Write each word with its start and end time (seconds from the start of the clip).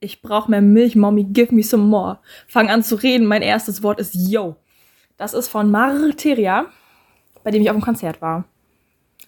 Ich 0.00 0.20
brauche 0.20 0.50
mehr 0.50 0.60
Milch, 0.60 0.94
Mommy, 0.94 1.24
give 1.24 1.54
me 1.54 1.62
some 1.62 1.84
more. 1.84 2.18
Fang 2.46 2.68
an 2.68 2.82
zu 2.82 2.96
reden. 2.96 3.26
Mein 3.26 3.40
erstes 3.42 3.82
Wort 3.82 3.98
ist 3.98 4.14
Yo. 4.14 4.56
Das 5.16 5.32
ist 5.32 5.48
von 5.48 5.70
Marteria, 5.70 6.66
bei 7.42 7.50
dem 7.50 7.62
ich 7.62 7.70
auf 7.70 7.76
dem 7.76 7.82
Konzert 7.82 8.20
war. 8.20 8.44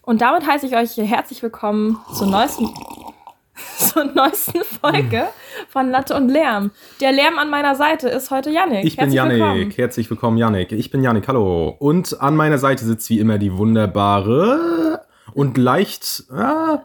Und 0.03 0.21
damit 0.21 0.47
heiße 0.47 0.67
ich 0.67 0.77
euch 0.77 0.97
herzlich 0.99 1.43
willkommen 1.43 1.99
zur 2.15 2.27
neuesten, 2.27 2.69
zur 3.79 4.05
neuesten 4.05 4.63
Folge 4.63 5.29
von 5.71 5.91
Latte 5.91 6.15
und 6.15 6.29
Lärm. 6.29 6.71
Der 7.01 7.13
Lärm 7.13 7.39
an 7.39 7.49
meiner 7.49 7.75
Seite 7.75 8.11
ist 8.11 8.31
heute 8.31 8.51
Yannick. 8.51 8.85
Ich 8.85 8.97
bin 8.97 9.11
Herzlich 9.11 9.17
Yannick. 9.17 9.39
willkommen. 9.39 9.71
Herzlich 9.71 10.11
willkommen, 10.11 10.37
Yannick. 10.37 10.73
Ich 10.73 10.91
bin 10.91 11.03
Yannick, 11.03 11.29
hallo. 11.29 11.77
Und 11.79 12.21
an 12.21 12.37
meiner 12.37 12.59
Seite 12.59 12.85
sitzt 12.85 13.09
wie 13.09 13.21
immer 13.21 13.39
die 13.39 13.57
wunderbare 13.57 15.01
und 15.33 15.57
leicht, 15.57 16.25
ah, 16.31 16.85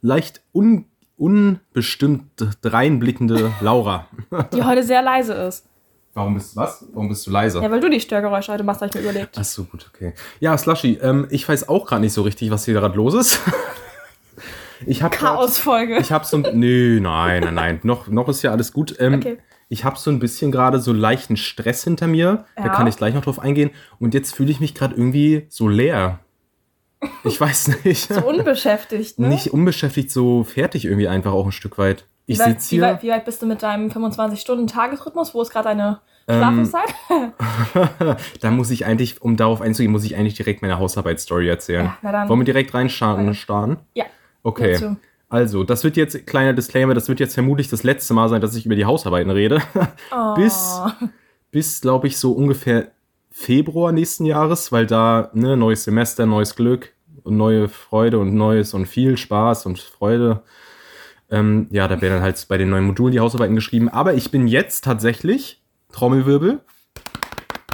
leicht 0.00 0.42
un, 0.54 0.86
unbestimmt 1.22 2.24
dreinblickende 2.62 3.52
Laura. 3.60 4.06
Die 4.54 4.62
heute 4.62 4.82
sehr 4.82 5.02
leise 5.02 5.34
ist. 5.34 5.66
Warum 6.14 6.34
bist 6.34 6.54
du 6.54 6.60
was? 6.60 6.84
Warum 6.92 7.08
bist 7.08 7.26
du 7.26 7.30
leise? 7.30 7.62
Ja, 7.62 7.70
weil 7.70 7.80
du 7.80 7.88
die 7.88 8.00
Störgeräusche 8.00 8.52
heute 8.52 8.64
machst, 8.64 8.82
habe 8.82 8.90
ich 8.90 8.94
mir 8.96 9.02
überlegt. 9.10 9.36
Ach 9.38 9.44
so, 9.44 9.64
gut, 9.64 9.90
okay. 9.94 10.12
Ja, 10.40 10.58
Slushy, 10.58 10.98
ähm, 11.00 11.26
ich 11.30 11.48
weiß 11.48 11.68
auch 11.70 11.86
gerade 11.86 12.02
nicht 12.02 12.12
so 12.12 12.20
richtig, 12.22 12.50
was 12.50 12.66
hier 12.66 12.74
gerade 12.74 12.96
los 12.96 13.14
ist. 13.14 13.40
ich 14.86 15.02
habe 15.02 15.16
Chaosfolge. 15.16 15.96
Ich 15.98 16.12
habe 16.12 16.26
so 16.26 16.36
ein. 16.36 16.58
Nö, 16.58 17.00
nein, 17.00 17.42
nein, 17.44 17.54
nein. 17.54 17.80
Noch, 17.82 18.08
noch 18.08 18.28
ist 18.28 18.42
ja 18.42 18.50
alles 18.50 18.72
gut. 18.72 18.94
Ähm, 18.98 19.14
Okay. 19.14 19.38
Ich 19.68 19.84
habe 19.84 19.98
so 19.98 20.10
ein 20.10 20.18
bisschen 20.18 20.52
gerade 20.52 20.80
so 20.80 20.92
leichten 20.92 21.38
Stress 21.38 21.82
hinter 21.84 22.06
mir. 22.06 22.44
Da 22.56 22.64
Ja. 22.64 22.68
kann 22.74 22.86
ich 22.86 22.98
gleich 22.98 23.14
noch 23.14 23.22
drauf 23.24 23.38
eingehen. 23.38 23.70
Und 23.98 24.12
jetzt 24.12 24.34
fühle 24.34 24.50
ich 24.50 24.60
mich 24.60 24.74
gerade 24.74 24.94
irgendwie 24.94 25.46
so 25.48 25.66
leer. 25.66 26.18
Ich 27.24 27.40
weiß 27.40 27.84
nicht. 27.84 28.12
So 28.12 28.26
unbeschäftigt, 28.26 29.18
ne? 29.18 29.28
Nicht 29.28 29.52
unbeschäftigt, 29.52 30.10
so 30.10 30.44
fertig 30.44 30.84
irgendwie 30.84 31.08
einfach 31.08 31.32
auch 31.32 31.46
ein 31.46 31.52
Stück 31.52 31.78
weit. 31.78 32.04
Ich 32.26 32.38
wie, 32.38 32.42
weit, 32.42 32.60
sitze 32.60 32.70
wie, 32.70 32.74
hier. 32.76 32.82
weit, 32.82 33.02
wie 33.02 33.08
weit 33.08 33.24
bist 33.24 33.42
du 33.42 33.46
mit 33.46 33.62
deinem 33.62 33.88
25-Stunden-Tagesrhythmus? 33.88 35.34
Wo 35.34 35.42
ist 35.42 35.50
gerade 35.50 35.68
deine 35.70 36.00
Ähm, 36.28 36.38
Schlafenszeit? 36.38 36.94
da 38.40 38.50
muss 38.50 38.70
ich 38.70 38.86
eigentlich, 38.86 39.20
um 39.20 39.36
darauf 39.36 39.60
einzugehen, 39.60 39.90
muss 39.90 40.04
ich 40.04 40.16
eigentlich 40.16 40.34
direkt 40.34 40.62
meine 40.62 40.78
Hausarbeitsstory 40.78 41.48
erzählen. 41.48 41.86
Ja, 41.86 41.98
na 42.02 42.12
dann. 42.12 42.28
Wollen 42.28 42.40
wir 42.40 42.44
direkt 42.44 42.72
reinstarten? 42.74 43.34
starten? 43.34 43.78
ja. 43.94 44.04
Okay. 44.44 44.72
Dazu. 44.72 44.96
Also, 45.28 45.64
das 45.64 45.82
wird 45.82 45.96
jetzt, 45.96 46.26
kleiner 46.26 46.52
Disclaimer, 46.52 46.94
das 46.94 47.08
wird 47.08 47.18
jetzt 47.18 47.34
vermutlich 47.34 47.68
das 47.68 47.84
letzte 47.84 48.12
Mal 48.12 48.28
sein, 48.28 48.40
dass 48.40 48.54
ich 48.54 48.66
über 48.66 48.74
die 48.76 48.84
Hausarbeiten 48.84 49.30
rede. 49.30 49.62
Oh. 50.14 50.34
bis, 50.34 50.78
bis 51.50 51.80
glaube 51.80 52.06
ich, 52.06 52.18
so 52.18 52.32
ungefähr 52.32 52.90
Februar 53.30 53.92
nächsten 53.92 54.26
Jahres, 54.26 54.72
weil 54.72 54.86
da, 54.86 55.30
ne, 55.32 55.56
neues 55.56 55.84
Semester, 55.84 56.26
neues 56.26 56.54
Glück 56.54 56.91
neue 57.24 57.68
Freude 57.68 58.18
und 58.18 58.34
neues 58.34 58.74
und 58.74 58.86
viel 58.86 59.16
Spaß 59.16 59.66
und 59.66 59.78
Freude. 59.78 60.42
Ähm, 61.30 61.66
ja, 61.70 61.88
da 61.88 62.00
werden 62.00 62.14
dann 62.14 62.22
halt 62.22 62.44
bei 62.48 62.58
den 62.58 62.70
neuen 62.70 62.84
Modulen 62.84 63.12
die 63.12 63.20
Hausarbeiten 63.20 63.54
geschrieben. 63.54 63.88
Aber 63.88 64.14
ich 64.14 64.30
bin 64.30 64.46
jetzt 64.46 64.84
tatsächlich, 64.84 65.62
Trommelwirbel, 65.92 66.60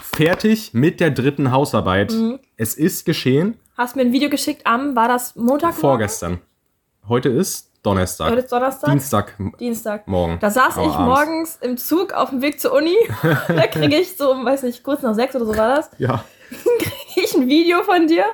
fertig 0.02 0.74
mit 0.74 1.00
der 1.00 1.10
dritten 1.10 1.50
Hausarbeit. 1.52 2.12
Mhm. 2.12 2.38
Es 2.56 2.74
ist 2.74 3.04
geschehen 3.04 3.58
Hast 3.76 3.94
mir 3.94 4.02
ein 4.02 4.12
Video 4.12 4.28
geschickt 4.28 4.62
am, 4.66 4.96
war 4.96 5.06
das 5.06 5.36
Montag? 5.36 5.74
vorgestern. 5.74 6.40
Heute 7.08 7.28
ist 7.28 7.70
Donnerstag. 7.84 8.30
Heute 8.30 8.40
ist 8.40 8.52
Donnerstag? 8.52 8.90
Dienstag 8.90 9.34
Dienstag. 9.60 10.08
morgen. 10.08 10.38
Da 10.40 10.50
saß 10.50 10.76
Aber 10.76 10.86
ich 10.86 10.92
abends. 10.92 11.06
morgens 11.06 11.58
im 11.62 11.76
Zug 11.76 12.12
auf 12.12 12.30
dem 12.30 12.42
Weg 12.42 12.60
zur 12.60 12.72
Uni. 12.72 12.96
da 13.22 13.66
kriege 13.68 13.96
ich 13.96 14.16
so, 14.16 14.24
weiß 14.44 14.64
nicht, 14.64 14.82
kurz 14.82 15.02
nach 15.02 15.14
sechs 15.14 15.34
oder 15.36 15.46
so 15.46 15.56
war 15.56 15.76
das, 15.76 15.90
Ja. 15.98 16.24
kriege 16.50 16.90
ich 17.24 17.34
ein 17.34 17.48
Video 17.48 17.82
von 17.82 18.06
dir, 18.06 18.24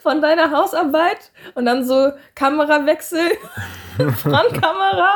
von 0.00 0.20
deiner 0.22 0.50
Hausarbeit 0.50 1.30
und 1.54 1.64
dann 1.66 1.84
so 1.84 2.12
Kamerawechsel, 2.34 3.30
Frontkamera 4.22 5.14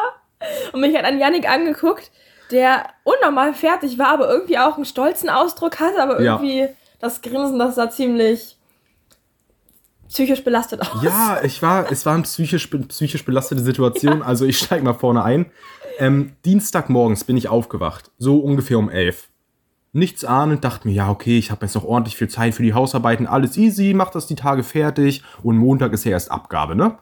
und 0.73 0.81
mich 0.81 0.97
hat 0.97 1.05
an 1.05 1.19
Yannick 1.19 1.48
angeguckt, 1.48 2.11
der 2.50 2.87
unnormal 3.05 3.55
fertig 3.55 3.98
war, 3.98 4.09
aber 4.09 4.28
irgendwie 4.28 4.59
auch 4.59 4.77
einen 4.77 4.84
stolzen 4.84 5.28
Ausdruck 5.31 5.81
hatte, 5.81 6.03
aber 6.03 6.20
Ja. 6.20 6.34
irgendwie 6.34 6.69
das 7.00 7.23
Grinsen, 7.23 7.59
das 7.59 7.75
sah 7.77 7.91
ziemlich 7.91 8.56
psychisch 10.09 10.44
belastet 10.44 10.82
aus. 10.82 11.03
Ja, 11.03 11.41
ich 11.43 11.62
war, 11.62 11.91
es 11.91 12.05
war 12.05 12.15
eine 12.15 12.22
psychisch, 12.25 12.66
psychisch 12.66 13.25
belastete 13.25 13.62
Situation. 13.62 14.22
Also 14.22 14.44
ich 14.44 14.59
steige 14.59 14.84
mal 14.84 14.93
vorne 14.94 15.25
ein. 15.25 15.50
Ähm, 15.99 16.37
Dienstagmorgens 16.44 17.25
bin 17.25 17.37
ich 17.37 17.49
aufgewacht, 17.49 18.11
so 18.19 18.38
ungefähr 18.38 18.78
um 18.78 18.91
elf. 18.91 19.28
Nichts 19.92 20.25
ahnend, 20.25 20.64
dachte 20.64 20.88
mir, 20.88 20.94
ja, 20.94 21.10
okay, 21.10 21.38
ich 21.38 21.50
habe 21.50 21.66
jetzt 21.66 21.75
noch 21.75 21.84
ordentlich 21.84 22.16
viel 22.16 22.28
Zeit 22.28 22.54
für 22.54 22.62
die 22.62 22.72
Hausarbeiten, 22.72 23.26
alles 23.26 23.56
easy, 23.58 23.92
mach 23.94 24.10
das 24.10 24.26
die 24.26 24.34
Tage 24.34 24.62
fertig 24.62 25.22
und 25.42 25.58
Montag 25.58 25.92
ist 25.92 26.04
ja 26.04 26.12
erst 26.12 26.30
Abgabe, 26.30 26.75
ne? 26.75 26.97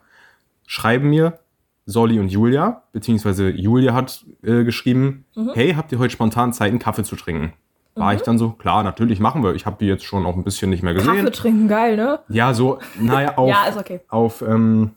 Schreiben 0.66 1.08
mir 1.08 1.38
Solly 1.86 2.18
und 2.18 2.28
Julia, 2.28 2.82
beziehungsweise 2.92 3.48
Julia 3.50 3.94
hat 3.94 4.24
äh, 4.42 4.64
geschrieben, 4.64 5.24
hey, 5.54 5.74
habt 5.74 5.92
ihr 5.92 5.98
heute 5.98 6.12
spontan 6.12 6.52
Zeit, 6.52 6.70
einen 6.70 6.78
Kaffee 6.80 7.04
zu 7.04 7.16
trinken? 7.16 7.52
War 7.96 8.14
ich 8.14 8.22
dann 8.22 8.38
so, 8.38 8.50
klar, 8.50 8.82
natürlich 8.82 9.20
machen 9.20 9.42
wir. 9.42 9.54
Ich 9.54 9.66
habe 9.66 9.76
die 9.78 9.86
jetzt 9.86 10.04
schon 10.04 10.24
auch 10.24 10.34
ein 10.34 10.44
bisschen 10.44 10.70
nicht 10.70 10.82
mehr 10.82 10.94
gesehen. 10.94 11.16
Kaffee 11.16 11.30
trinken, 11.32 11.68
geil, 11.68 11.96
ne? 11.96 12.20
Ja, 12.28 12.54
so, 12.54 12.78
naja, 12.98 13.32
auf, 13.36 13.48
Ja, 13.48 13.64
okay. 13.76 14.00
auf 14.08 14.42
ähm, 14.42 14.92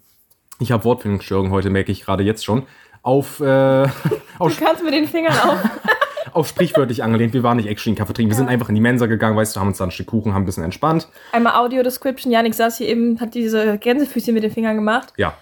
ich 0.60 0.72
habe 0.72 0.84
Wortfindungsstörungen 0.86 1.52
heute, 1.52 1.70
merke 1.70 1.92
ich 1.92 2.06
gerade 2.06 2.24
jetzt 2.24 2.46
schon. 2.46 2.64
Auf, 3.02 3.40
äh, 3.42 3.84
auf, 4.40 4.56
Du 4.58 4.64
kannst 4.64 4.84
mit 4.84 4.94
den 4.94 5.08
Fingern 5.08 5.34
auf. 5.38 5.58
auf 6.36 6.48
sprichwörtlich 6.48 7.04
angelehnt. 7.04 7.34
Wir 7.34 7.44
waren 7.44 7.58
nicht 7.58 7.68
actually 7.68 7.92
einen 7.92 7.98
Kaffee 7.98 8.14
trinken. 8.14 8.32
Wir 8.32 8.38
sind 8.38 8.48
einfach 8.50 8.70
in 8.70 8.76
die 8.76 8.82
Mensa 8.82 9.06
gegangen, 9.06 9.36
weißt 9.38 9.56
du, 9.56 9.60
haben 9.60 9.68
uns 9.70 9.78
da 9.78 9.86
ein 9.86 9.92
Stück 9.92 10.08
Kuchen, 10.08 10.34
haben 10.34 10.44
ein 10.44 10.46
bisschen 10.46 10.64
entspannt. 10.64 11.08
Einmal 11.32 11.54
Audio-Description. 11.56 12.32
Janik 12.32 12.54
saß 12.54 12.78
hier 12.78 12.88
eben, 12.88 13.20
hat 13.20 13.34
diese 13.34 13.78
Gänsefüßchen 13.78 14.34
mit 14.34 14.44
den 14.44 14.52
Fingern 14.52 14.76
gemacht. 14.76 15.14
Ja, 15.18 15.34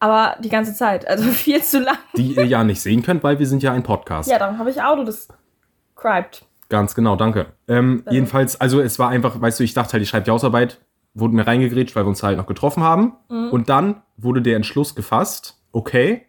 Aber 0.00 0.36
die 0.40 0.48
ganze 0.48 0.74
Zeit. 0.74 1.06
Also 1.08 1.24
viel 1.30 1.62
zu 1.62 1.80
lang. 1.80 1.98
die 2.16 2.34
ihr 2.34 2.46
ja 2.46 2.64
nicht 2.64 2.80
sehen 2.80 3.02
könnt, 3.02 3.22
weil 3.22 3.38
wir 3.38 3.46
sind 3.46 3.62
ja 3.62 3.72
ein 3.72 3.82
Podcast. 3.82 4.30
Ja, 4.30 4.38
darum 4.38 4.58
habe 4.58 4.70
ich 4.70 4.82
Audio-described. 4.82 6.44
Ganz 6.68 6.94
genau, 6.94 7.16
danke. 7.16 7.46
Ähm, 7.66 8.04
jedenfalls, 8.10 8.60
also 8.60 8.80
es 8.80 8.98
war 8.98 9.08
einfach, 9.08 9.40
weißt 9.40 9.58
du, 9.58 9.64
ich 9.64 9.72
dachte 9.72 9.94
halt, 9.94 10.02
ich 10.02 10.10
schreibe 10.10 10.24
die 10.24 10.30
Hausarbeit, 10.30 10.80
wurde 11.14 11.34
mir 11.34 11.46
reingegrätscht, 11.46 11.96
weil 11.96 12.04
wir 12.04 12.08
uns 12.10 12.22
halt 12.22 12.36
noch 12.36 12.46
getroffen 12.46 12.82
haben. 12.82 13.14
Und 13.28 13.70
dann 13.70 14.02
wurde 14.18 14.42
der 14.42 14.56
Entschluss 14.56 14.94
gefasst, 14.94 15.58
okay, 15.72 16.26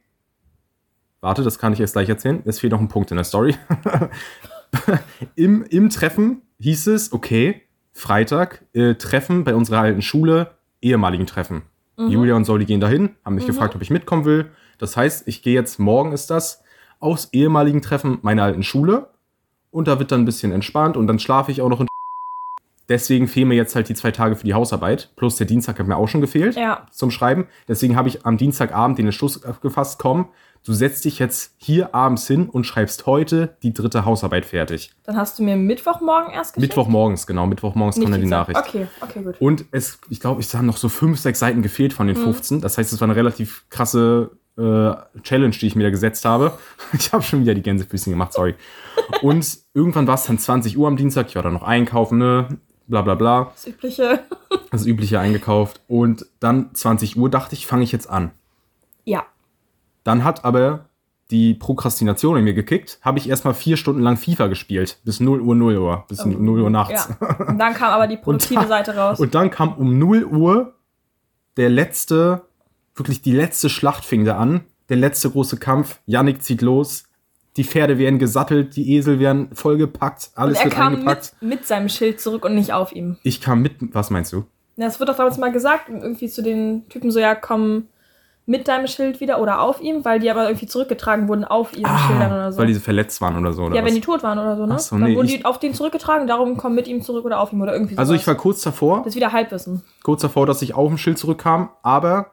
warte, 1.21 1.43
das 1.43 1.59
kann 1.59 1.73
ich 1.73 1.79
jetzt 1.79 1.93
gleich 1.93 2.09
erzählen, 2.09 2.41
es 2.45 2.59
fehlt 2.59 2.71
noch 2.71 2.79
ein 2.79 2.87
Punkt 2.87 3.11
in 3.11 3.17
der 3.17 3.23
Story. 3.23 3.55
Im, 5.35 5.63
Im 5.63 5.89
Treffen 5.89 6.41
hieß 6.59 6.87
es, 6.87 7.11
okay, 7.11 7.61
Freitag, 7.91 8.65
äh, 8.73 8.95
Treffen 8.95 9.43
bei 9.43 9.55
unserer 9.55 9.79
alten 9.79 10.01
Schule, 10.01 10.51
ehemaligen 10.81 11.25
Treffen. 11.25 11.63
Julia 12.07 12.35
und 12.35 12.45
Solly 12.45 12.63
gehen 12.63 12.79
dahin, 12.79 13.09
haben 13.25 13.35
mich 13.35 13.45
gefragt, 13.45 13.75
ob 13.75 13.81
ich 13.81 13.89
mitkommen 13.89 14.23
will. 14.23 14.51
Das 14.77 14.95
heißt, 14.95 15.27
ich 15.27 15.43
gehe 15.43 15.53
jetzt, 15.53 15.79
morgen 15.79 16.13
ist 16.13 16.29
das, 16.29 16.63
aus 16.99 17.29
ehemaligen 17.33 17.81
Treffen 17.81 18.19
meiner 18.21 18.43
alten 18.43 18.63
Schule 18.63 19.09
und 19.69 19.89
da 19.89 19.99
wird 19.99 20.11
dann 20.11 20.21
ein 20.21 20.25
bisschen 20.25 20.53
entspannt 20.53 20.95
und 20.95 21.07
dann 21.07 21.19
schlafe 21.19 21.51
ich 21.51 21.61
auch 21.61 21.67
noch 21.67 21.81
in 21.81 21.87
Deswegen 22.89 23.27
fehlen 23.27 23.47
mir 23.47 23.55
jetzt 23.55 23.75
halt 23.75 23.87
die 23.87 23.93
zwei 23.95 24.11
Tage 24.11 24.35
für 24.35 24.45
die 24.45 24.53
Hausarbeit. 24.55 25.11
Plus 25.15 25.35
der 25.37 25.47
Dienstag 25.47 25.79
hat 25.79 25.87
mir 25.87 25.95
auch 25.95 26.07
schon 26.07 26.21
gefehlt 26.21 26.55
Ja. 26.55 26.87
zum 26.91 27.11
Schreiben. 27.11 27.47
Deswegen 27.67 27.95
habe 27.95 28.09
ich 28.09 28.25
am 28.25 28.37
Dienstagabend 28.37 28.97
den 28.97 29.05
Entschluss 29.05 29.39
gefasst, 29.61 29.99
komm, 29.99 30.29
du 30.65 30.73
setzt 30.73 31.05
dich 31.05 31.19
jetzt 31.19 31.53
hier 31.57 31.95
abends 31.95 32.27
hin 32.27 32.49
und 32.49 32.65
schreibst 32.65 33.05
heute 33.05 33.55
die 33.63 33.73
dritte 33.73 34.03
Hausarbeit 34.05 34.43
fertig. 34.45 34.91
Dann 35.03 35.15
hast 35.15 35.39
du 35.39 35.43
mir 35.43 35.55
Mittwochmorgen 35.55 36.33
erst 36.33 36.55
geschickt? 36.55 36.71
Mittwochmorgens, 36.75 37.27
genau, 37.27 37.45
Mittwochmorgens 37.47 37.95
Nicht 37.97 38.05
kam 38.05 38.11
dann 38.11 38.21
die. 38.21 38.27
Nachricht. 38.27 38.59
Okay, 38.59 38.87
okay, 39.01 39.21
gut. 39.23 39.39
Und 39.39 39.65
es, 39.71 39.99
ich 40.09 40.19
glaube, 40.19 40.41
es 40.41 40.53
haben 40.53 40.65
noch 40.65 40.77
so 40.77 40.89
fünf, 40.89 41.19
sechs 41.19 41.39
Seiten 41.39 41.61
gefehlt 41.61 41.93
von 41.93 42.07
den 42.07 42.17
Mhm. 42.17 42.23
15. 42.23 42.61
Das 42.61 42.77
heißt, 42.77 42.91
es 42.91 42.99
war 42.99 43.05
eine 43.07 43.15
relativ 43.15 43.65
krasse 43.69 44.31
äh, 44.57 44.91
Challenge, 45.21 45.51
die 45.55 45.67
ich 45.67 45.75
mir 45.77 45.83
da 45.83 45.89
gesetzt 45.91 46.25
habe. 46.25 46.51
Ich 46.93 47.13
habe 47.13 47.23
schon 47.23 47.39
wieder 47.41 47.53
die 47.53 47.61
Gänsefüßchen 47.61 48.11
gemacht, 48.11 48.33
sorry. 48.33 48.55
Und 49.21 49.59
irgendwann 49.73 50.07
war 50.07 50.15
es 50.15 50.25
dann 50.25 50.37
20 50.37 50.77
Uhr 50.77 50.87
am 50.87 50.97
Dienstag. 50.97 51.27
Ich 51.29 51.35
war 51.35 51.43
dann 51.43 51.53
noch 51.53 51.63
einkaufen, 51.63 52.17
ne? 52.17 52.57
Bla 52.89 53.01
bla 53.03 53.15
bla. 53.15 53.51
Das 53.55 53.67
übliche. 53.67 54.19
Das 54.71 54.85
Übliche 54.85 55.19
eingekauft. 55.19 55.81
Und 55.87 56.25
dann 56.39 56.73
20 56.75 57.17
Uhr 57.17 57.29
dachte 57.29 57.55
ich, 57.55 57.65
fange 57.65 57.83
ich 57.83 57.91
jetzt 57.91 58.07
an. 58.09 58.29
Ja. 59.03 59.23
Dann 60.03 60.23
hat 60.23 60.45
aber 60.45 60.85
die 61.31 61.53
Prokrastination 61.55 62.37
in 62.37 62.43
mir 62.43 62.53
gekickt. 62.53 62.99
Habe 63.01 63.17
ich 63.17 63.27
erstmal 63.29 63.53
vier 63.55 63.77
Stunden 63.77 64.01
lang 64.01 64.17
FIFA 64.17 64.45
gespielt. 64.47 64.99
Bis 65.05 65.19
0 65.19 65.41
Uhr, 65.41 65.55
0 65.55 65.77
Uhr. 65.77 66.05
Bis 66.07 66.23
0 66.25 66.61
Uhr 66.61 66.69
nachts. 66.69 67.09
ja. 67.19 67.27
Und 67.47 67.57
dann 67.57 67.73
kam 67.73 67.91
aber 67.91 68.05
die 68.07 68.17
produktive 68.17 68.61
da- 68.61 68.67
Seite 68.67 68.95
raus. 68.95 69.19
Und 69.19 69.33
dann 69.33 69.49
kam 69.49 69.73
um 69.73 69.97
0 69.97 70.23
Uhr 70.25 70.75
der 71.57 71.69
letzte, 71.69 72.43
wirklich 72.95 73.21
die 73.23 73.33
letzte 73.33 73.69
Schlacht 73.69 74.05
fing 74.05 74.23
da 74.25 74.37
an. 74.37 74.61
Der 74.89 74.97
letzte 74.97 75.29
große 75.31 75.57
Kampf. 75.57 75.99
Yannick 76.05 76.43
zieht 76.43 76.61
los. 76.61 77.03
Die 77.59 77.65
Pferde 77.65 77.97
werden 77.97 78.19
gesattelt, 78.19 78.77
die 78.77 78.95
Esel 78.95 79.19
werden 79.19 79.49
vollgepackt, 79.53 80.29
Und 80.35 80.41
alles 80.41 80.59
er 80.59 80.63
wird 80.65 80.73
kam 80.73 80.93
eingepackt. 80.93 81.33
mit, 81.41 81.49
mit 81.57 81.67
seinem 81.67 81.89
Schild 81.89 82.21
zurück 82.21 82.45
und 82.45 82.55
nicht 82.55 82.71
auf 82.71 82.93
ihm. 82.95 83.17
Ich 83.23 83.41
kam 83.41 83.61
mit, 83.61 83.73
was 83.93 84.09
meinst 84.11 84.31
du? 84.31 84.45
Ja, 84.77 84.87
Es 84.87 84.97
wird 84.99 85.09
doch 85.09 85.17
damals 85.17 85.37
mal 85.37 85.51
gesagt, 85.51 85.89
irgendwie 85.89 86.29
zu 86.29 86.41
den 86.41 86.87
Typen 86.87 87.11
so, 87.11 87.19
ja, 87.19 87.35
komm 87.35 87.87
mit 88.45 88.67
deinem 88.69 88.87
Schild 88.87 89.19
wieder 89.19 89.41
oder 89.41 89.59
auf 89.61 89.81
ihm, 89.81 90.05
weil 90.05 90.19
die 90.19 90.31
aber 90.31 90.47
irgendwie 90.47 90.67
zurückgetragen 90.67 91.27
wurden 91.27 91.43
auf 91.43 91.77
ihren 91.77 91.97
Schildern 91.99 92.31
oder 92.31 92.51
so. 92.53 92.57
Ah, 92.57 92.61
Weil 92.61 92.67
diese 92.67 92.79
verletzt 92.79 93.19
waren 93.21 93.37
oder 93.37 93.51
so. 93.53 93.63
Oder 93.65 93.75
ja, 93.75 93.81
wenn 93.81 93.89
was? 93.89 93.93
die 93.95 94.01
tot 94.01 94.23
waren 94.23 94.39
oder 94.39 94.55
so, 94.55 94.65
ne? 94.65 94.73
Ach 94.75 94.79
so, 94.79 94.97
Dann 94.97 95.09
nee, 95.09 95.15
wurden 95.17 95.27
die 95.27 95.43
auf 95.45 95.59
den 95.59 95.73
zurückgetragen, 95.75 96.27
darum 96.27 96.55
komm 96.57 96.73
mit 96.75 96.87
ihm 96.87 97.01
zurück 97.03 97.25
oder 97.25 97.41
auf 97.41 97.51
ihm 97.53 97.61
oder 97.61 97.73
irgendwie 97.73 97.93
so. 97.95 97.99
also 97.99 98.13
ich 98.13 98.25
war 98.25 98.35
kurz 98.35 98.61
davor, 98.61 98.99
Das 98.99 99.07
ist 99.07 99.15
wieder 99.17 99.33
Halbwissen. 99.33 99.83
kurz 100.01 100.21
davor, 100.21 100.45
dass 100.47 100.61
ich 100.63 100.73
auf 100.73 100.87
dem 100.87 100.97
Schild 100.97 101.17
zurückkam, 101.19 101.69
aber 101.83 102.31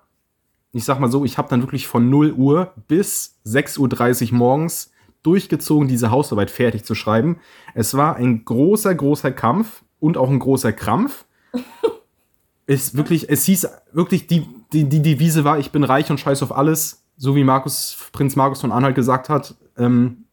ich 0.73 0.85
sag 0.85 1.01
mal 1.01 1.11
so, 1.11 1.25
ich 1.25 1.37
habe 1.37 1.49
dann 1.51 1.63
wirklich 1.63 1.87
von 1.89 2.09
0 2.09 2.33
Uhr 2.33 2.73
bis 2.87 3.39
6.30 3.45 4.31
Uhr 4.33 4.39
morgens 4.39 4.93
durchgezogen, 5.27 5.89
diese 5.89 6.11
Hausarbeit 6.11 6.51
fertig 6.51 6.85
zu 6.85 6.95
schreiben. 6.95 7.39
Es 7.75 7.95
war 7.97 8.17
ein 8.17 8.45
großer, 8.45 8.95
großer 8.95 9.33
Kampf 9.33 9.83
und 10.01 10.17
auch 10.17 10.31
ein 10.31 10.39
großer 10.39 10.73
Krampf. 10.73 11.25
es 12.67 12.97
wirklich, 12.97 13.29
es 13.31 13.45
hieß 13.45 13.69
wirklich, 13.93 14.27
die, 14.27 14.47
die, 14.73 14.85
die 14.85 15.03
Devise 15.03 15.45
war, 15.45 15.59
ich 15.59 15.71
bin 15.71 15.85
reich 15.85 16.11
und 16.11 16.19
scheiß 16.19 16.43
auf 16.43 16.57
alles, 16.57 17.05
so 17.17 17.35
wie 17.37 17.45
Markus, 17.45 17.97
Prinz 18.13 18.37
Markus 18.37 18.61
von 18.61 18.73
Anhalt 18.73 18.95
gesagt 18.95 19.29
hat. 19.29 19.55
Ähm, 19.79 20.25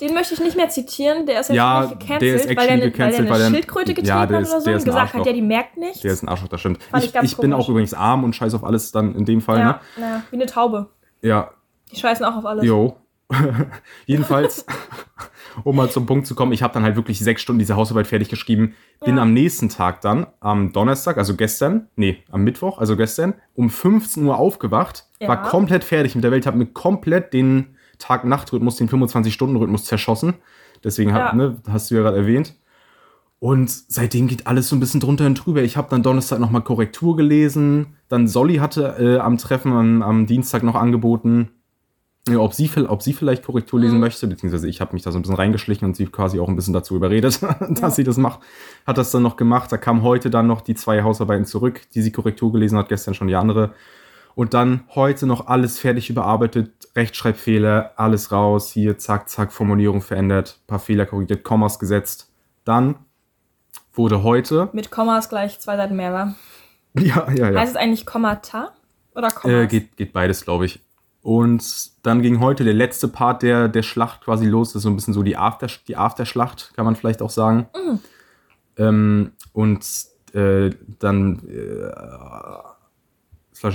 Den 0.00 0.14
möchte 0.14 0.34
ich 0.34 0.40
nicht 0.40 0.56
mehr 0.56 0.68
zitieren, 0.68 1.26
der 1.26 1.40
ist 1.40 1.48
jetzt 1.48 1.56
Ja, 1.56 1.86
gecancelt, 1.86 2.22
der 2.22 2.34
ist 2.36 2.48
weil, 2.48 2.54
der 2.54 2.70
eine, 2.70 2.82
gecancelt, 2.90 2.96
weil 2.96 3.10
der 3.10 3.18
weil 3.30 3.34
eine 3.34 3.38
der- 3.44 3.50
Schildkröte 3.50 3.94
getreten 3.94 4.06
Ja, 4.08 4.26
der 4.26 4.36
hat 4.38 4.42
ist- 4.44 4.50
oder 4.50 4.60
so 4.60 4.66
der 4.66 4.76
und 4.78 4.84
gesagt 4.84 5.14
hat, 5.14 5.26
ja, 5.26 5.32
die 5.32 5.42
merkt 5.42 5.76
nichts. 5.76 6.00
der 6.00 6.12
ist 6.12 6.22
ein 6.22 6.28
Arschloch, 6.28 6.48
das 6.48 6.60
stimmt. 6.60 6.82
Fand 6.84 7.04
ich 7.04 7.14
Ich, 7.14 7.22
ich 7.22 7.36
bin 7.36 7.52
auch 7.52 7.68
übrigens 7.68 7.94
arm 7.94 8.24
und 8.24 8.34
scheiß 8.34 8.54
auf 8.54 8.64
alles 8.64 8.90
dann 8.92 9.14
in 9.14 9.24
dem 9.24 9.40
Fall, 9.40 9.58
ja, 9.58 9.64
ne? 9.64 9.80
ja, 10.00 10.22
wie 10.30 10.36
eine 10.36 10.46
Taube. 10.46 10.88
Ja, 11.22 11.50
Die 11.92 11.96
scheißen 11.96 12.24
auch 12.24 12.36
auf 12.36 12.46
alles. 12.46 12.64
Jo. 12.64 12.96
Jedenfalls, 14.06 14.66
um 15.64 15.76
mal 15.76 15.90
zum 15.90 16.06
Punkt 16.06 16.26
zu 16.26 16.34
kommen, 16.34 16.52
ich 16.52 16.62
habe 16.62 16.74
dann 16.74 16.82
halt 16.82 16.96
wirklich 16.96 17.18
sechs 17.18 17.42
Stunden 17.42 17.58
diese 17.58 17.76
Hausarbeit 17.76 18.06
fertig 18.06 18.28
geschrieben. 18.28 18.74
Bin 19.04 19.16
Ja. 19.16 19.22
am 19.22 19.32
nächsten 19.32 19.68
Tag 19.68 20.00
dann, 20.00 20.26
am 20.40 20.72
Donnerstag, 20.72 21.16
also 21.18 21.34
gestern, 21.36 21.88
nee, 21.96 22.18
am 22.30 22.44
Mittwoch, 22.44 22.78
also 22.78 22.96
gestern, 22.96 23.34
um 23.54 23.70
15 23.70 24.24
Uhr 24.24 24.38
aufgewacht, 24.38 25.06
Ja. 25.20 25.28
war 25.28 25.42
komplett 25.42 25.84
fertig 25.84 26.14
mit 26.14 26.24
der 26.24 26.30
Welt, 26.30 26.46
habe 26.46 26.58
mir 26.58 26.66
komplett 26.66 27.32
den 27.32 27.76
Tag-Nacht-Rhythmus, 27.98 28.76
den 28.76 28.88
25-Stunden-Rhythmus 28.88 29.84
zerschossen. 29.84 30.34
Deswegen 30.82 31.12
hab, 31.14 31.32
Ja. 31.32 31.34
ne, 31.34 31.56
hast 31.68 31.90
du 31.90 31.94
ja 31.94 32.02
gerade 32.02 32.16
erwähnt. 32.18 32.54
Und 33.38 33.70
seitdem 33.70 34.26
geht 34.26 34.46
alles 34.46 34.68
so 34.68 34.76
ein 34.76 34.80
bisschen 34.80 35.00
drunter 35.00 35.26
und 35.26 35.34
drüber. 35.34 35.62
Ich 35.62 35.76
habe 35.76 35.88
dann 35.90 36.02
Donnerstag 36.02 36.38
nochmal 36.38 36.62
Korrektur 36.62 37.14
gelesen. 37.16 37.96
Dann 38.08 38.26
Solly 38.26 38.56
hatte 38.56 38.96
äh, 38.98 39.18
am 39.18 39.36
Treffen 39.36 39.72
am, 39.72 40.02
am 40.02 40.26
Dienstag 40.26 40.62
noch 40.62 40.74
angeboten, 40.76 41.50
ja, 42.28 42.38
ob, 42.38 42.54
sie, 42.54 42.70
ob 42.88 43.02
sie 43.02 43.12
vielleicht 43.12 43.44
Korrektur 43.44 43.78
lesen 43.80 43.96
Mhm. 43.96 44.00
möchte, 44.00 44.26
beziehungsweise 44.26 44.66
ich 44.68 44.80
habe 44.80 44.94
mich 44.94 45.02
da 45.02 45.12
so 45.12 45.18
ein 45.18 45.22
bisschen 45.22 45.36
reingeschlichen 45.36 45.86
und 45.86 45.94
sie 45.94 46.06
quasi 46.06 46.40
auch 46.40 46.48
ein 46.48 46.56
bisschen 46.56 46.72
dazu 46.72 46.96
überredet, 46.96 47.40
dass 47.60 47.80
Ja. 47.80 47.90
sie 47.90 48.04
das 48.04 48.16
macht. 48.16 48.40
Hat 48.86 48.96
das 48.98 49.10
dann 49.10 49.22
noch 49.22 49.36
gemacht. 49.36 49.70
Da 49.70 49.76
kamen 49.76 50.02
heute 50.02 50.30
dann 50.30 50.46
noch 50.46 50.62
die 50.62 50.74
zwei 50.74 51.02
Hausarbeiten 51.02 51.44
zurück, 51.44 51.82
die 51.94 52.00
sie 52.02 52.12
Korrektur 52.12 52.50
gelesen 52.52 52.78
hat, 52.78 52.88
gestern 52.88 53.14
schon 53.14 53.28
die 53.28 53.34
andere. 53.36 53.74
Und 54.34 54.52
dann 54.54 54.84
heute 54.94 55.26
noch 55.26 55.46
alles 55.48 55.78
fertig 55.78 56.10
überarbeitet, 56.10 56.72
Rechtschreibfehler, 56.96 57.92
alles 57.96 58.32
raus, 58.32 58.70
hier 58.72 58.98
zack, 58.98 59.28
zack, 59.28 59.52
Formulierung 59.52 60.00
verändert, 60.00 60.58
paar 60.66 60.78
Fehler 60.80 61.06
korrigiert, 61.06 61.44
Kommas 61.44 61.78
gesetzt. 61.78 62.32
Dann 62.64 62.96
wurde 63.92 64.22
heute, 64.24 64.70
Mit 64.72 64.90
Kommas 64.90 65.28
gleich 65.28 65.60
zwei 65.60 65.76
Seiten 65.76 65.94
mehr, 65.94 66.12
war. 66.12 66.34
ja, 66.98 67.30
ja, 67.32 67.50
ja. 67.50 67.60
Heißt 67.60 67.72
es 67.72 67.76
eigentlich 67.76 68.06
Kommata? 68.06 68.72
Oder 69.14 69.28
Kommas? 69.28 69.56
Äh, 69.64 69.66
geht, 69.68 69.96
geht 69.96 70.12
beides, 70.12 70.44
glaube 70.44 70.64
ich. 70.66 70.80
Und 71.24 72.04
dann 72.04 72.20
ging 72.20 72.38
heute 72.40 72.64
der 72.64 72.74
letzte 72.74 73.08
Part 73.08 73.42
der, 73.42 73.68
der 73.68 73.82
Schlacht 73.82 74.20
quasi 74.20 74.44
los. 74.44 74.74
Das 74.74 74.80
ist 74.80 74.82
so 74.82 74.90
ein 74.90 74.96
bisschen 74.96 75.14
so 75.14 75.22
die, 75.22 75.38
After, 75.38 75.68
die 75.88 75.96
Afterschlacht, 75.96 76.72
kann 76.76 76.84
man 76.84 76.96
vielleicht 76.96 77.22
auch 77.22 77.30
sagen. 77.30 77.66
Mhm. 77.74 77.98
Ähm, 78.76 79.32
und 79.54 79.86
äh, 80.34 80.68
dann, 80.98 81.40
äh, 81.48 81.88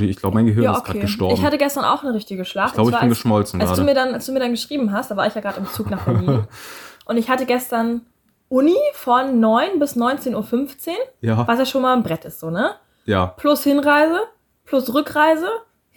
ich 0.06 0.18
glaube, 0.18 0.36
mein 0.36 0.46
Gehirn 0.46 0.64
ja, 0.64 0.74
ist 0.74 0.84
gerade 0.84 1.00
okay. 1.00 1.08
gestorben. 1.08 1.34
Ich 1.34 1.44
hatte 1.44 1.58
gestern 1.58 1.86
auch 1.86 2.04
eine 2.04 2.14
richtige 2.14 2.46
Schlacht. 2.46 2.70
Ich 2.70 2.74
glaube, 2.76 2.92
ich 2.92 2.98
bin 2.98 3.10
als- 3.10 3.18
geschmolzen 3.18 3.60
als 3.60 3.74
du, 3.74 3.84
mir 3.84 3.96
dann, 3.96 4.14
als 4.14 4.28
du 4.28 4.32
mir 4.32 4.40
dann 4.40 4.52
geschrieben 4.52 4.92
hast, 4.92 5.10
da 5.10 5.18
war 5.18 5.26
ich 5.26 5.34
ja 5.34 5.42
gerade 5.42 5.58
im 5.60 5.66
Zug 5.66 5.90
nach 5.90 6.06
Berlin. 6.06 6.44
und 7.06 7.18
ich 7.18 7.32
hatte 7.32 7.48
gestern 7.48 8.02
Uni 8.50 8.78
von 8.94 9.40
9 9.40 9.80
bis 9.80 9.96
19.15 9.98 10.36
Uhr, 10.36 10.94
Ja, 11.22 11.48
was 11.48 11.58
ja 11.58 11.66
schon 11.66 11.82
mal 11.82 11.96
ein 11.98 12.04
Brett 12.04 12.26
ist, 12.26 12.42
so, 12.42 12.52
ne? 12.52 12.76
ja. 13.06 13.26
Plus 13.26 13.64
Hinreise, 13.64 14.20
plus 14.66 14.94
Rückreise. 14.94 15.48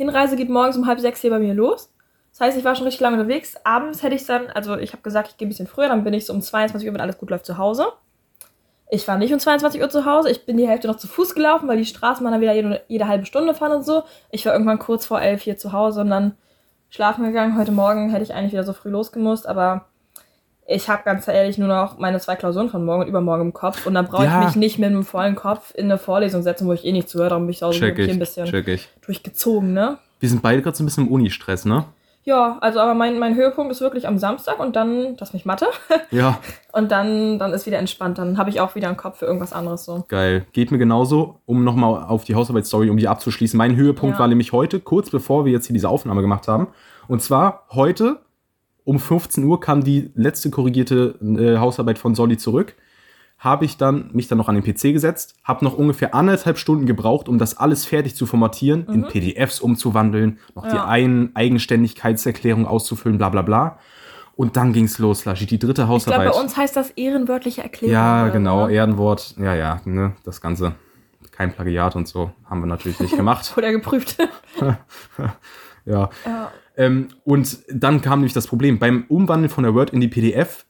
Hinreise 0.02 0.36
geht 0.36 0.50
morgens 0.50 0.76
um 0.76 0.86
halb 0.86 1.00
sechs 1.00 1.20
hier 1.20 1.30
bei 1.30 1.38
mir 1.38 1.54
los. 1.54 1.92
Das 2.32 2.40
heißt, 2.40 2.58
ich 2.58 2.64
war 2.64 2.74
schon 2.74 2.84
richtig 2.84 3.00
lange 3.00 3.20
unterwegs. 3.20 3.56
Abends 3.64 4.02
hätte 4.02 4.14
ich 4.14 4.24
dann, 4.24 4.48
also 4.48 4.76
ich 4.76 4.92
habe 4.92 5.02
gesagt, 5.02 5.28
ich 5.30 5.36
gehe 5.36 5.46
ein 5.46 5.50
bisschen 5.50 5.66
früher, 5.66 5.88
dann 5.88 6.04
bin 6.04 6.14
ich 6.14 6.26
so 6.26 6.32
um 6.32 6.40
22 6.40 6.88
Uhr, 6.88 6.94
wenn 6.94 7.00
alles 7.00 7.18
gut 7.18 7.30
läuft, 7.30 7.46
zu 7.46 7.58
Hause. 7.58 7.86
Ich 8.90 9.06
war 9.08 9.16
nicht 9.16 9.32
um 9.32 9.38
22 9.38 9.80
Uhr 9.80 9.90
zu 9.90 10.04
Hause. 10.04 10.30
Ich 10.30 10.44
bin 10.44 10.56
die 10.56 10.68
Hälfte 10.68 10.86
noch 10.86 10.96
zu 10.96 11.08
Fuß 11.08 11.34
gelaufen, 11.34 11.68
weil 11.68 11.78
die 11.78 11.86
Straßenbahn 11.86 12.32
dann 12.32 12.40
wieder 12.40 12.54
jede, 12.54 12.82
jede 12.88 13.08
halbe 13.08 13.26
Stunde 13.26 13.54
fahren 13.54 13.72
und 13.72 13.84
so. 13.84 14.02
Ich 14.30 14.44
war 14.44 14.52
irgendwann 14.52 14.78
kurz 14.78 15.06
vor 15.06 15.20
elf 15.20 15.42
hier 15.42 15.56
zu 15.56 15.72
Hause 15.72 16.02
und 16.02 16.10
dann 16.10 16.36
schlafen 16.90 17.24
gegangen. 17.24 17.56
Heute 17.56 17.72
Morgen 17.72 18.10
hätte 18.10 18.22
ich 18.22 18.34
eigentlich 18.34 18.52
wieder 18.52 18.64
so 18.64 18.74
früh 18.74 18.90
losgemusst, 18.90 19.46
aber 19.46 19.86
ich 20.66 20.88
habe 20.88 21.02
ganz 21.04 21.26
ehrlich 21.28 21.58
nur 21.58 21.68
noch 21.68 21.98
meine 21.98 22.20
zwei 22.20 22.36
Klausuren 22.36 22.68
von 22.70 22.84
morgen 22.84 23.02
und 23.02 23.08
übermorgen 23.08 23.42
im 23.42 23.52
Kopf 23.52 23.86
und 23.86 23.94
dann 23.94 24.06
brauche 24.06 24.24
Ja. 24.24 24.40
ich 24.40 24.46
mich 24.46 24.56
nicht 24.56 24.78
mit 24.78 24.88
einem 24.90 25.04
vollen 25.04 25.34
Kopf 25.34 25.72
in 25.74 25.86
eine 25.86 25.98
Vorlesung 25.98 26.42
setzen, 26.42 26.66
wo 26.68 26.72
ich 26.72 26.84
eh 26.84 26.92
nicht 26.92 27.08
zuhöre. 27.08 27.30
Darum 27.30 27.44
bin 27.46 27.50
ich 27.52 27.62
Hause 27.62 27.78
Check 27.80 27.88
wirklich 27.96 28.08
ein 28.08 28.14
ich, 28.14 28.18
bisschen 28.20 28.66
ich. 28.66 28.88
durchgezogen, 29.04 29.72
ne? 29.72 29.98
Wir 30.20 30.28
sind 30.28 30.40
beide 30.42 30.62
gerade 30.62 30.76
so 30.76 30.82
ein 30.82 30.86
bisschen 30.86 31.06
im 31.06 31.12
Uni-Stress, 31.12 31.64
ne? 31.64 31.84
Ja, 32.24 32.58
also 32.60 32.78
aber 32.78 32.94
mein, 32.94 33.18
mein 33.18 33.34
Höhepunkt 33.34 33.72
ist 33.72 33.80
wirklich 33.80 34.06
am 34.06 34.16
Samstag 34.16 34.60
und 34.60 34.76
dann, 34.76 35.16
das 35.16 35.34
nicht 35.34 35.44
Mathe, 35.44 35.66
Ja, 36.12 36.38
und 36.70 36.92
dann, 36.92 37.40
dann 37.40 37.52
ist 37.52 37.66
wieder 37.66 37.80
entspannt. 37.80 38.18
Dann 38.18 38.38
habe 38.38 38.48
ich 38.48 38.60
auch 38.60 38.76
wieder 38.76 38.86
einen 38.86 38.96
Kopf 38.96 39.18
für 39.18 39.26
irgendwas 39.26 39.52
anderes 39.52 39.84
so. 39.84 40.04
geil. 40.06 40.46
Geht 40.52 40.70
mir 40.70 40.78
genauso, 40.78 41.40
um 41.46 41.64
nochmal 41.64 42.04
auf 42.04 42.22
die 42.22 42.36
Hausarbeitsstory, 42.36 42.90
um 42.90 42.96
die 42.96 43.08
abzuschließen. 43.08 43.58
Mein 43.58 43.74
Höhepunkt 43.74 44.14
Ja. 44.14 44.20
war 44.20 44.28
nämlich 44.28 44.52
heute, 44.52 44.78
kurz 44.78 45.10
bevor 45.10 45.44
wir 45.44 45.50
jetzt 45.52 45.66
hier 45.66 45.74
diese 45.74 45.88
Aufnahme 45.88 46.20
gemacht 46.20 46.46
haben. 46.46 46.68
Und 47.08 47.20
zwar 47.22 47.64
heute 47.72 48.20
um 48.84 48.98
15 48.98 49.44
Uhr 49.44 49.60
kam 49.60 49.84
die 49.84 50.10
letzte 50.14 50.50
korrigierte 50.50 51.14
äh, 51.22 51.58
Hausarbeit 51.58 51.98
von 51.98 52.14
Solly 52.14 52.36
zurück. 52.36 52.74
Habe 53.38 53.64
ich 53.64 53.76
dann 53.76 54.10
mich 54.12 54.28
dann 54.28 54.38
noch 54.38 54.48
an 54.48 54.54
den 54.54 54.62
PC 54.62 54.92
gesetzt, 54.92 55.34
habe 55.42 55.64
noch 55.64 55.76
ungefähr 55.76 56.14
anderthalb 56.14 56.58
Stunden 56.58 56.86
gebraucht, 56.86 57.28
um 57.28 57.38
das 57.38 57.56
alles 57.56 57.84
fertig 57.84 58.14
zu 58.14 58.24
formatieren, 58.24 58.86
in 58.86 59.02
PDFs 59.08 59.58
umzuwandeln, 59.58 60.38
noch 60.54 60.68
die 60.68 60.76
Ja. 60.76 60.86
Ein 60.86 61.30
Eigenständigkeitserklärung 61.34 62.66
auszufüllen, 62.66 63.18
bla 63.18 63.30
bla 63.30 63.42
bla. 63.42 63.78
Und 64.36 64.56
dann 64.56 64.72
ging's 64.72 64.98
los, 64.98 65.24
Laschi, 65.24 65.46
die 65.46 65.58
dritte 65.58 65.82
Ich 65.82 65.86
glaube, 65.88 65.92
Hausarbeit. 65.94 66.32
bei 66.32 66.40
uns 66.40 66.56
heißt 66.56 66.76
das 66.76 66.90
ehrenwörtliche 66.90 67.62
Erklärung. 67.62 67.92
Ja, 67.92 68.28
genau, 68.28 68.66
ne? 68.68 68.74
Ehrenwort. 68.74 69.34
Ja, 69.38 69.54
ja, 69.54 69.80
ne, 69.84 70.12
das 70.24 70.40
Ganze. 70.40 70.74
Kein 71.32 71.52
Plagiat 71.52 71.96
und 71.96 72.06
so 72.06 72.30
haben 72.48 72.60
wir 72.60 72.66
natürlich 72.66 73.00
nicht 73.00 73.16
gemacht. 73.16 73.52
Oder 73.56 73.72
geprüft. 73.72 74.16
ja. 75.84 76.10
ja. 76.24 76.50
Ähm, 76.76 77.08
und 77.24 77.58
dann 77.70 78.00
kam 78.00 78.20
nämlich 78.20 78.32
das 78.32 78.46
Problem. 78.46 78.78
Beim 78.78 79.04
Umwandeln 79.08 79.50
von 79.50 79.64
der 79.64 79.74
Word 79.74 79.90
in 79.90 80.00
die 80.00 80.08
PDF 80.08 80.64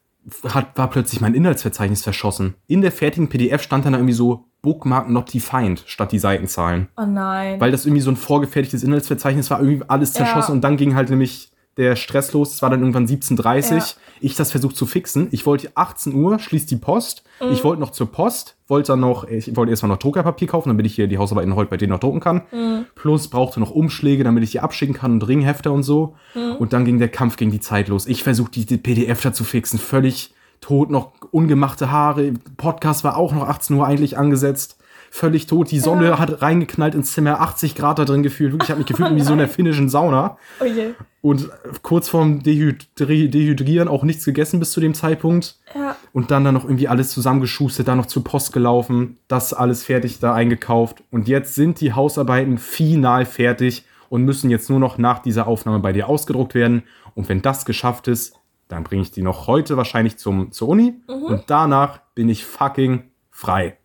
hat, 0.48 0.76
war 0.76 0.90
plötzlich 0.90 1.20
mein 1.20 1.34
Inhaltsverzeichnis 1.34 2.02
verschossen. 2.02 2.54
In 2.66 2.80
der 2.80 2.92
fertigen 2.92 3.28
PDF 3.28 3.62
stand 3.62 3.86
dann 3.86 3.94
irgendwie 3.94 4.12
so 4.12 4.46
Bookmark 4.62 5.08
not 5.08 5.32
defined 5.34 5.82
statt 5.86 6.12
die 6.12 6.18
Seitenzahlen. 6.18 6.88
Oh 6.96 7.04
nein. 7.04 7.60
Weil 7.60 7.72
das 7.72 7.84
irgendwie 7.86 8.02
so 8.02 8.10
ein 8.10 8.16
vorgefertigtes 8.16 8.82
Inhaltsverzeichnis 8.84 9.50
war, 9.50 9.60
irgendwie 9.60 9.88
alles 9.88 10.12
zerschossen 10.12 10.52
Ja. 10.52 10.54
und 10.54 10.60
dann 10.62 10.76
ging 10.76 10.94
halt 10.94 11.10
nämlich 11.10 11.51
der 11.76 11.96
Stress 11.96 12.32
los. 12.32 12.54
Es 12.54 12.62
war 12.62 12.70
dann 12.70 12.80
irgendwann 12.80 13.06
17.30 13.06 13.76
Ja. 13.76 13.84
Ich 14.20 14.34
das 14.36 14.50
versucht 14.50 14.76
zu 14.76 14.86
fixen. 14.86 15.28
Ich 15.30 15.46
wollte 15.46 15.70
18 15.74 16.14
Uhr, 16.14 16.38
schließt 16.38 16.70
die 16.70 16.76
Post. 16.76 17.24
Mhm. 17.40 17.52
Ich 17.52 17.64
wollte 17.64 17.80
noch 17.80 17.90
zur 17.90 18.12
Post, 18.12 18.56
wollte 18.68 18.92
dann 18.92 19.00
noch, 19.00 19.24
ich 19.24 19.56
wollte 19.56 19.70
erstmal 19.70 19.90
noch 19.90 19.98
Druckerpapier 19.98 20.48
kaufen, 20.48 20.68
damit 20.68 20.86
ich 20.86 20.94
hier 20.94 21.08
die 21.08 21.18
Hausarbeiten 21.18 21.56
heute 21.56 21.70
bei 21.70 21.76
denen 21.76 21.92
noch 21.92 22.00
drucken 22.00 22.20
kann. 22.20 22.42
Mhm. 22.52 22.86
Plus 22.94 23.28
brauchte 23.28 23.60
noch 23.60 23.70
Umschläge, 23.70 24.22
damit 24.22 24.44
ich 24.44 24.52
die 24.52 24.60
abschicken 24.60 24.94
kann 24.94 25.12
und 25.12 25.26
Ringhefte 25.26 25.70
und 25.70 25.82
so. 25.82 26.14
Mhm. 26.34 26.56
Und 26.56 26.72
dann 26.72 26.84
ging 26.84 26.98
der 26.98 27.08
Kampf 27.08 27.36
gegen 27.36 27.50
die 27.50 27.60
Zeit 27.60 27.88
los. 27.88 28.06
Ich 28.06 28.22
versuchte 28.22 28.60
die, 28.60 28.66
die 28.66 28.76
PDF 28.76 29.22
da 29.22 29.32
zu 29.32 29.44
fixen, 29.44 29.78
völlig 29.78 30.34
tot, 30.60 30.90
noch 30.90 31.12
ungemachte 31.30 31.90
Haare. 31.90 32.34
Podcast 32.56 33.02
war 33.04 33.16
auch 33.16 33.32
noch 33.32 33.48
18 33.48 33.76
Uhr 33.76 33.86
eigentlich 33.86 34.16
angesetzt. 34.18 34.78
Völlig 35.14 35.46
tot. 35.46 35.70
Die 35.70 35.78
Sonne 35.78 36.06
Ja. 36.08 36.18
hat 36.18 36.40
reingeknallt 36.40 36.94
ins 36.94 37.12
Zimmer, 37.12 37.38
80 37.42 37.74
Grad 37.74 37.98
da 37.98 38.06
drin 38.06 38.22
gefühlt. 38.22 38.52
Wirklich, 38.52 38.68
ich 38.68 38.70
habe 38.70 38.78
mich 38.78 38.86
gefühlt 38.86 39.14
wie 39.14 39.20
so 39.20 39.32
in 39.34 39.38
der 39.40 39.48
finnischen 39.48 39.90
Sauna. 39.90 40.38
oh 40.58 40.64
je. 40.64 40.94
Und 41.20 41.50
kurz 41.82 42.08
vorm 42.08 42.42
Dehydri 42.42 43.28
Dehydrieren 43.28 43.88
auch 43.88 44.04
nichts 44.04 44.24
gegessen 44.24 44.58
bis 44.58 44.72
zu 44.72 44.80
dem 44.80 44.94
Zeitpunkt. 44.94 45.58
Ja. 45.74 45.96
Und 46.14 46.30
dann 46.30 46.44
dann 46.44 46.54
noch 46.54 46.64
irgendwie 46.64 46.88
alles 46.88 47.10
zusammengeschustert, 47.10 47.88
dann 47.88 47.98
noch 47.98 48.06
zur 48.06 48.24
Post 48.24 48.54
gelaufen, 48.54 49.18
das 49.28 49.52
alles 49.52 49.84
fertig 49.84 50.18
da 50.18 50.32
eingekauft. 50.32 51.02
Und 51.10 51.28
jetzt 51.28 51.54
sind 51.56 51.82
die 51.82 51.92
Hausarbeiten 51.92 52.56
final 52.56 53.26
fertig 53.26 53.84
und 54.08 54.22
müssen 54.24 54.48
jetzt 54.48 54.70
nur 54.70 54.78
noch 54.80 54.96
nach 54.96 55.18
dieser 55.18 55.46
Aufnahme 55.46 55.80
bei 55.80 55.92
dir 55.92 56.08
ausgedruckt 56.08 56.54
werden. 56.54 56.84
Und 57.14 57.28
wenn 57.28 57.42
das 57.42 57.66
geschafft 57.66 58.08
ist, 58.08 58.34
dann 58.68 58.82
bringe 58.82 59.02
ich 59.02 59.10
die 59.10 59.22
noch 59.22 59.46
heute 59.46 59.76
wahrscheinlich 59.76 60.16
zum, 60.16 60.52
zur 60.52 60.68
Uni. 60.70 60.94
Und 61.06 61.42
danach 61.48 62.00
bin 62.14 62.30
ich 62.30 62.46
fucking 62.46 63.02
frei. 63.30 63.76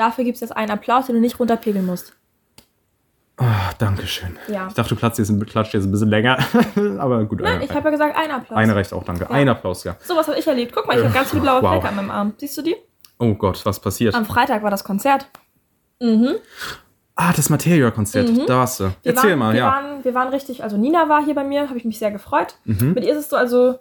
Dafür 0.00 0.24
gibt 0.24 0.36
es 0.36 0.40
jetzt 0.40 0.56
einen 0.56 0.70
Applaus, 0.70 1.04
den 1.06 1.14
du 1.16 1.20
nicht 1.20 1.38
runterpegeln 1.38 1.84
musst. 1.84 2.14
Ach, 3.36 3.74
Dankeschön. 3.74 4.38
Ja. 4.48 4.66
Ich 4.68 4.72
dachte, 4.72 4.94
du 4.94 4.96
klatscht 4.96 5.18
jetzt, 5.18 5.28
ein- 5.28 5.44
klatscht 5.44 5.74
jetzt 5.74 5.84
ein 5.84 5.90
bisschen 5.92 6.08
länger. 6.08 6.38
Aber 6.98 7.22
gut, 7.26 7.40
Nein, 7.42 7.56
eine, 7.56 7.64
ich 7.66 7.70
habe 7.70 7.84
ja 7.84 7.90
gesagt, 7.90 8.16
einen 8.16 8.32
Applaus. 8.32 8.56
eine 8.58 8.74
reicht 8.74 8.94
auch, 8.94 9.04
danke. 9.04 9.28
Ein 9.30 9.46
Applaus, 9.50 9.84
ja. 9.84 9.96
So 10.00 10.16
was 10.16 10.26
habe 10.26 10.38
ich 10.38 10.46
erlebt. 10.46 10.72
Guck 10.74 10.86
mal, 10.86 10.96
ich 10.98 11.04
habe 11.04 11.12
ganz 11.12 11.28
viele 11.28 11.42
blaue 11.42 11.62
Wow. 11.62 11.70
Flecke 11.72 11.88
an 11.88 11.96
meinem 11.96 12.10
Arm. 12.10 12.32
Siehst 12.38 12.56
du 12.56 12.62
die? 12.62 12.76
Oh 13.18 13.34
Gott, 13.34 13.60
was 13.66 13.78
passiert? 13.78 14.14
Am 14.14 14.24
Freitag 14.24 14.62
war 14.62 14.70
das 14.70 14.84
Konzert. 14.84 15.26
Mhm. 16.00 16.36
Ah, 17.14 17.34
das 17.36 17.50
Materia-Konzert, 17.50 18.30
da 18.48 18.56
warst 18.60 18.80
du. 18.80 18.84
Wir 19.02 19.12
Erzähl 19.14 19.30
waren, 19.32 19.38
mal, 19.38 19.52
wir 19.52 19.60
ja. 19.60 19.66
Waren, 19.66 20.02
wir 20.04 20.14
waren 20.14 20.28
richtig, 20.28 20.62
also 20.62 20.78
Nina 20.78 21.10
war 21.10 21.22
hier 21.22 21.34
bei 21.34 21.44
mir, 21.44 21.68
habe 21.68 21.76
ich 21.76 21.84
mich 21.84 21.98
sehr 21.98 22.10
gefreut. 22.10 22.54
Mhm. 22.64 22.94
Mit 22.94 23.04
ihr 23.04 23.12
ist 23.12 23.18
es 23.18 23.28
so, 23.28 23.36
also 23.36 23.78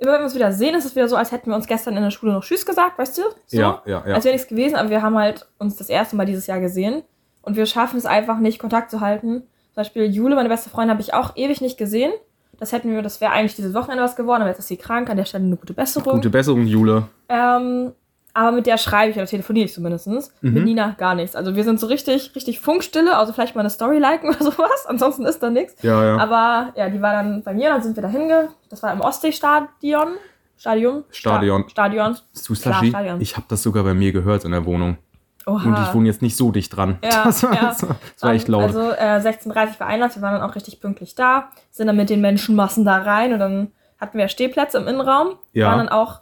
immer 0.00 0.12
wenn 0.12 0.20
wir 0.20 0.24
uns 0.24 0.34
wieder 0.34 0.52
sehen, 0.52 0.74
ist 0.74 0.84
es 0.86 0.96
wieder 0.96 1.08
so, 1.08 1.16
als 1.16 1.30
hätten 1.30 1.50
wir 1.50 1.56
uns 1.56 1.66
gestern 1.66 1.96
in 1.96 2.02
der 2.02 2.10
Schule 2.10 2.32
noch 2.32 2.42
Tschüss 2.42 2.64
gesagt, 2.64 2.98
weißt 2.98 3.18
du? 3.18 3.22
So. 3.46 3.56
Ja, 3.56 3.82
ja, 3.84 4.02
ja. 4.06 4.14
Als 4.14 4.24
wäre 4.24 4.34
nichts 4.34 4.48
gewesen, 4.48 4.76
aber 4.76 4.90
wir 4.90 5.02
haben 5.02 5.16
halt 5.16 5.46
uns 5.58 5.76
das 5.76 5.88
erste 5.88 6.16
Mal 6.16 6.26
dieses 6.26 6.46
Jahr 6.46 6.60
gesehen 6.60 7.02
und 7.42 7.56
wir 7.56 7.66
schaffen 7.66 7.98
es 7.98 8.06
einfach 8.06 8.38
nicht, 8.38 8.58
Kontakt 8.58 8.90
zu 8.90 9.00
halten, 9.00 9.42
Zum 9.72 9.76
Beispiel 9.76 10.04
Jule, 10.04 10.34
meine 10.34 10.48
beste 10.48 10.70
Freundin, 10.70 10.90
habe 10.90 11.02
ich 11.02 11.14
auch 11.14 11.36
ewig 11.36 11.60
nicht 11.60 11.78
gesehen. 11.78 12.12
Das 12.58 12.72
hätten 12.72 12.90
wir, 12.90 13.00
das 13.02 13.20
wäre 13.20 13.32
eigentlich 13.32 13.56
dieses 13.56 13.72
Wochenende 13.74 14.02
was 14.02 14.16
geworden, 14.16 14.42
aber 14.42 14.50
jetzt 14.50 14.58
ist 14.58 14.68
sie 14.68 14.76
krank, 14.76 15.08
an 15.08 15.16
der 15.16 15.24
Stelle 15.24 15.44
eine 15.44 15.56
gute 15.56 15.72
Besserung. 15.72 16.14
Gute 16.14 16.28
Besserung, 16.30 16.66
Jule. 16.66 17.04
Ähm, 17.28 17.92
aber 18.34 18.52
mit 18.52 18.66
der 18.66 18.78
schreibe 18.78 19.10
ich 19.10 19.16
oder 19.16 19.26
telefoniere 19.26 19.66
ich 19.66 19.74
zumindest. 19.74 20.06
Mhm. 20.08 20.52
Mit 20.52 20.64
Nina 20.64 20.94
gar 20.98 21.14
nichts. 21.14 21.34
Also 21.34 21.56
wir 21.56 21.64
sind 21.64 21.80
so 21.80 21.86
richtig, 21.86 22.34
richtig 22.34 22.60
Funkstille, 22.60 23.16
also 23.16 23.32
vielleicht 23.32 23.54
mal 23.54 23.60
eine 23.60 23.70
Story 23.70 23.98
liken 23.98 24.28
oder 24.34 24.38
sowas. 24.38 24.86
Ansonsten 24.86 25.24
ist 25.24 25.42
da 25.42 25.50
nichts. 25.50 25.82
Ja, 25.82 26.04
ja. 26.04 26.16
Aber 26.18 26.72
ja, 26.76 26.88
die 26.88 27.02
war 27.02 27.12
dann 27.12 27.42
bei 27.42 27.54
mir, 27.54 27.70
dann 27.70 27.82
sind 27.82 27.96
wir 27.96 28.02
da 28.02 28.08
hinge. 28.08 28.50
Das 28.68 28.82
war 28.82 28.92
im 28.92 29.00
Ostseestadion. 29.00 30.08
Stadion? 30.56 31.04
Stadion. 31.10 31.64
Sta 31.64 31.86
Stadion. 31.86 32.14
Klar? 32.44 32.84
Stadion. 32.84 33.20
Ich 33.20 33.36
habe 33.36 33.46
das 33.48 33.62
sogar 33.62 33.82
bei 33.82 33.94
mir 33.94 34.12
gehört 34.12 34.44
in 34.44 34.50
der 34.52 34.66
Wohnung. 34.66 34.98
Oha. 35.46 35.64
Und 35.64 35.78
ich 35.82 35.94
wohne 35.94 36.06
jetzt 36.06 36.22
nicht 36.22 36.36
so 36.36 36.52
dicht 36.52 36.76
dran. 36.76 36.98
Ja, 37.02 37.24
das, 37.24 37.42
war, 37.42 37.54
ja. 37.54 37.68
das 37.68 37.82
war 38.20 38.32
echt 38.34 38.46
laut. 38.48 38.64
Also 38.64 38.90
äh, 38.90 39.20
16.30 39.20 39.80
war 39.80 39.86
Einlass, 39.86 40.16
wir 40.16 40.22
waren 40.22 40.38
dann 40.38 40.48
auch 40.48 40.54
richtig 40.54 40.80
pünktlich 40.80 41.14
da, 41.14 41.48
sind 41.70 41.86
dann 41.86 41.96
mit 41.96 42.10
den 42.10 42.20
Menschenmassen 42.20 42.84
da 42.84 42.98
rein 42.98 43.32
und 43.32 43.38
dann 43.38 43.72
hatten 43.98 44.18
wir 44.18 44.28
Stehplätze 44.28 44.78
im 44.78 44.86
Innenraum. 44.86 45.36
Ja. 45.52 45.68
Waren 45.68 45.78
dann 45.78 45.88
auch 45.88 46.20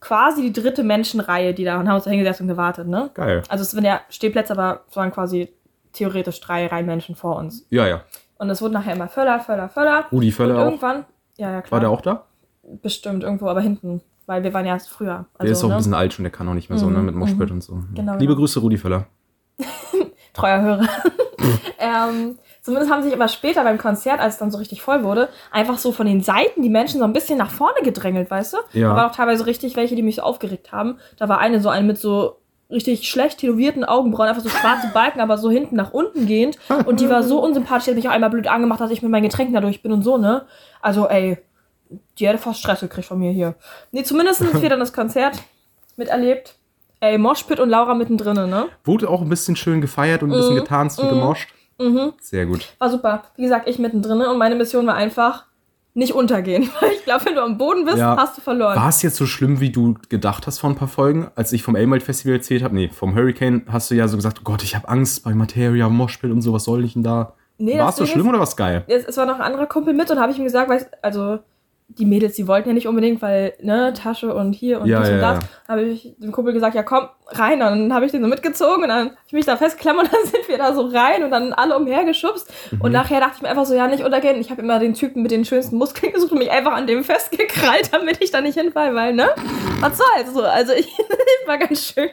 quasi 0.00 0.42
die 0.42 0.52
dritte 0.52 0.82
Menschenreihe, 0.82 1.54
die 1.54 1.64
da 1.64 1.78
und 1.80 1.88
haben 1.88 1.96
uns 1.96 2.04
da 2.04 2.10
hingesetzt 2.10 2.40
und 2.40 2.48
gewartet, 2.48 2.88
ne? 2.88 3.10
Geil. 3.14 3.42
Also 3.48 3.62
es 3.62 3.74
waren 3.74 3.84
ja 3.84 4.00
Stehplätze, 4.08 4.52
aber 4.52 4.82
es 4.88 4.96
waren 4.96 5.10
quasi 5.10 5.52
theoretisch 5.92 6.40
drei 6.40 6.66
Reihen 6.66 6.86
Menschen 6.86 7.14
vor 7.16 7.36
uns. 7.36 7.66
Ja, 7.70 7.86
ja. 7.86 8.02
Und 8.38 8.50
es 8.50 8.62
wurde 8.62 8.74
nachher 8.74 8.94
immer 8.94 9.08
voller, 9.08 9.40
voller, 9.40 9.68
voller. 9.68 10.04
Rudi 10.12 10.28
Und 10.28 10.32
Völler 10.32 10.58
auch. 10.58 10.64
irgendwann, 10.66 11.04
ja, 11.36 11.50
ja, 11.50 11.62
klar. 11.62 11.72
War 11.72 11.80
der 11.80 11.90
auch 11.90 12.00
da? 12.00 12.26
Bestimmt 12.82 13.24
irgendwo, 13.24 13.48
aber 13.48 13.60
hinten, 13.60 14.00
weil 14.26 14.44
wir 14.44 14.54
waren 14.54 14.66
ja 14.66 14.74
erst 14.74 14.90
früher. 14.90 15.26
Also, 15.34 15.42
Der 15.42 15.50
ist 15.52 15.64
auch 15.64 15.68
ne? 15.68 15.74
ein 15.74 15.78
bisschen 15.78 15.94
alt 15.94 16.12
schon, 16.12 16.22
der 16.22 16.30
kann 16.32 16.48
auch 16.48 16.54
nicht 16.54 16.68
mehr 16.70 16.78
so, 16.78 16.86
Mhm, 16.86 16.92
ne? 16.94 17.02
Mit 17.02 17.14
Moshpit 17.14 17.48
mhm. 17.48 17.56
und 17.56 17.62
so. 17.62 17.80
Genau, 17.94 18.12
Liebe 18.12 18.26
genau. 18.26 18.36
Grüße, 18.36 18.60
Rudi 18.60 18.76
Völler. 18.76 19.06
treuer 20.34 20.60
Hörer. 20.60 20.88
ähm, 21.88 22.38
zumindest 22.62 22.92
haben 22.92 23.02
sich 23.02 23.12
aber 23.12 23.28
später 23.28 23.64
beim 23.64 23.78
Konzert, 23.78 24.20
als 24.20 24.34
es 24.34 24.38
dann 24.38 24.50
so 24.50 24.58
richtig 24.58 24.82
voll 24.82 25.04
wurde, 25.04 25.28
einfach 25.50 25.78
so 25.78 25.92
von 25.92 26.06
den 26.06 26.22
Seiten 26.22 26.62
die 26.62 26.68
Menschen 26.68 26.98
so 26.98 27.04
ein 27.04 27.12
bisschen 27.12 27.38
nach 27.38 27.50
vorne 27.50 27.80
gedrängelt, 27.82 28.30
weißt 28.30 28.52
du? 28.54 28.56
Ja. 28.72 28.90
Da 28.90 28.96
waren 28.96 29.10
auch 29.10 29.14
teilweise 29.14 29.46
richtig 29.46 29.76
welche, 29.76 29.94
die 29.96 30.02
mich 30.02 30.16
so 30.16 30.22
aufgeregt 30.22 30.72
haben. 30.72 30.98
Da 31.18 31.28
war 31.28 31.38
eine 31.38 31.60
so 31.60 31.68
eine 31.68 31.86
mit 31.86 31.98
so 31.98 32.36
richtig 32.70 33.08
schlecht 33.08 33.38
tätowierten 33.38 33.84
Augenbrauen, 33.84 34.28
einfach 34.28 34.42
so 34.42 34.50
schwarze 34.50 34.88
Balken, 34.92 35.20
aber 35.20 35.38
so 35.38 35.50
hinten 35.50 35.74
nach 35.76 35.92
unten 35.92 36.26
gehend. 36.26 36.58
Und 36.84 37.00
die 37.00 37.08
war 37.08 37.22
so 37.22 37.38
unsympathisch, 37.42 37.84
die 37.84 37.90
hat 37.92 37.96
mich 37.96 38.08
auch 38.08 38.12
einmal 38.12 38.30
blöd 38.30 38.46
angemacht, 38.46 38.80
dass 38.80 38.90
ich 38.90 39.00
mit 39.02 39.10
meinen 39.10 39.22
Getränken 39.22 39.54
da 39.54 39.60
durch 39.60 39.82
bin 39.82 39.90
und 39.92 40.02
so, 40.02 40.18
ne? 40.18 40.44
Also, 40.82 41.08
ey, 41.08 41.38
die 42.18 42.28
hätte 42.28 42.36
fast 42.38 42.60
Stress 42.60 42.80
gekriegt 42.80 43.08
von 43.08 43.18
mir 43.18 43.30
hier. 43.32 43.54
Nee, 43.92 44.02
zumindest 44.02 44.40
sind 44.40 44.60
wir 44.60 44.68
dann 44.68 44.80
das 44.80 44.92
Konzert 44.92 45.38
miterlebt. 45.96 46.56
Ey, 47.00 47.16
Moshpit 47.16 47.60
und 47.60 47.70
Laura 47.70 47.94
mittendrin, 47.94 48.34
ne? 48.34 48.66
Wurde 48.84 49.08
auch 49.08 49.22
ein 49.22 49.28
bisschen 49.28 49.56
schön 49.56 49.80
gefeiert 49.80 50.22
und 50.22 50.32
ein 50.32 50.36
bisschen 50.36 50.56
Mhm, 50.56 50.60
getanzt 50.60 50.98
und 50.98 51.06
mhm. 51.06 51.10
gemoscht. 51.20 51.48
Mhm. 51.80 52.12
Sehr 52.20 52.46
gut. 52.46 52.66
War 52.78 52.90
super. 52.90 53.22
Wie 53.36 53.42
gesagt, 53.42 53.68
ich 53.68 53.78
mittendrin 53.78 54.20
und 54.22 54.38
meine 54.38 54.54
Mission 54.54 54.86
war 54.86 54.94
einfach 54.94 55.44
nicht 55.94 56.12
untergehen. 56.12 56.68
Weil 56.80 56.92
ich 56.92 57.04
glaube, 57.04 57.24
wenn 57.26 57.34
du 57.34 57.42
am 57.42 57.58
Boden 57.58 57.84
bist, 57.84 57.98
Ja. 57.98 58.16
hast 58.16 58.36
du 58.36 58.40
verloren. 58.40 58.76
War 58.76 58.88
es 58.88 59.02
jetzt 59.02 59.16
so 59.16 59.26
schlimm, 59.26 59.60
wie 59.60 59.70
du 59.70 59.94
gedacht 60.08 60.46
hast 60.46 60.58
vor 60.60 60.70
ein 60.70 60.76
paar 60.76 60.88
Folgen? 60.88 61.28
Als 61.34 61.52
ich 61.52 61.62
vom 61.62 61.76
Elmalt 61.76 62.02
Festival 62.02 62.34
erzählt 62.36 62.62
habe, 62.62 62.74
nee, 62.74 62.88
vom 62.88 63.14
Hurricane, 63.14 63.64
hast 63.70 63.90
du 63.90 63.94
ja 63.94 64.06
so 64.08 64.16
gesagt, 64.16 64.38
oh 64.40 64.44
Gott, 64.44 64.62
ich 64.62 64.74
habe 64.76 64.88
Angst 64.88 65.24
bei 65.24 65.34
Materia, 65.34 65.88
Moshpit 65.88 66.30
und 66.30 66.42
so, 66.42 66.52
was 66.52 66.64
soll 66.64 66.84
ich 66.84 66.92
denn 66.94 67.02
da? 67.02 67.34
Nee, 67.58 67.78
war 67.78 67.88
es 67.88 67.96
so 67.96 68.06
schlimm 68.06 68.28
oder 68.28 68.38
was 68.38 68.56
geil? 68.56 68.84
Es, 68.86 69.04
es 69.04 69.16
war 69.16 69.26
noch 69.26 69.34
ein 69.36 69.40
anderer 69.40 69.66
Kumpel 69.66 69.92
mit 69.92 70.08
und 70.12 70.20
habe 70.20 70.30
ich 70.30 70.38
ihm 70.38 70.44
gesagt, 70.44 70.70
weißt, 70.70 70.88
also 71.02 71.40
die 71.88 72.04
Mädels, 72.04 72.36
die 72.36 72.46
wollten 72.46 72.68
ja 72.68 72.74
nicht 72.74 72.86
unbedingt, 72.86 73.22
weil, 73.22 73.54
ne, 73.62 73.94
Tasche 73.94 74.34
und 74.34 74.52
hier 74.52 74.80
und 74.80 74.88
Ja, 74.88 75.00
das 75.00 75.08
ja, 75.08 75.14
und 75.14 75.20
das. 75.22 75.38
ja. 75.44 75.48
Habe 75.68 75.82
ich 75.82 76.14
dem 76.18 76.32
Kumpel 76.32 76.52
gesagt, 76.52 76.74
ja 76.74 76.82
komm, 76.82 77.08
rein. 77.28 77.54
Und 77.54 77.60
dann 77.60 77.94
habe 77.94 78.04
ich 78.04 78.12
den 78.12 78.22
so 78.22 78.28
mitgezogen 78.28 78.82
und 78.82 78.88
dann 78.88 79.10
hab 79.10 79.16
ich 79.26 79.32
mich 79.32 79.46
da 79.46 79.56
festgeklammert 79.56 80.04
und 80.04 80.12
dann 80.12 80.26
sind 80.26 80.48
wir 80.48 80.58
da 80.58 80.74
so 80.74 80.82
rein 80.82 81.24
und 81.24 81.30
dann 81.30 81.54
alle 81.54 81.76
umhergeschubst. 81.76 82.52
Mhm. 82.72 82.80
Und 82.82 82.92
nachher 82.92 83.20
dachte 83.20 83.36
ich 83.36 83.42
mir 83.42 83.48
einfach 83.48 83.64
so, 83.64 83.74
ja, 83.74 83.88
nicht 83.88 84.04
untergehen. 84.04 84.38
Ich 84.38 84.50
habe 84.50 84.60
immer 84.60 84.78
den 84.78 84.92
Typen 84.94 85.22
mit 85.22 85.30
den 85.30 85.46
schönsten 85.46 85.76
Muskeln 85.76 86.12
gesucht 86.14 86.32
und 86.32 86.38
mich 86.38 86.50
einfach 86.50 86.72
an 86.72 86.86
dem 86.86 87.04
festgekrallt, 87.04 87.88
damit 87.92 88.22
ich 88.22 88.30
da 88.30 88.42
nicht 88.42 88.58
hinfall, 88.58 88.94
weil, 88.94 89.14
ne? 89.14 89.30
Was 89.80 89.96
soll's 89.98 90.34
so? 90.34 90.42
Also 90.42 90.74
ich 90.74 90.92
war 91.46 91.56
ganz 91.56 91.86
schön. 91.86 92.10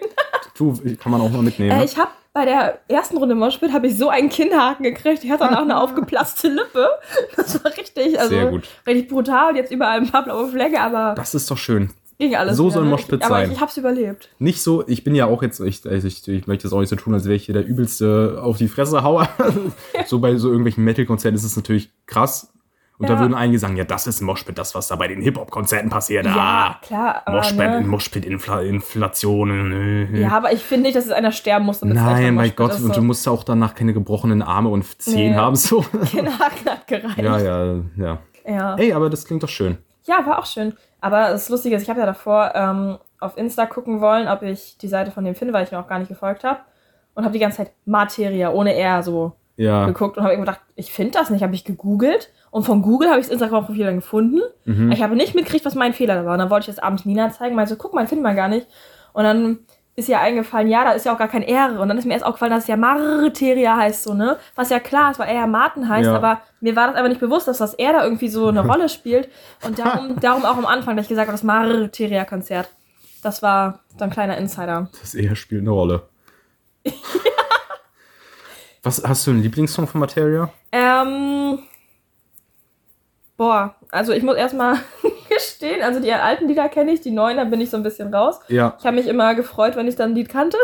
Du, 0.57 0.73
kann 1.01 1.11
man 1.11 1.19
auch 1.19 1.29
mal 1.29 1.41
mitnehmen. 1.41 1.71
Äh, 1.71 1.77
ne? 1.79 1.83
ich 1.85 1.97
habe 1.97 2.11
bei 2.35 2.43
der 2.43 2.79
ersten 2.89 3.15
Runde 3.15 3.33
Moshpit 3.33 3.71
habe 3.71 3.87
ich 3.87 3.97
so 3.97 4.09
einen 4.09 4.27
Kinnhaken 4.27 4.83
gekriegt. 4.83 5.23
Ich 5.23 5.31
hatte 5.31 5.45
danach 5.45 5.61
eine 5.61 5.79
aufgeplatzte 5.81 6.49
Lippe. 6.49 6.89
Das 7.37 7.63
war 7.63 7.71
richtig, 7.77 8.19
also 8.19 8.29
Sehr 8.29 8.47
gut. 8.47 8.67
richtig 8.85 9.07
brutal. 9.07 9.51
Und 9.51 9.55
jetzt 9.55 9.71
überall 9.71 9.99
ein 9.99 10.11
paar 10.11 10.25
blaue 10.25 10.49
Flecke, 10.49 10.81
aber 10.81 11.15
Das 11.15 11.33
ist 11.33 11.49
doch 11.49 11.57
schön. 11.57 11.91
ging 12.19 12.35
alles. 12.35 12.57
so 12.57 12.65
wieder, 12.65 12.73
soll 12.73 12.83
ne? 12.83 12.89
Moshpit 12.89 13.23
Aber 13.23 13.35
sein. 13.35 13.47
ich, 13.51 13.55
ich 13.55 13.61
hab's 13.61 13.77
überlebt. 13.77 14.27
Nicht 14.37 14.61
so, 14.61 14.85
ich 14.85 15.05
bin 15.05 15.15
ja 15.15 15.27
auch 15.27 15.41
jetzt, 15.43 15.61
ich, 15.61 15.85
ich, 15.85 16.27
ich 16.27 16.45
möchte 16.45 16.63
das 16.63 16.73
auch 16.73 16.81
nicht 16.81 16.89
so 16.89 16.97
tun, 16.97 17.13
als 17.13 17.23
wäre 17.23 17.35
ich 17.35 17.45
hier 17.45 17.53
der 17.53 17.65
übelste 17.65 18.41
auf 18.43 18.57
die 18.57 18.67
Fresse 18.67 19.01
Hauer. 19.01 19.29
so 20.05 20.19
bei 20.19 20.35
so 20.35 20.49
irgendwelchen 20.49 20.83
Metal-Konzerten 20.83 21.37
ist 21.37 21.45
es 21.45 21.55
natürlich 21.55 21.89
krass. 22.05 22.51
Und 22.97 23.09
da 23.09 23.15
Ja. 23.15 23.19
würden 23.19 23.33
einige 23.33 23.59
sagen, 23.59 23.75
ja, 23.75 23.83
das 23.83 24.07
ist 24.07 24.21
Moshpit, 24.21 24.57
das, 24.57 24.73
was 24.73 24.87
da 24.87 24.95
bei 24.95 25.09
den 25.09 25.21
Hip-Hop-Konzerten 25.21 25.89
passiert. 25.89 26.25
Ja, 26.25 26.33
ah, 26.37 26.75
klar. 26.81 27.21
Aber, 27.25 27.37
Moshpit, 27.37 27.57
ne? 27.57 27.81
Moshpit-Inflationen. 27.81 30.15
Ja, 30.15 30.29
aber 30.31 30.53
ich 30.53 30.63
finde 30.63 30.83
nicht, 30.83 30.95
dass 30.95 31.05
es 31.05 31.11
einer 31.11 31.31
sterben 31.31 31.65
muss, 31.65 31.79
damit 31.79 31.97
es 31.97 32.03
Nein, 32.03 32.23
mein 32.23 32.35
Moshpit 32.35 32.55
Gott, 32.57 32.71
ist. 32.71 32.81
und 32.81 32.87
So. 32.93 32.93
du 32.93 33.01
musst 33.01 33.25
ja 33.25 33.31
auch 33.31 33.43
danach 33.43 33.75
keine 33.75 33.93
gebrochenen 33.93 34.41
Arme 34.41 34.69
und 34.69 35.01
Zehen 35.01 35.31
Nee. 35.31 35.37
haben. 35.37 35.55
So. 35.55 35.81
Kinnhaken 35.81 36.65
hat 36.69 36.87
gereicht. 36.87 37.17
ja, 37.17 37.39
ja, 37.39 37.75
ja. 37.97 38.17
ja. 38.45 38.75
Ey, 38.75 38.93
aber 38.93 39.09
das 39.09 39.25
klingt 39.25 39.43
doch 39.43 39.49
schön. 39.49 39.77
Ja, 40.05 40.25
war 40.25 40.39
auch 40.39 40.45
schön. 40.45 40.73
Aber 41.01 41.29
das 41.29 41.49
Lustige 41.49 41.75
ist, 41.75 41.83
ich 41.83 41.89
habe 41.89 41.99
ja 41.99 42.05
davor 42.05 42.51
ähm, 42.55 42.97
auf 43.19 43.37
Insta 43.37 43.65
gucken 43.65 44.01
wollen, 44.01 44.27
ob 44.27 44.41
ich 44.43 44.77
die 44.77 44.87
Seite 44.87 45.11
von 45.11 45.23
dem 45.25 45.35
finde, 45.35 45.53
weil 45.53 45.63
ich 45.65 45.71
mir 45.71 45.79
auch 45.79 45.87
gar 45.87 45.99
nicht 45.99 46.09
gefolgt 46.09 46.43
habe. 46.43 46.59
Und 47.13 47.23
habe 47.23 47.33
die 47.33 47.39
ganze 47.39 47.57
Zeit 47.57 47.71
Materia 47.85 48.51
ohne 48.51 48.75
R 48.75 49.01
so 49.01 49.33
Ja. 49.55 49.85
geguckt 49.85 50.17
und 50.17 50.23
habe 50.23 50.37
gedacht, 50.37 50.59
ich 50.75 50.91
finde 50.91 51.11
das 51.11 51.29
nicht. 51.29 51.43
Habe 51.43 51.55
ich 51.55 51.63
gegoogelt 51.63 52.31
und 52.55 52.63
von 52.63 52.81
Google 52.81 53.09
habe 53.09 53.19
ich 53.19 53.25
das 53.25 53.33
Instagram-Profil 53.33 53.83
dann 53.85 53.95
gefunden. 53.97 54.39
Mhm. 54.63 54.89
Ich 54.93 55.03
habe 55.03 55.17
nicht 55.17 55.35
mitgekriegt, 55.35 55.65
was 55.65 55.75
mein 55.75 55.91
Fehler 55.91 56.15
da 56.15 56.23
war. 56.25 56.31
Und 56.31 56.39
dann 56.39 56.49
wollte 56.49 56.69
ich 56.69 56.73
das 56.77 56.81
abends 56.81 57.03
Nina 57.03 57.29
zeigen, 57.29 57.53
meinte 57.53 57.73
so, 57.73 57.75
guck 57.77 57.93
mal, 57.93 58.07
finden 58.07 58.23
wir 58.23 58.33
gar 58.33 58.47
nicht. 58.47 58.65
Und 59.11 59.25
dann 59.25 59.59
ist 59.97 60.07
ihr 60.07 60.21
eingefallen, 60.21 60.69
ja, 60.69 60.85
da 60.85 60.91
ist 60.93 61.05
ja 61.05 61.13
auch 61.13 61.17
gar 61.17 61.27
kein 61.27 61.41
R. 61.43 61.77
Und 61.81 61.89
dann 61.89 61.97
ist 61.97 62.05
mir 62.05 62.13
erst 62.13 62.23
aufgefallen, 62.25 62.53
dass 62.53 62.63
es 62.63 62.69
ja 62.69 62.77
Marteria 62.77 63.75
heißt, 63.75 64.03
so, 64.03 64.13
ne? 64.13 64.37
Was 64.55 64.69
ja 64.69 64.79
klar 64.79 65.11
ist, 65.11 65.19
weil 65.19 65.27
er 65.27 65.35
ja 65.35 65.47
Martin 65.47 65.89
heißt, 65.89 66.05
Ja. 66.07 66.15
aber 66.15 66.39
mir 66.61 66.77
war 66.77 66.87
das 66.87 66.95
einfach 66.95 67.09
nicht 67.09 67.19
bewusst, 67.19 67.49
dass 67.49 67.57
das 67.57 67.73
R 67.73 67.91
da 67.91 68.05
irgendwie 68.05 68.29
so 68.29 68.47
eine 68.47 68.61
Rolle 68.65 68.87
spielt. 68.87 69.27
Und 69.65 69.77
darum, 69.77 70.17
darum 70.21 70.45
auch 70.45 70.55
am 70.55 70.65
Anfang, 70.65 70.95
dass 70.95 71.07
ich 71.07 71.09
gesagt 71.09 71.27
habe, 71.27 71.33
das 71.35 71.43
Marteria-Konzert. 71.43 72.69
Das 73.21 73.41
war 73.43 73.81
so 73.97 74.05
ein 74.05 74.11
kleiner 74.11 74.37
Insider. 74.37 74.87
Das 75.01 75.13
eher 75.13 75.35
spielt 75.35 75.63
eine 75.63 75.71
Rolle. 75.71 76.03
Was 78.83 79.03
hast 79.05 79.27
du 79.27 79.31
einen 79.31 79.41
Lieblingssong 79.41 79.87
von 79.87 79.99
Materia? 79.99 80.49
Ähm. 80.71 81.59
Boah, 83.37 83.75
also 83.91 84.13
ich 84.13 84.23
muss 84.23 84.35
erstmal 84.35 84.77
gestehen, 85.29 85.81
also 85.83 85.99
die 85.99 86.13
alten 86.13 86.47
Lieder 86.47 86.69
kenne 86.69 86.91
ich, 86.91 87.01
die 87.01 87.11
neuen, 87.11 87.35
da 87.37 87.43
bin 87.43 87.59
ich 87.59 87.69
so 87.69 87.75
ein 87.77 87.83
bisschen 87.83 88.13
raus. 88.13 88.39
Ja, 88.47 88.75
Ich 88.79 88.85
habe 88.85 88.95
mich 88.95 89.07
immer 89.07 89.35
gefreut, 89.35 89.75
wenn 89.75 89.87
ich 89.87 89.95
dann 89.97 90.11
ein 90.11 90.15
Lied 90.15 90.29
kannte. 90.29 90.57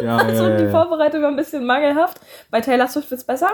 ja, 0.00 0.16
Also 0.18 0.44
ja, 0.48 0.56
die 0.56 0.64
ja, 0.64 0.68
ja. 0.68 0.70
Vorbereitung 0.70 1.22
war 1.22 1.28
ein 1.30 1.36
bisschen 1.36 1.64
mangelhaft. 1.66 2.20
Bei 2.50 2.60
Taylor 2.60 2.86
Swift 2.86 3.10
wird's 3.10 3.24
besser. 3.24 3.48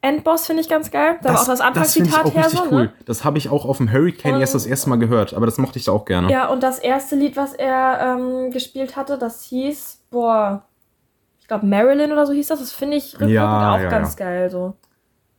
Endboss 0.00 0.46
finde 0.46 0.62
ich 0.62 0.68
ganz 0.68 0.90
geil. 0.90 1.18
Da 1.22 1.30
war 1.34 1.40
auch 1.40 1.46
das 1.46 1.60
Anfangszitat 1.60 2.24
auch 2.24 2.34
her 2.34 2.44
richtig 2.46 2.58
so, 2.60 2.66
cool. 2.72 2.82
ne? 2.84 2.92
Das 3.06 3.24
habe 3.24 3.38
ich 3.38 3.48
auch 3.50 3.64
auf 3.64 3.76
dem 3.78 3.90
Hurricane 3.92 4.34
Und- 4.34 4.40
erst 4.40 4.54
das 4.54 4.66
erste 4.66 4.88
Mal 4.88 4.98
gehört, 4.98 5.32
aber 5.34 5.46
das 5.46 5.58
mochte 5.58 5.78
ich 5.78 5.84
da 5.84 5.92
auch 5.92 6.04
gerne. 6.04 6.28
Ja, 6.30 6.48
und 6.48 6.62
das 6.62 6.78
erste 6.80 7.14
Lied, 7.16 7.36
was 7.36 7.52
er 7.54 8.16
ähm, 8.18 8.50
gespielt 8.50 8.96
hatte, 8.96 9.16
das 9.16 9.42
hieß, 9.44 10.02
boah, 10.10 10.64
ich 11.40 11.46
glaube 11.48 11.66
Marilyn 11.66 12.10
oder 12.12 12.26
so 12.26 12.32
hieß 12.32 12.48
das. 12.48 12.58
Das 12.60 12.72
finde 12.72 12.96
ich 12.96 13.14
rückwirkend 13.14 13.34
Ja, 13.34 13.74
auch 13.74 13.78
ja, 13.80 13.88
ganz 13.90 14.16
geil. 14.16 14.50
So. 14.50 14.74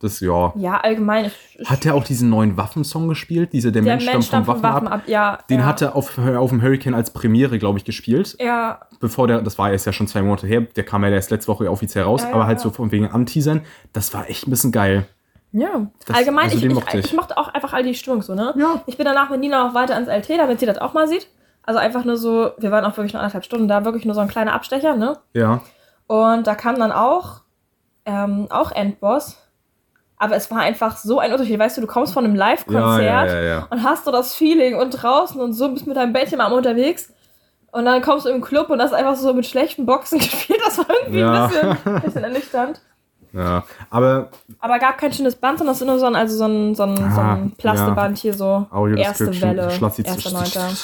Das, 0.04 0.20
ja. 0.20 0.52
Ja, 0.56 0.80
allgemein. 0.80 1.30
Hat 1.64 1.84
der 1.84 1.94
auch 1.94 2.04
diesen 2.04 2.28
neuen 2.28 2.56
Waffensong 2.56 3.08
gespielt? 3.08 3.52
Diese 3.54 3.72
Der, 3.72 3.82
der 3.82 3.92
Mensch 3.94 4.04
Mensch 4.06 4.26
stammt 4.26 4.44
vom 4.46 4.54
Waffen, 4.56 4.60
von 4.62 4.70
ab? 4.70 4.82
Waffen 4.82 4.88
ab. 4.88 5.02
Ja, 5.08 5.38
Den 5.48 5.60
ja. 5.60 5.66
hat 5.66 5.80
er 5.82 5.96
auf, 5.96 6.18
auf 6.18 6.50
dem 6.50 6.60
Hurricane 6.62 6.94
als 6.94 7.10
Premiere, 7.10 7.58
glaube 7.58 7.78
ich, 7.78 7.84
gespielt. 7.84 8.36
Ja, 8.38 8.80
Bevor 9.00 9.26
der, 9.28 9.40
das 9.42 9.58
war 9.58 9.72
jetzt 9.72 9.86
ja 9.86 9.92
schon 9.92 10.06
zwei 10.06 10.22
Monate 10.22 10.46
her, 10.46 10.60
der 10.60 10.84
kam 10.84 11.02
ja 11.04 11.10
erst 11.10 11.30
letzte 11.30 11.48
Woche 11.48 11.70
offiziell 11.70 12.04
raus, 12.04 12.22
Ja, 12.22 12.32
aber 12.32 12.46
halt 12.46 12.60
so 12.60 12.70
von 12.70 12.92
wegen 12.92 13.08
Anteasern. 13.10 13.62
Das 13.92 14.12
war 14.14 14.28
echt 14.28 14.46
ein 14.46 14.50
bisschen 14.50 14.72
geil. 14.72 15.06
Ja, 15.52 15.86
Das- 16.06 16.16
allgemein, 16.16 16.50
also 16.50 16.58
ich, 16.66 16.74
mochte 16.74 16.98
ich. 16.98 17.06
ich. 17.06 17.14
mochte 17.14 17.38
auch 17.38 17.48
einfach 17.48 17.72
all 17.72 17.82
die 17.82 17.94
Stimmung 17.94 18.22
so, 18.22 18.34
ne? 18.34 18.52
Ja. 18.58 18.82
Ich 18.86 18.96
bin 18.96 19.06
danach 19.06 19.30
mit 19.30 19.40
Nina 19.40 19.68
auch 19.68 19.74
weiter 19.74 19.94
ans 19.94 20.08
LT, 20.08 20.38
damit 20.38 20.60
sie 20.60 20.66
das 20.66 20.78
auch 20.78 20.92
mal 20.94 21.08
sieht. 21.08 21.28
Also 21.62 21.78
einfach 21.80 22.04
nur 22.04 22.16
so, 22.18 22.50
wir 22.58 22.70
waren 22.70 22.84
auch 22.84 22.96
wirklich 22.96 23.12
nur 23.14 23.22
anderthalb 23.22 23.44
Stunden 23.44 23.68
da, 23.68 23.84
wirklich 23.84 24.04
nur 24.04 24.14
so 24.14 24.20
ein 24.20 24.28
kleiner 24.28 24.52
Abstecher, 24.52 24.96
ne? 24.96 25.16
Ja. 25.32 25.62
Und 26.08 26.46
da 26.46 26.54
kam 26.54 26.78
dann 26.78 26.92
auch, 26.92 27.40
ähm, 28.04 28.48
auch 28.50 28.70
Endboss. 28.72 29.38
Aber 30.16 30.36
es 30.36 30.50
war 30.50 30.60
einfach 30.60 30.96
so 30.96 31.18
ein 31.18 31.32
Unterschied. 31.32 31.58
Weißt 31.58 31.76
du, 31.76 31.80
du 31.80 31.86
kommst 31.86 32.12
von 32.14 32.24
einem 32.24 32.34
Ja, 32.36 32.40
Live-Konzert 32.50 33.02
ja, 33.02 33.26
ja, 33.26 33.42
ja. 33.42 33.66
und 33.70 33.82
hast 33.82 34.04
so 34.04 34.12
das 34.12 34.34
Feeling 34.34 34.76
und 34.76 34.90
draußen 34.90 35.40
und 35.40 35.52
so, 35.54 35.68
bist 35.70 35.86
mit 35.86 35.96
deinem 35.96 36.12
Bettchen 36.12 36.40
am 36.40 36.52
unterwegs. 36.52 37.12
Und 37.72 37.86
dann 37.86 38.00
kommst 38.02 38.24
du 38.24 38.30
im 38.30 38.40
Club 38.40 38.70
und 38.70 38.80
hast 38.80 38.92
einfach 38.94 39.16
so 39.16 39.34
mit 39.34 39.44
schlechten 39.46 39.84
Boxen 39.86 40.18
gespielt. 40.20 40.60
Das 40.64 40.78
war 40.78 40.86
irgendwie 40.90 41.18
Ja. 41.18 41.44
ein 41.44 41.48
bisschen, 41.50 41.94
ein 41.96 42.02
bisschen 42.02 42.24
ernüchternd. 42.24 42.80
Ja. 43.32 43.64
Aber 43.90 44.30
Aber 44.60 44.78
gab 44.78 44.96
kein 44.98 45.12
schönes 45.12 45.34
Band, 45.34 45.58
sondern 45.58 45.74
es 45.74 45.80
ist 45.80 45.86
nur 45.88 45.98
so 45.98 46.06
ein, 46.06 46.14
also 46.14 46.36
so 46.36 46.44
ein, 46.44 46.74
so 46.76 46.84
ein, 46.84 46.96
so 46.96 47.02
Ah, 47.20 47.32
ein 47.34 47.50
Plasteband 47.58 48.16
hier 48.18 48.32
so. 48.32 48.66
Audio 48.70 48.96
erste 48.96 49.40
Welle. 49.42 49.68
Schlassi. 49.72 50.04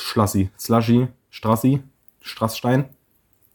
Schlassi, 0.02 0.50
Slushy, 0.58 1.06
Strassi, 1.30 1.80
Strassstein. 2.20 2.86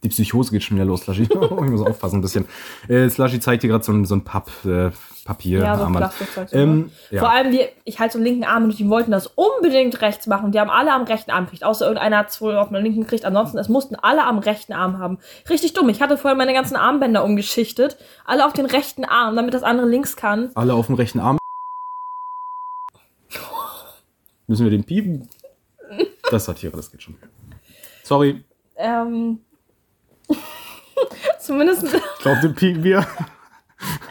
Die 0.02 0.08
Psychose 0.08 0.50
geht 0.52 0.62
schon 0.62 0.76
wieder 0.78 0.86
los, 0.86 1.02
Slushy. 1.02 1.22
ich 1.30 1.30
muss 1.50 1.82
aufpassen 1.82 2.16
ein 2.18 2.22
bisschen. 2.22 2.46
Äh, 2.88 3.10
Slushy 3.10 3.38
zeigt 3.38 3.62
dir 3.62 3.68
gerade 3.68 3.84
so, 3.84 3.92
ein- 3.92 4.06
so 4.06 4.14
ein 4.14 4.24
Papp, 4.24 4.50
äh, 4.64 4.90
Papier, 5.26 5.58
Ja, 5.60 5.76
so 5.76 5.82
Armband. 5.84 6.12
So, 6.12 6.56
Ähm, 6.56 6.78
ne? 6.78 6.90
ja. 7.10 7.20
Vor 7.20 7.30
allem, 7.30 7.50
die, 7.50 7.66
ich 7.84 7.98
halte 7.98 8.12
so 8.12 8.18
einen 8.18 8.26
linken 8.26 8.44
Arm 8.44 8.64
und 8.64 8.78
die 8.78 8.88
wollten 8.88 9.10
das 9.10 9.26
unbedingt 9.26 10.00
rechts 10.00 10.26
machen. 10.28 10.52
Die 10.52 10.60
haben 10.60 10.70
alle 10.70 10.92
am 10.92 11.02
rechten 11.02 11.32
Arm 11.32 11.44
gekriegt. 11.46 11.64
Außer 11.64 11.84
irgendeiner 11.84 12.18
hat 12.18 12.30
es 12.30 12.40
wohl 12.40 12.56
auf 12.56 12.68
dem 12.68 12.76
linken 12.82 13.02
gekriegt. 13.02 13.24
Ansonsten, 13.24 13.58
es 13.58 13.68
mussten 13.68 13.96
alle 13.96 14.24
am 14.24 14.38
rechten 14.38 14.72
Arm 14.72 14.98
haben. 14.98 15.18
Richtig 15.50 15.72
dumm. 15.74 15.88
Ich 15.88 16.00
hatte 16.00 16.16
vorher 16.16 16.36
meine 16.36 16.52
ganzen 16.54 16.76
Armbänder 16.76 17.24
umgeschichtet. 17.24 17.96
Alle 18.24 18.46
auf 18.46 18.52
den 18.52 18.66
rechten 18.66 19.04
Arm, 19.04 19.34
damit 19.36 19.52
das 19.52 19.64
andere 19.64 19.88
links 19.88 20.16
kann. 20.16 20.50
Alle 20.54 20.74
auf 20.74 20.86
dem 20.86 20.94
rechten 20.94 21.18
Arm. 21.20 21.38
Müssen 24.46 24.64
wir 24.64 24.70
den 24.70 24.84
piepen? 24.84 25.28
Das 26.30 26.44
Satire, 26.44 26.76
das 26.76 26.90
geht 26.90 27.02
schon. 27.02 27.16
Sorry, 28.04 28.44
Ähm. 28.76 29.40
Zumindest 31.40 31.82
ich 31.84 32.22
glaube, 32.22 32.40
den 32.42 32.54
piepen 32.54 32.84
wir. 32.84 33.04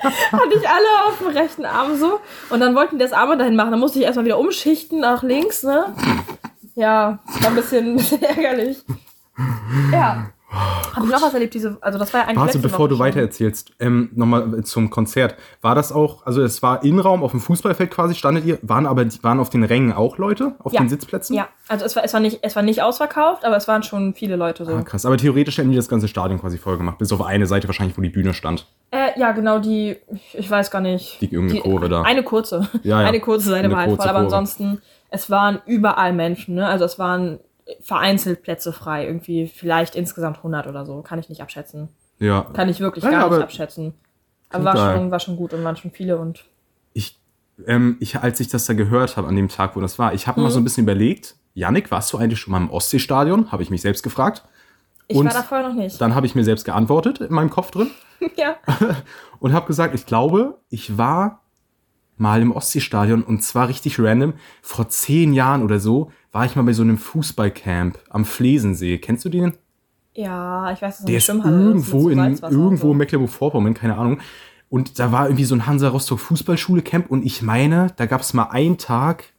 hatte 0.32 0.56
ich 0.56 0.68
alle 0.68 1.08
auf 1.08 1.18
dem 1.20 1.28
rechten 1.28 1.66
Arm 1.66 1.98
so. 1.98 2.20
Und 2.50 2.60
dann 2.60 2.76
wollten 2.76 2.98
die 2.98 3.04
das 3.04 3.14
Arm 3.14 3.38
dahin 3.38 3.56
machen. 3.56 3.72
Dann 3.72 3.80
musste 3.80 4.00
ich 4.00 4.06
erstmal 4.06 4.26
wieder 4.26 4.40
umschichten 4.40 5.00
nach 5.00 5.24
links, 5.24 5.64
ne? 5.64 5.94
Ja, 6.76 7.20
war 7.42 7.50
ein 7.50 7.56
bisschen, 7.56 7.92
ein 7.92 7.96
bisschen 7.98 8.22
ärgerlich. 8.22 8.84
Ja. 9.92 10.30
Habe 10.56 11.06
ich 11.06 11.12
noch 11.12 11.22
was 11.22 11.34
erlebt? 11.34 11.54
Diese, 11.54 11.78
also 11.82 12.00
das 12.00 12.14
war 12.14 12.22
ja 12.22 12.28
eigentlich 12.28 12.38
Warte, 12.40 12.60
bevor 12.60 12.88
du 12.88 12.96
schon. 12.96 13.06
weiter 13.06 13.20
erzählst, 13.20 13.72
ähm, 13.80 14.10
nochmal 14.16 14.64
zum 14.64 14.90
Konzert. 14.90 15.36
War 15.62 15.76
das 15.76 15.92
auch, 15.92 16.26
also 16.26 16.42
es 16.42 16.64
war 16.64 16.84
Innenraum 16.84 17.24
auf 17.24 17.32
dem 17.32 17.42
Fußballfeld 17.42 17.92
quasi, 17.92 18.16
standet 18.16 18.46
ihr, 18.46 18.60
waren 18.62 18.86
aber 18.86 19.06
waren 19.22 19.40
auf 19.40 19.50
den 19.50 19.64
Rängen 19.64 19.92
auch 19.94 20.18
Leute, 20.18 20.56
auf 20.60 20.72
Ja. 20.74 20.82
den 20.82 20.90
Sitzplätzen? 20.90 21.36
Ja, 21.36 21.50
also 21.68 21.84
es 21.86 21.96
war, 21.96 22.04
es, 22.04 22.14
war 22.14 22.20
nicht, 22.22 22.40
es 22.42 22.56
war 22.56 22.64
nicht 22.64 22.82
ausverkauft, 22.82 23.44
aber 23.44 23.58
es 23.58 23.68
waren 23.68 23.84
schon 23.84 24.14
viele 24.14 24.36
Leute 24.38 24.66
so. 24.66 24.72
Ah, 24.74 24.82
krass. 24.84 25.06
Aber 25.06 25.18
theoretisch 25.18 25.58
hätten 25.58 25.70
die 25.72 25.76
das 25.76 25.90
ganze 25.90 26.08
Stadion 26.08 26.40
quasi 26.40 26.58
voll 26.58 26.78
gemacht, 26.78 26.98
bis 26.98 27.12
auf 27.12 27.22
eine 27.24 27.46
Seite 27.48 27.68
wahrscheinlich, 27.68 27.98
wo 27.98 28.02
die 28.02 28.10
Bühne 28.10 28.34
stand. 28.34 28.68
Äh, 28.92 29.20
ja, 29.20 29.32
genau, 29.34 29.60
die, 29.60 29.98
ich- 30.34 30.50
weiß 30.50 30.72
gar 30.72 30.80
nicht. 30.82 31.20
Die 31.22 31.34
irgendeine 31.34 31.62
Kurve 31.62 31.90
da. 31.90 32.04
Eine 32.04 32.24
kurze. 32.24 32.70
Ja, 32.84 33.02
ja. 33.02 33.08
Eine 33.08 33.20
kurze 33.20 33.50
Seite 33.50 33.66
Eine 33.66 33.74
war 33.74 33.82
halt 33.82 33.96
voll, 33.98 34.08
aber 34.08 34.20
ansonsten, 34.20 34.82
es 35.10 35.30
waren 35.30 35.60
überall 35.66 36.14
Menschen, 36.14 36.56
ne? 36.56 36.68
Also 36.68 36.86
es 36.86 36.98
waren 37.00 37.40
vereinzelt 37.82 38.44
Plätze 38.44 38.72
frei, 38.74 39.06
irgendwie 39.06 39.48
vielleicht 39.48 39.96
insgesamt 39.96 40.38
100 40.38 40.68
oder 40.68 40.86
so, 40.86 41.02
kann 41.02 41.20
ich 41.20 41.30
nicht 41.30 41.42
abschätzen. 41.42 41.90
Ja. 42.20 42.42
Kann 42.54 42.70
ich 42.70 42.80
wirklich 42.80 43.04
Ja, 43.04 43.12
gar 43.12 43.30
nicht 43.30 43.42
abschätzen. 43.42 43.94
Aber 44.50 44.66
war 44.66 44.94
schon, 44.96 45.12
war 45.12 45.20
schon 45.20 45.36
gut 45.38 45.54
und 45.54 45.64
waren 45.64 45.76
schon 45.76 45.92
viele 45.92 46.18
und 46.18 46.46
Ich, 46.94 47.20
ähm, 47.66 47.98
ich, 48.00 48.18
als 48.20 48.40
ich 48.40 48.48
das 48.48 48.66
da 48.66 48.74
gehört 48.74 49.18
habe 49.18 49.28
an 49.28 49.36
dem 49.36 49.50
Tag, 49.50 49.76
wo 49.76 49.82
das 49.82 49.98
war, 50.00 50.14
ich 50.14 50.28
habe 50.28 50.40
mal 50.40 50.48
Mhm. 50.48 50.52
so 50.52 50.60
ein 50.60 50.64
bisschen 50.64 50.84
überlegt, 50.84 51.36
Yannick, 51.56 51.90
warst 51.92 52.14
du 52.14 52.18
eigentlich 52.18 52.40
schon 52.40 52.52
mal 52.52 52.58
im 52.60 52.70
Ostseestadion? 52.70 53.52
Habe 53.52 53.64
ich 53.64 53.70
mich 53.70 53.82
selbst 53.82 54.04
gefragt. 54.04 54.44
ich 55.08 55.18
Und 55.18 55.26
war 55.26 55.34
da 55.34 55.44
vorher 55.44 55.68
noch 55.68 55.76
nicht. 55.76 56.00
Dann 56.02 56.16
habe 56.16 56.26
ich 56.26 56.36
mir 56.36 56.44
selbst 56.44 56.66
geantwortet 56.66 57.20
in 57.20 57.34
meinem 57.34 57.50
Kopf 57.50 57.72
drin. 57.72 57.92
ja. 58.38 58.56
und 59.40 59.54
habe 59.54 59.68
gesagt, 59.68 59.94
ich 59.96 60.06
glaube, 60.06 60.60
ich 60.70 60.98
war 60.98 61.42
mal 62.18 62.42
im 62.42 62.52
Ostseestadion 62.52 63.24
und 63.24 63.42
zwar 63.44 63.68
richtig 63.68 64.00
random. 64.00 64.34
Vor 64.62 64.88
zehn 64.90 65.34
Jahren 65.34 65.64
oder 65.64 65.80
so 65.80 66.12
war 66.36 66.46
ich 66.46 66.58
mal 66.58 66.64
bei 66.64 66.74
so 66.74 66.84
einem 66.84 66.98
Fußballcamp 66.98 67.98
am 68.10 68.26
Flesensee. 68.26 68.98
Kennst 68.98 69.24
du 69.24 69.30
den? 69.30 69.54
ja, 70.14 70.72
ich 70.74 70.82
weiß, 70.82 70.98
dass 70.98 71.00
es 71.00 71.06
Der 71.06 71.18
ist 71.18 71.30
irgendwo 71.30 72.10
ist, 72.10 72.18
in 72.18 72.52
irgendwo 72.52 72.92
in 72.92 72.98
Mecklenburg-Vorpommern, 72.98 73.74
keine 73.74 73.98
Ahnung. 73.98 74.20
Und 74.68 75.00
da 75.00 75.14
war 75.14 75.28
irgendwie 75.28 75.46
so 75.46 75.56
ein 75.56 75.66
Hansa 75.66 75.88
Rostock 75.88 76.20
Fußballschule-Camp 76.20 77.10
und 77.10 77.26
ich 77.26 77.42
meine, 77.42 77.94
da 77.96 78.06
gab 78.06 78.20
es 78.20 78.34
mal 78.34 78.50
einen 78.50 78.78
Tag, 78.78 79.32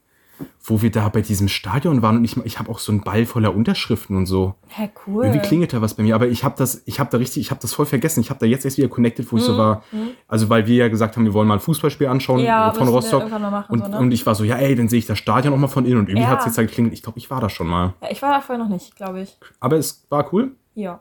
wo 0.62 0.82
wir 0.82 0.90
da 0.90 1.08
bei 1.08 1.20
diesem 1.22 1.48
Stadion 1.48 2.02
waren 2.02 2.16
und 2.18 2.24
ich, 2.24 2.36
ich 2.44 2.58
habe 2.58 2.70
auch 2.70 2.78
so 2.78 2.92
einen 2.92 3.02
Ball 3.02 3.24
voller 3.24 3.54
Unterschriften 3.54 4.16
und 4.16 4.26
so. 4.26 4.54
Hä, 4.68 4.90
cool. 5.06 5.24
Irgendwie 5.24 5.46
klingelt 5.46 5.72
da 5.72 5.80
was 5.80 5.94
bei 5.94 6.02
mir, 6.02 6.14
aber 6.14 6.26
ich 6.28 6.44
habe 6.44 6.54
das, 6.58 6.82
ich 6.86 7.00
habe 7.00 7.08
da 7.10 7.18
richtig, 7.18 7.40
ich 7.40 7.50
habe 7.50 7.60
das 7.60 7.72
voll 7.72 7.86
vergessen. 7.86 8.20
Ich 8.20 8.28
habe 8.30 8.40
da 8.40 8.46
jetzt 8.46 8.64
erst 8.64 8.76
wieder 8.76 8.88
connected, 8.88 9.30
wo 9.32 9.36
ich 9.36 9.42
Mhm, 9.42 9.46
so 9.46 9.56
war. 9.56 9.82
Also 10.28 10.48
weil 10.50 10.66
wir 10.66 10.74
ja 10.76 10.88
gesagt 10.88 11.16
haben, 11.16 11.24
wir 11.24 11.32
wollen 11.34 11.48
mal 11.48 11.54
ein 11.54 11.60
Fußballspiel 11.60 12.06
anschauen 12.08 12.40
Ja, 12.40 12.72
von 12.72 12.88
Rostock. 12.88 13.30
machen, 13.30 13.64
und, 13.70 13.84
so, 13.84 13.90
ne? 13.90 13.98
und 13.98 14.10
ich 14.12 14.26
war 14.26 14.34
so, 14.34 14.44
ja, 14.44 14.56
ey, 14.56 14.74
dann 14.74 14.88
sehe 14.88 14.98
ich 14.98 15.06
das 15.06 15.18
Stadion 15.18 15.54
auch 15.54 15.58
mal 15.58 15.68
von 15.68 15.86
innen 15.86 15.98
und 15.98 16.08
irgendwie 16.08 16.24
Ja. 16.24 16.30
hat 16.30 16.40
es 16.40 16.46
jetzt 16.46 16.58
halt 16.58 16.68
geklingelt. 16.68 16.92
Ich 16.94 17.02
glaube, 17.02 17.18
ich 17.18 17.30
war 17.30 17.40
da 17.40 17.48
schon 17.48 17.68
mal. 17.68 17.94
ja, 18.02 18.10
ich 18.10 18.20
war 18.20 18.32
da 18.32 18.40
vorher 18.40 18.62
noch 18.62 18.70
nicht, 18.70 18.96
glaube 18.96 19.20
ich. 19.22 19.38
Aber 19.60 19.76
es 19.76 20.04
war 20.10 20.32
cool. 20.34 20.52
Ja. 20.74 21.00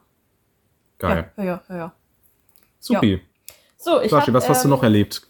Geil. 0.99 1.31
Ja, 1.37 1.43
ja, 1.43 1.61
ja, 1.69 1.75
ja. 1.75 1.93
Supi. 2.79 3.19
So, 3.77 3.99
ich 4.01 4.11
hab, 4.13 4.31
was 4.33 4.47
hast 4.47 4.63
du 4.63 4.67
ähm, 4.67 4.71
noch 4.71 4.83
erlebt? 4.83 5.27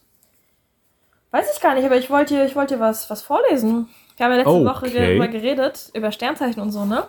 Weiß 1.36 1.54
ich 1.54 1.60
gar 1.60 1.74
nicht, 1.76 1.84
aber 1.84 1.98
ich 1.98 2.10
wollte 2.10 2.36
dir, 2.36 2.46
ich 2.46 2.56
wollte 2.56 2.76
dir 2.76 2.80
was, 2.80 3.10
was 3.10 3.22
vorlesen. 3.22 3.90
Wir 4.18 4.26
haben 4.26 4.32
ja 4.32 4.38
letzte 4.38 4.52
Okay. 4.52 4.66
Woche 4.66 4.90
darüber 4.92 5.28
geredet, 5.28 5.90
über 5.94 6.10
Sternzeichen 6.12 6.62
und 6.62 6.72
so, 6.72 6.86
ne? 6.86 7.04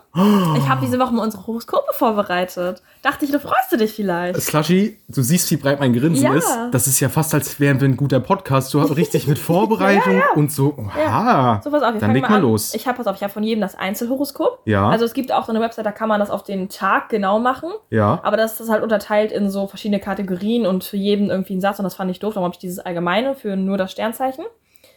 Ich 0.56 0.68
habe 0.68 0.80
diese 0.84 0.98
Woche 0.98 1.12
mal 1.14 1.22
unsere 1.22 1.46
Horoskope 1.46 1.92
vorbereitet. 1.92 2.82
Dachte 3.02 3.24
ich, 3.24 3.30
du 3.30 3.38
freust 3.38 3.70
du 3.70 3.76
dich 3.76 3.92
vielleicht. 3.92 4.40
Slushy, 4.42 4.98
du 5.08 5.22
siehst, 5.22 5.48
wie 5.52 5.56
breit 5.56 5.78
mein 5.78 5.92
Grinsen 5.92 6.24
Ja. 6.24 6.34
ist. 6.34 6.52
Das 6.72 6.88
ist 6.88 6.98
ja 6.98 7.08
fast, 7.08 7.32
als 7.32 7.60
wären 7.60 7.80
wir 7.80 7.88
ein 7.88 7.96
guter 7.96 8.18
Podcast. 8.18 8.74
Du 8.74 8.80
hast 8.80 8.96
richtig 8.96 9.28
mit 9.28 9.38
Vorbereitung 9.50 10.20
und 10.34 10.50
so. 10.50 10.74
Oha. 10.76 11.60
So, 11.62 11.70
pass 11.70 11.82
auf, 11.84 11.94
Dann 12.00 12.12
leg 12.12 12.22
mal 12.22 12.30
mal 12.30 12.40
los. 12.40 12.74
Ich 12.74 12.88
habe, 12.88 12.96
pass 12.96 13.06
auf, 13.06 13.14
ich 13.16 13.22
habe 13.22 13.32
von 13.32 13.44
jedem 13.44 13.60
das 13.60 13.76
Einzelhoroskop. 13.76 14.60
Ja. 14.64 14.88
Also 14.88 15.04
es 15.04 15.12
gibt 15.12 15.30
auch 15.30 15.44
so 15.46 15.52
eine 15.52 15.60
Website, 15.60 15.86
da 15.86 15.92
kann 15.92 16.08
man 16.08 16.18
das 16.18 16.30
auf 16.30 16.42
den 16.42 16.68
Tag 16.68 17.08
genau 17.08 17.38
machen. 17.38 17.70
ja. 17.90 18.18
Aber 18.24 18.36
das 18.36 18.60
ist 18.60 18.68
halt 18.68 18.82
unterteilt 18.82 19.30
in 19.30 19.48
so 19.48 19.68
verschiedene 19.68 20.00
Kategorien 20.00 20.66
und 20.66 20.82
für 20.82 20.96
jeden 20.96 21.30
irgendwie 21.30 21.52
einen 21.52 21.60
Satz 21.60 21.78
und 21.78 21.84
das 21.84 21.94
fand 21.94 22.10
ich 22.10 22.18
doof. 22.18 22.34
Darum 22.34 22.44
habe 22.46 22.54
ich 22.54 22.58
dieses 22.58 22.80
Allgemeine 22.80 23.34
für 23.36 23.54
nur 23.54 23.78
das 23.78 23.92
Sternzeichen 23.92 24.44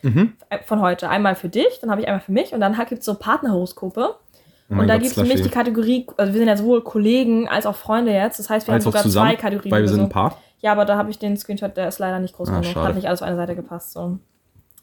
Mhm. 0.02 0.34
von 0.66 0.82
heute. 0.82 1.10
Einmal 1.10 1.36
für 1.36 1.50
dich, 1.50 1.80
dann 1.82 1.90
habe 1.92 2.02
ich 2.02 2.08
einmal 2.08 2.22
für 2.22 2.32
mich 2.32 2.54
und 2.54 2.62
dann 2.62 2.74
gibt 2.88 3.00
es 3.00 3.06
so 3.06 3.16
Partnerhoroskope. 3.16 4.16
Oh 4.72 4.76
und 4.76 4.88
da 4.88 4.96
gibt 4.98 5.08
es 5.08 5.14
für 5.14 5.22
mich 5.22 5.32
Slushy. 5.32 5.44
die 5.44 5.50
Kategorie, 5.50 6.08
also 6.18 6.32
wir 6.34 6.38
sind 6.40 6.48
ja 6.48 6.56
sowohl 6.56 6.84
Kollegen 6.84 7.48
als 7.50 7.66
auch 7.66 7.76
Freunde 7.76 8.12
jetzt. 8.12 8.38
Das 8.40 8.50
heißt, 8.50 8.68
wir 8.68 8.74
Als 8.76 8.86
haben 8.86 8.92
sogar 8.92 9.02
zusammen, 9.04 9.30
zwei 9.32 9.36
Kategorien. 9.36 9.72
weil 9.72 9.82
wir 9.82 9.90
sind 9.90 10.02
ein 10.02 10.10
Paar. 10.10 10.38
Ja, 10.60 10.72
aber 10.74 10.86
da 10.86 10.98
habe 10.98 11.10
ich 11.10 11.18
den 11.18 11.38
Screenshot, 11.38 11.76
der 11.76 11.88
ist 11.88 12.00
leider 12.00 12.20
nicht 12.20 12.36
groß 12.36 12.50
Ah, 12.50 12.60
genug. 12.60 12.76
Hat 12.76 12.96
nicht 12.96 13.08
alles 13.08 13.22
auf 13.22 13.28
eine 13.28 13.38
Seite 13.38 13.56
gepasst. 13.56 13.94
So. 13.94 14.20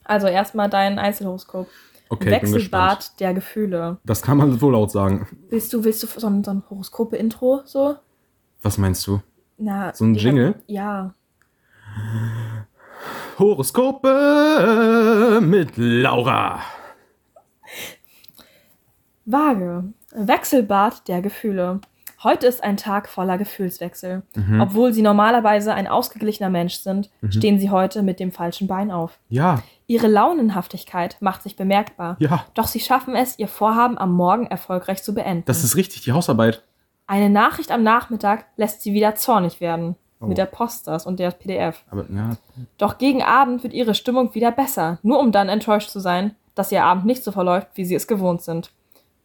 Also 0.05 0.27
erstmal 0.27 0.69
dein 0.69 0.99
Einzelhoroskop. 0.99 1.69
Okay. 2.09 2.31
Wechselbad 2.31 3.19
der 3.21 3.35
Gefühle. 3.35 3.99
Das 4.05 4.23
kann 4.23 4.37
man 4.39 4.61
wohl 4.61 4.73
laut 4.73 4.91
sagen. 4.91 5.27
Willst 5.51 5.73
du, 5.73 5.83
willst 5.85 6.03
du 6.03 6.07
so 6.07 6.27
ein, 6.27 6.43
so 6.45 6.51
ein 6.53 6.63
Horoskope-Intro 6.71 7.63
so? 7.65 7.97
Was 8.63 8.79
meinst 8.79 9.07
du? 9.07 9.21
Na, 9.59 9.93
So 9.95 10.05
ein 10.05 10.15
Jingle? 10.15 10.55
Ja. 10.67 11.15
Horoskope 13.39 15.41
mit 15.43 15.73
Laura. 15.77 16.61
Waage. 19.27 19.93
Wechselbad 20.15 21.07
der 21.09 21.21
Gefühle. 21.21 21.83
Heute 22.25 22.47
ist 22.47 22.65
ein 22.65 22.79
Tag 22.79 23.11
voller 23.11 23.37
Gefühlswechsel. 23.37 24.23
Mhm. 24.35 24.63
Obwohl 24.63 24.95
Sie 24.95 25.03
normalerweise 25.03 25.75
ein 25.75 25.87
ausgeglichener 25.87 26.49
Mensch 26.49 26.77
sind, 26.77 27.11
stehen 27.29 27.59
Sie 27.59 27.69
heute 27.71 28.03
mit 28.03 28.21
dem 28.21 28.33
falschen 28.33 28.69
Bein 28.69 28.91
auf. 28.91 29.19
Ja, 29.29 29.63
Ihre 29.87 30.07
Launenhaftigkeit 30.09 31.19
macht 31.21 31.43
sich 31.43 31.57
bemerkbar. 31.57 32.17
ja. 32.19 32.47
Doch 32.55 32.69
Sie 32.69 32.81
schaffen 32.81 33.15
es, 33.15 33.39
Ihr 33.39 33.49
Vorhaben 33.49 33.99
am 33.99 34.15
Morgen 34.15 34.47
erfolgreich 34.47 35.03
zu 35.03 35.13
beenden. 35.15 35.45
Das 35.45 35.63
ist 35.63 35.77
richtig, 35.77 36.01
die 36.03 36.13
Hausarbeit. 36.13 36.63
Eine 37.07 37.29
Nachricht 37.29 37.71
am 37.71 37.83
Nachmittag 37.83 38.47
lässt 38.57 38.81
Sie 38.81 38.95
wieder 38.95 39.15
zornig 39.15 39.61
werden. 39.61 39.95
Oh. 40.21 40.27
Mit 40.27 40.39
der 40.39 40.47
Post 40.47 40.87
das 40.87 41.05
und 41.07 41.21
der 41.21 41.31
PDF. 41.31 41.85
Aber 41.91 42.07
ja, 42.11 42.37
Doch 42.79 42.97
gegen 42.97 43.23
Abend 43.23 43.63
wird 43.63 43.75
Ihre 43.75 43.95
Stimmung 43.95 44.35
wieder 44.35 44.51
besser, 44.51 44.99
nur 45.03 45.21
um 45.21 45.31
dann 45.31 45.49
enttäuscht 45.51 45.91
zu 45.91 46.01
sein, 46.01 46.35
dass 46.55 46.73
Ihr 46.73 46.85
Abend 46.85 47.05
nicht 47.05 47.23
so 47.23 47.33
verläuft, 47.33 47.69
wie 47.75 47.85
Sie 47.85 47.95
es 47.95 48.07
gewohnt 48.07 48.41
sind. 48.41 48.71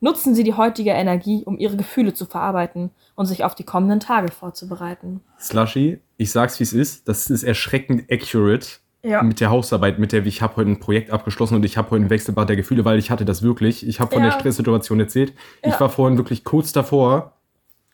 Nutzen 0.02 0.36
Sie 0.36 0.44
die 0.44 0.56
heutige 0.56 0.90
Energie, 0.92 1.44
um 1.46 1.58
Ihre 1.60 1.78
Gefühle 1.78 2.14
zu 2.14 2.26
verarbeiten 2.26 2.90
und 3.16 3.28
sich 3.28 3.44
auf 3.46 3.56
die 3.56 3.64
kommenden 3.64 4.00
Tage 4.02 4.32
vorzubereiten. 4.32 5.22
Slushy, 5.40 6.00
ich 6.18 6.32
sag's 6.32 6.60
wie 6.60 6.64
es 6.64 6.74
ist, 6.74 7.08
das 7.08 7.30
ist 7.30 7.44
erschreckend 7.44 8.12
accurate 8.12 8.68
Ja. 9.04 9.24
mit 9.24 9.40
der 9.40 9.50
Hausarbeit, 9.50 9.98
mit 9.98 10.12
der 10.12 10.26
ich 10.26 10.42
habe 10.42 10.58
heute 10.58 10.72
ein 10.72 10.80
Projekt 10.82 11.12
abgeschlossen 11.12 11.56
und 11.56 11.64
ich 11.64 11.78
habe 11.78 11.92
heute 11.92 12.04
ein 12.06 12.10
Wechselbad 12.10 12.50
der 12.50 12.56
Gefühle, 12.58 12.84
weil 12.84 13.00
ich 13.00 13.12
hatte 13.12 13.24
das 13.26 13.44
wirklich. 13.44 13.88
Ich 13.88 14.00
habe 14.02 14.12
von 14.12 14.24
Ja. 14.24 14.30
der 14.30 14.38
Stresssituation 14.40 15.00
erzählt. 15.00 15.34
Ich 15.64 15.72
Ja. 15.74 15.80
war 15.80 15.90
vorhin 15.90 16.18
wirklich 16.18 16.44
kurz 16.44 16.74
davor, 16.74 17.34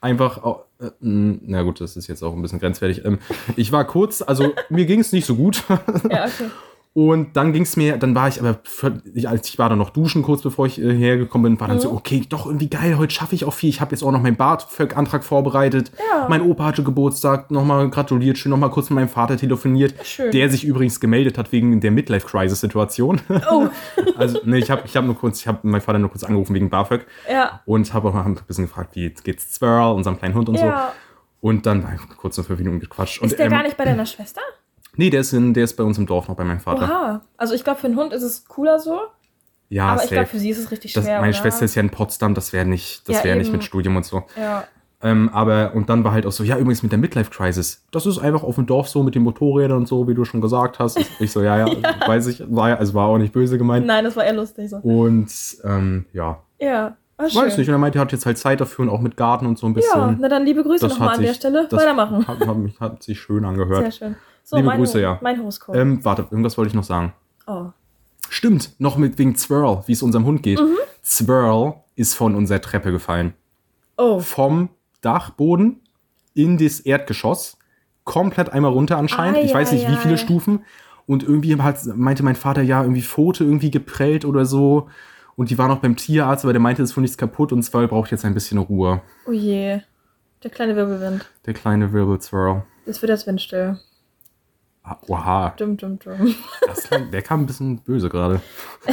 einfach, 0.01 0.65
na 0.99 1.61
gut, 1.63 1.81
das 1.81 1.97
ist 1.97 2.07
jetzt 2.07 2.23
auch 2.23 2.33
ein 2.33 2.41
bisschen 2.41 2.59
grenzwertig. 2.59 3.03
Ähm, 3.05 3.19
ich 3.55 3.71
war 3.71 3.85
kurz, 3.85 4.21
also 4.21 4.53
mir 4.69 4.85
ging 4.85 4.99
es 4.99 5.11
nicht 5.11 5.25
so 5.25 5.35
gut. 5.35 5.63
Ja, 6.09 6.25
okay. 6.25 6.49
Und 6.99 7.38
dann 7.38 7.53
ging 7.53 7.62
es 7.62 7.77
mir, 7.77 7.97
dann 7.97 8.15
war 8.15 8.27
ich 8.27 8.39
aber, 8.39 8.57
ich, 9.13 9.29
als 9.29 9.47
ich 9.49 9.60
war 9.60 9.69
dann 9.69 9.77
noch 9.77 9.91
duschen, 9.91 10.23
kurz 10.23 10.41
bevor 10.41 10.65
ich 10.65 10.81
äh, 10.81 10.95
hergekommen 10.97 11.51
bin, 11.53 11.60
war 11.60 11.67
dann 11.67 11.77
Mhm. 11.77 11.81
so, 11.81 11.91
okay, 11.91 12.23
doch 12.27 12.47
irgendwie 12.47 12.71
geil, 12.71 12.97
heute 12.97 13.13
schaffe 13.13 13.36
ich 13.36 13.45
auch 13.45 13.53
viel. 13.53 13.69
Ich 13.69 13.81
habe 13.81 13.91
jetzt 13.91 14.01
auch 14.01 14.12
noch 14.12 14.23
meinen 14.23 14.36
BAföG-Antrag 14.36 15.23
vorbereitet. 15.23 15.91
Ja. 15.99 16.25
Mein 16.27 16.41
Opa 16.41 16.65
hatte 16.65 16.81
Geburtstag, 16.81 17.51
nochmal 17.51 17.88
gratuliert, 17.91 18.39
schön 18.39 18.49
nochmal 18.49 18.71
kurz 18.71 18.89
mit 18.89 18.95
meinem 18.95 19.10
Vater 19.10 19.38
telefoniert, 19.38 19.93
Schön. 20.03 20.31
der 20.31 20.49
sich 20.49 20.65
übrigens 20.65 20.99
gemeldet 20.99 21.38
hat 21.38 21.51
wegen 21.51 21.79
der 21.81 21.91
Midlife-Crisis-Situation. 21.91 23.21
Oh, 23.51 23.67
also, 24.17 24.39
nee, 24.45 24.57
ich 24.57 24.71
habe 24.71 24.81
ich 24.86 24.97
hab 24.97 25.05
nur 25.05 25.15
kurz, 25.15 25.39
ich 25.41 25.47
habe 25.47 25.60
meinen 25.67 25.81
Vater 25.81 25.99
nur 25.99 26.10
kurz 26.10 26.23
angerufen 26.23 26.55
wegen 26.55 26.71
BAföG 26.71 27.05
ja. 27.31 27.62
und 27.67 27.93
habe 27.93 28.10
auch 28.10 28.15
noch 28.15 28.25
ein 28.25 28.39
bisschen 28.47 28.65
gefragt, 28.65 28.95
wie 28.95 29.13
geht's 29.23 29.51
Zwirl, 29.51 29.93
unserem 29.93 30.17
kleinen 30.17 30.33
Hund 30.33 30.49
und 30.49 30.55
Ja. 30.55 30.93
so. 31.41 31.47
Und 31.47 31.67
dann 31.67 31.83
war 31.83 31.93
ich 31.93 32.01
kurz 32.17 32.39
noch 32.39 32.45
fünf 32.45 32.57
Minuten 32.57 32.79
gequatscht. 32.79 33.17
Ist 33.21 33.31
und, 33.33 33.38
der 33.38 33.45
ähm, 33.45 33.51
gar 33.51 33.62
nicht 33.62 33.77
bei 33.77 33.86
deiner 33.86 34.07
Schwester? 34.07 34.41
Nee, 34.97 35.10
der 35.10 35.21
ist, 35.21 35.33
in, 35.33 35.53
der 35.53 35.63
ist 35.63 35.75
bei 35.77 35.83
uns 35.83 35.97
im 35.97 36.05
Dorf 36.05 36.27
noch 36.27 36.36
bei 36.36 36.43
meinem 36.43 36.60
Vater. 36.60 36.83
Oha. 36.83 37.21
Also 37.38 37.53
ich 37.53 37.63
glaube, 37.63 37.79
für 37.79 37.88
einen 37.88 37.95
Hund 37.97 38.12
ist 38.13 38.23
es 38.23 38.45
cooler 38.45 38.79
so, 38.79 38.99
Ja, 39.69 39.86
aber 39.89 39.95
ich 39.97 40.01
safe. 40.03 40.13
glaube, 40.15 40.27
für 40.29 40.39
sie 40.39 40.49
ist 40.49 40.57
es 40.60 40.71
richtig 40.71 40.93
Das, 40.93 41.03
schwer. 41.05 41.19
meine 41.21 41.31
oder? 41.33 41.38
Schwester 41.41 41.65
ist 41.65 41.75
ja 41.75 41.81
in 41.81 41.89
Potsdam, 41.89 42.33
das 42.33 42.51
wäre 42.53 42.65
nicht, 42.65 43.07
das 43.07 43.17
Ja, 43.17 43.23
wäre 43.25 43.38
nicht 43.38 43.51
mit 43.51 43.63
Studium 43.63 43.95
und 43.95 44.05
so. 44.05 44.23
Ja. 44.39 44.63
Ähm, 44.99 45.29
aber, 45.31 45.73
und 45.75 45.89
dann 45.89 46.03
war 46.03 46.12
halt 46.12 46.25
auch 46.25 46.31
so, 46.31 46.43
ja, 46.43 46.57
übrigens 46.57 46.81
mit 46.81 46.91
der 46.91 46.97
Midlife 46.97 47.29
Crisis. 47.29 47.86
Das 47.91 48.07
ist 48.07 48.17
einfach 48.17 48.41
auf 48.43 48.55
dem 48.55 48.65
Dorf 48.65 48.88
so 48.89 49.03
mit 49.03 49.13
den 49.13 49.21
Motorrädern 49.21 49.77
und 49.77 49.88
so, 49.88 50.07
wie 50.07 50.15
du 50.15 50.25
schon 50.25 50.41
gesagt 50.41 50.79
hast. 50.79 50.99
Ich 51.19 51.31
so, 51.31 51.43
ja, 51.43 51.57
ja, 51.67 51.71
weiß 52.07 52.25
ich, 52.25 52.43
war 52.49 52.69
ja, 52.69 52.75
also 52.77 52.95
war 52.95 53.05
auch 53.07 53.19
nicht 53.19 53.31
böse 53.31 53.60
gemeint. 53.60 53.86
Nein, 53.86 54.03
das 54.05 54.15
war 54.15 54.25
eher 54.25 54.33
lustig 54.33 54.71
so. 54.71 54.77
Und, 54.77 55.31
ähm, 55.63 56.05
ja, 56.13 56.41
Ja, 56.60 56.97
schön. 57.29 57.41
weiß 57.43 57.57
nicht. 57.60 57.67
Und 57.67 57.75
er 57.75 57.77
meinte, 57.77 57.99
er 57.99 58.01
hat 58.01 58.12
jetzt 58.12 58.25
halt 58.25 58.39
Zeit 58.39 58.60
dafür 58.60 58.83
und 58.86 58.89
auch 58.89 58.99
mit 59.01 59.15
Garten 59.17 59.45
und 59.45 59.60
so 59.60 59.67
ein 59.67 59.75
bisschen. 59.75 59.99
Ja, 59.99 60.15
na 60.19 60.29
dann 60.29 60.45
liebe 60.45 60.63
Grüße 60.63 60.88
Das 60.88 60.93
nochmal 60.97 61.15
an 61.15 61.21
der 61.21 61.33
Stelle. 61.36 61.67
das 61.69 61.79
Weitermachen. 61.79 62.27
Hat, 62.27 62.39
hat, 62.39 62.57
hat 62.79 63.03
sich 63.03 63.19
schön 63.19 63.45
angehört. 63.45 63.83
Sehr 63.83 63.91
schön. 63.91 64.15
So, 64.49 64.55
Liebe 64.55 64.67
mein, 64.67 64.77
Grüße, 64.77 65.01
ja. 65.01 65.19
mein 65.21 65.38
Horoskop. 65.39 65.75
Ähm, 65.75 66.05
warte, 66.05 66.21
irgendwas 66.31 66.57
wollte 66.57 66.69
ich 66.69 66.73
noch 66.73 66.86
sagen. 66.86 67.12
oh. 67.47 67.65
Stimmt, 68.29 68.79
noch 68.79 68.95
mit 68.95 69.17
wegen 69.17 69.36
Zwirl, 69.36 69.83
wie 69.88 69.91
es 69.91 70.01
unserem 70.01 70.23
Hund 70.25 70.41
geht. 70.41 70.57
Mhm. 70.62 70.77
Zwirl 71.01 71.73
ist 71.95 72.13
von 72.13 72.33
unserer 72.33 72.62
Treppe 72.62 72.93
gefallen. 72.93 73.33
oh, 73.97 74.19
Vom 74.19 74.69
Dachboden 75.01 75.81
in 76.33 76.57
das 76.57 76.79
Erdgeschoss. 76.79 77.57
Komplett 78.05 78.49
einmal 78.53 78.71
runter 78.71 78.97
anscheinend. 78.97 79.39
ich 79.43 79.53
weiß 79.53 79.73
nicht, 79.73 79.89
wie 79.89 79.97
viele. 79.97 80.17
Stufen. 80.17 80.63
Und 81.07 81.23
irgendwie 81.23 81.62
hat, 81.62 81.86
meinte 81.86 82.23
mein 82.23 82.38
Vater, 82.38 82.62
ja, 82.62 82.81
irgendwie 82.83 83.01
Pfote 83.01 83.43
irgendwie 83.43 83.71
geprellt 83.71 84.23
oder 84.23 84.45
so. 84.45 84.88
Und 85.36 85.49
die 85.49 85.57
war 85.57 85.67
noch 85.67 85.79
beim 85.79 85.97
Tierarzt, 85.97 86.45
aber 86.45 86.53
der 86.53 86.62
meinte, 86.62 86.83
es 86.83 86.91
ist 86.91 86.95
wohl 86.97 87.01
nichts 87.01 87.17
kaputt 87.17 87.51
und 87.51 87.63
Zwirl 87.63 87.89
braucht 87.89 88.12
jetzt 88.12 88.23
ein 88.23 88.33
bisschen 88.33 88.60
Ruhe. 88.60 89.01
oh 89.25 89.31
je. 89.33 89.81
Der 90.41 90.51
kleine 90.51 90.77
Wirbelwind. 90.77 91.25
Der 91.45 91.53
kleine 91.53 91.91
Wirbelzwirl. 91.91 92.63
Das 92.86 93.01
wird 93.01 93.10
jetzt 93.10 93.27
windstill. 93.27 93.77
Oha, 95.08 95.54
Dum, 95.58 95.78
dum, 95.78 96.00
dum. 96.00 96.36
das 96.65 96.89
der 97.12 97.21
kam 97.21 97.41
ein 97.41 97.45
bisschen 97.45 97.78
böse 97.80 98.10
gerade. 98.10 98.41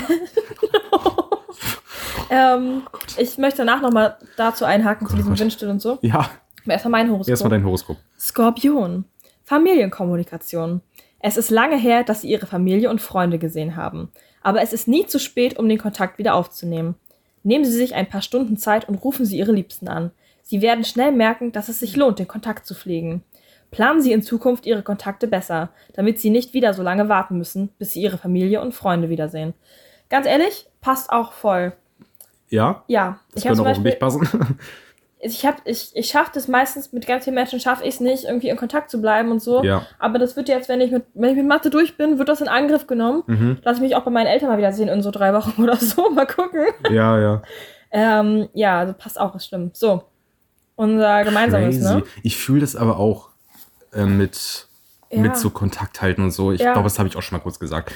ähm, 2.30 2.82
ich 3.16 3.38
möchte 3.38 3.58
danach 3.58 3.80
nochmal 3.82 4.16
dazu 4.36 4.64
einhaken, 4.64 5.06
zu 5.06 5.16
diesem. 5.16 5.38
Windstill 5.38 5.68
und 5.68 5.80
so. 5.80 5.98
Ja, 6.02 6.30
Aber 6.64 6.72
erstmal 6.72 6.90
mein 7.02 7.10
Horoskop. 7.10 7.28
erstmal 7.30 7.50
dein 7.50 7.64
Horoskop. 7.64 7.96
Skorpion. 8.18 9.04
Familienkommunikation. 9.44 10.80
Es 11.20 11.36
ist 11.36 11.50
lange 11.50 11.76
her, 11.76 12.04
dass 12.04 12.22
Sie 12.22 12.28
Ihre 12.30 12.46
Familie 12.46 12.90
und 12.90 13.00
Freunde 13.00 13.38
gesehen 13.38 13.76
haben. 13.76 14.10
Aber 14.42 14.62
es 14.62 14.72
ist 14.72 14.88
nie 14.88 15.06
zu 15.06 15.18
spät, 15.18 15.58
um 15.58 15.68
den 15.68 15.78
Kontakt 15.78 16.18
wieder 16.18 16.34
aufzunehmen. 16.34 16.94
Nehmen 17.42 17.64
Sie 17.64 17.72
sich 17.72 17.94
ein 17.94 18.08
paar 18.08 18.22
Stunden 18.22 18.56
Zeit 18.56 18.88
und 18.88 18.96
rufen 18.96 19.24
Sie 19.26 19.38
Ihre 19.38 19.52
Liebsten 19.52 19.88
an. 19.88 20.10
Sie 20.42 20.60
werden 20.60 20.84
schnell 20.84 21.12
merken, 21.12 21.52
dass 21.52 21.68
es 21.68 21.80
sich 21.80 21.96
lohnt, 21.96 22.18
den 22.18 22.28
Kontakt 22.28 22.66
zu 22.66 22.74
pflegen. 22.74 23.22
Planen 23.74 24.00
Sie 24.02 24.12
in 24.12 24.22
Zukunft 24.22 24.66
Ihre 24.66 24.82
Kontakte 24.82 25.26
besser, 25.26 25.70
damit 25.94 26.20
Sie 26.20 26.30
nicht 26.30 26.54
wieder 26.54 26.74
so 26.74 26.82
lange 26.82 27.08
warten 27.08 27.36
müssen, 27.38 27.68
bis 27.78 27.92
Sie 27.92 28.02
Ihre 28.02 28.18
Familie 28.18 28.60
und 28.60 28.72
Freunde 28.72 29.08
wiedersehen. 29.08 29.54
Ganz 30.10 30.26
ehrlich, 30.26 30.66
passt 30.80 31.10
auch 31.10 31.32
voll. 31.32 31.72
Ja, 32.48 32.84
Ja, 32.86 33.18
das 33.32 33.42
ich 33.44 33.48
habe 33.50 33.56
könnte 33.56 33.62
auch 33.68 33.72
auf 33.72 33.82
Beispiel, 33.82 33.90
mich 33.90 33.98
passen. 33.98 34.58
ich 35.20 35.44
habe 35.46 35.56
ich, 35.64 35.90
ich 35.94 36.06
schaffe 36.06 36.30
das 36.34 36.46
meistens 36.46 36.92
mit 36.92 37.06
ganz 37.06 37.24
vielen 37.24 37.34
Menschen 37.34 37.58
schaffe 37.58 37.82
ich 37.82 37.94
es 37.94 38.00
nicht 38.00 38.24
irgendwie 38.24 38.48
in 38.50 38.56
Kontakt 38.56 38.90
zu 38.90 39.00
bleiben 39.00 39.30
und 39.32 39.40
so. 39.42 39.64
ja. 39.64 39.86
Aber 39.98 40.18
das 40.18 40.36
wird 40.36 40.48
jetzt, 40.48 40.68
wenn 40.68 40.80
ich 40.80 40.90
mit 40.92 41.04
wenn 41.14 41.30
ich 41.30 41.36
mit 41.36 41.46
Mathe 41.46 41.70
durch 41.70 41.96
bin, 41.96 42.18
wird 42.18 42.28
das 42.28 42.40
in 42.40 42.48
Angriff 42.48 42.86
genommen. 42.86 43.22
Mhm. 43.26 43.58
Lass 43.62 43.78
ich 43.78 43.82
mich 43.82 43.96
auch 43.96 44.02
bei 44.04 44.10
meinen 44.10 44.26
Eltern 44.26 44.50
mal 44.50 44.58
wieder 44.58 44.72
sehen 44.72 44.88
in 44.88 45.02
so 45.02 45.10
drei 45.10 45.32
Wochen 45.34 45.60
oder 45.62 45.76
so. 45.76 46.10
Mal 46.10 46.26
gucken. 46.26 46.64
Ja, 46.90 47.18
ja. 47.18 47.42
Ähm, 47.90 48.48
ja, 48.52 48.78
also 48.80 48.92
passt 48.92 49.18
auch, 49.18 49.32
das 49.32 49.46
stimmt. 49.46 49.76
So. 49.76 50.04
Unser 50.76 51.22
gemeinsames, 51.24 51.76
Crazy. 51.76 51.94
ne? 51.94 52.02
Ich 52.24 52.36
fühle 52.36 52.60
das 52.60 52.74
aber 52.76 52.98
auch 52.98 53.30
äh, 53.94 54.04
mit, 54.06 54.66
Ja. 55.10 55.20
mit 55.20 55.36
so 55.36 55.50
Kontakt 55.50 56.02
halten 56.02 56.22
und 56.22 56.30
so. 56.32 56.52
Ich 56.52 56.60
Ja. 56.60 56.72
glaube, 56.72 56.84
das 56.86 56.98
habe 56.98 57.08
ich 57.08 57.16
auch 57.16 57.22
schon 57.22 57.36
mal 57.38 57.42
kurz 57.42 57.58
gesagt. 57.58 57.92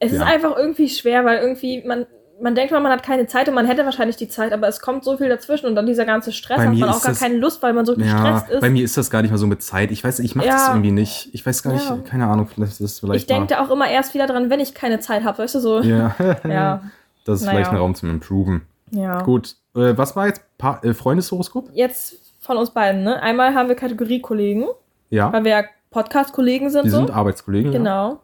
Es 0.00 0.12
ist 0.12 0.18
ja. 0.18 0.24
einfach 0.26 0.56
irgendwie 0.56 0.88
schwer, 0.88 1.24
weil 1.24 1.38
irgendwie 1.38 1.82
man 1.86 2.06
man 2.42 2.56
denkt 2.56 2.72
mal, 2.72 2.80
man 2.80 2.90
hat 2.90 3.04
keine 3.04 3.28
Zeit 3.28 3.48
und 3.48 3.54
man 3.54 3.64
hätte 3.64 3.84
wahrscheinlich 3.84 4.16
die 4.16 4.26
Zeit, 4.26 4.52
aber 4.52 4.66
es 4.66 4.80
kommt 4.80 5.04
so 5.04 5.16
viel 5.16 5.28
dazwischen 5.28 5.66
und 5.66 5.76
dann 5.76 5.86
dieser 5.86 6.04
ganze 6.04 6.32
Stress 6.32 6.56
Bei 6.56 6.66
hat 6.66 6.74
man 6.74 6.88
auch 6.90 6.96
ist 6.96 7.02
gar 7.04 7.12
das- 7.12 7.20
keine 7.20 7.36
Lust, 7.36 7.62
weil 7.62 7.72
man 7.74 7.86
so 7.86 7.94
gestresst 7.94 8.48
ist. 8.50 8.60
bei 8.60 8.70
mir 8.70 8.82
ist 8.84 8.96
das 8.96 9.08
gar 9.08 9.22
nicht 9.22 9.30
mal 9.30 9.36
so 9.38 9.46
mit 9.46 9.62
Zeit. 9.62 9.92
Ich 9.92 10.02
weiß, 10.02 10.18
ich 10.18 10.34
mache 10.34 10.48
das 10.48 10.66
irgendwie 10.68 10.90
nicht. 10.90 11.28
Ich 11.32 11.46
weiß 11.46 11.62
gar 11.62 11.72
nicht, 11.72 12.04
keine 12.06 12.26
Ahnung, 12.26 12.48
vielleicht 12.52 12.72
ist 12.72 12.80
das 12.80 12.98
vielleicht 12.98 13.20
ich 13.20 13.26
denke 13.28 13.54
da 13.54 13.64
auch 13.64 13.70
immer 13.70 13.88
erst 13.88 14.14
wieder 14.14 14.26
dran, 14.26 14.50
wenn 14.50 14.58
ich 14.58 14.74
keine 14.74 14.98
Zeit 14.98 15.22
habe, 15.22 15.38
weißt 15.38 15.54
du 15.54 15.60
so. 15.60 15.80
Ja. 15.82 16.16
Ja. 16.44 16.82
das 17.24 17.40
ist 17.40 17.46
Naja. 17.46 17.58
vielleicht 17.58 17.70
ein 17.70 17.76
Raum 17.76 17.94
zum 17.94 18.10
Improven. 18.10 18.62
ja. 18.90 19.22
Gut. 19.22 19.54
Äh, 19.76 19.96
was 19.96 20.16
war 20.16 20.26
jetzt? 20.26 20.42
Pa 20.58 20.80
äh, 20.82 20.92
Freundeshoroskop? 20.92 21.70
Jetzt 21.72 22.16
von 22.40 22.56
uns 22.56 22.70
beiden, 22.70 23.04
ne? 23.04 23.22
Einmal 23.22 23.54
haben 23.54 23.68
wir 23.68 23.76
Kategorie 23.76 24.20
Kollegen, 24.20 24.66
Ja. 25.10 25.32
weil 25.32 25.44
wir 25.44 25.50
ja 25.50 25.64
Podcast-Kollegen 25.90 26.70
sind. 26.70 26.86
Die 26.86 26.90
so. 26.90 26.98
sind 26.98 27.10
Arbeitskollegen. 27.10 27.72
Ja. 27.72 27.78
Genau. 27.78 28.20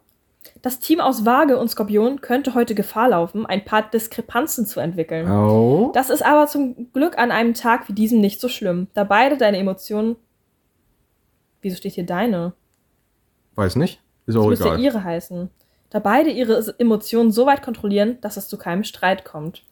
Das 0.61 0.79
Team 0.79 0.99
aus 0.99 1.25
Waage 1.25 1.57
und 1.57 1.69
Skorpion 1.69 2.21
könnte 2.21 2.53
heute 2.53 2.75
Gefahr 2.75 3.09
laufen, 3.09 3.45
ein 3.45 3.63
paar 3.63 3.83
Diskrepanzen 3.83 4.65
zu 4.65 4.79
entwickeln. 4.79 5.29
Oh. 5.29 5.91
Das 5.93 6.09
ist 6.09 6.23
aber 6.23 6.47
zum 6.47 6.91
Glück 6.93 7.17
an 7.17 7.31
einem 7.31 7.53
Tag 7.53 7.87
wie 7.87 7.93
diesem 7.93 8.19
nicht 8.19 8.41
so 8.41 8.47
schlimm, 8.49 8.87
da 8.93 9.03
beide 9.03 9.37
deine 9.37 9.57
Emotionen. 9.57 10.15
Wieso 11.61 11.77
steht 11.77 11.93
hier 11.93 12.05
deine? 12.05 12.53
Weiß 13.55 13.75
nicht. 13.75 14.01
Ist 14.25 14.35
Das 14.35 14.43
auch 14.43 14.49
müsste 14.49 14.65
egal. 14.65 14.79
ihre 14.79 15.03
heißen. 15.03 15.49
Da 15.89 15.99
beide 15.99 16.29
ihre 16.29 16.73
Emotionen 16.79 17.31
so 17.31 17.45
weit 17.45 17.61
kontrollieren, 17.61 18.17
dass 18.21 18.37
es 18.37 18.47
zu 18.47 18.57
keinem 18.57 18.83
Streit 18.83 19.25
kommt. 19.25 19.63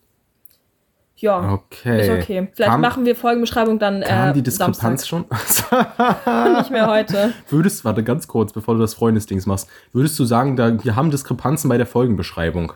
Ja, 1.22 1.54
Okay. 1.54 2.02
ist 2.02 2.10
okay. 2.24 2.48
Vielleicht 2.54 2.72
Kam- 2.72 2.82
machen 2.82 3.06
wir 3.06 3.16
Folgenbeschreibung 3.16 3.78
dann 3.78 4.02
Kam 4.02 4.30
äh, 4.30 4.34
die 4.34 4.42
Diskrepanz 4.42 4.80
Samstag. 4.80 5.08
schon? 5.08 5.26
Nicht 6.58 6.72
mehr 6.72 6.88
heute. 6.88 7.34
Würdest, 7.50 7.84
warte 7.84 8.04
ganz 8.04 8.28
kurz, 8.28 8.54
bevor 8.54 8.76
du 8.76 8.80
das 8.82 8.94
Freundesdings 8.94 9.46
machst, 9.46 9.68
würdest 9.92 10.18
du 10.18 10.24
sagen, 10.26 10.56
da, 10.56 10.82
wir 10.84 10.96
haben 10.96 11.12
Diskrepanzen 11.12 11.70
bei 11.70 11.78
der 11.78 11.86
Folgenbeschreibung? 11.88 12.74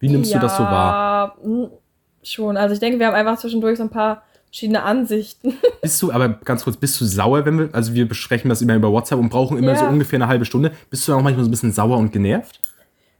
Wie 0.00 0.08
nimmst 0.08 0.34
du 0.34 0.38
das 0.38 0.56
so 0.56 0.62
wahr? 0.64 1.36
Ja, 1.44 1.68
schon. 2.22 2.56
Also 2.56 2.74
ich 2.74 2.80
denke, 2.80 2.98
wir 2.98 3.06
haben 3.06 3.14
einfach 3.14 3.38
zwischendurch 3.38 3.78
so 3.78 3.84
ein 3.84 3.90
paar 3.90 4.22
verschiedene 4.46 4.82
Ansichten. 4.82 5.54
Bist 5.82 6.00
du, 6.02 6.12
aber 6.12 6.28
ganz 6.28 6.64
kurz, 6.64 6.76
bist 6.76 7.00
du 7.00 7.04
sauer, 7.04 7.44
wenn 7.44 7.58
wir, 7.58 7.68
also 7.72 7.92
wir 7.94 8.06
besprechen 8.08 8.48
das 8.48 8.62
immer 8.62 8.74
über 8.74 8.90
WhatsApp 8.92 9.18
und 9.18 9.28
brauchen 9.28 9.58
immer 9.58 9.72
Ja. 9.72 9.78
so 9.78 9.84
ungefähr 9.86 10.16
eine 10.18 10.28
halbe 10.28 10.44
Stunde. 10.44 10.72
Bist 10.90 11.06
du 11.06 11.12
dann 11.12 11.20
auch 11.20 11.24
manchmal 11.24 11.44
so 11.44 11.48
ein 11.48 11.50
bisschen 11.50 11.72
sauer 11.72 11.96
und 11.98 12.12
genervt? 12.12 12.60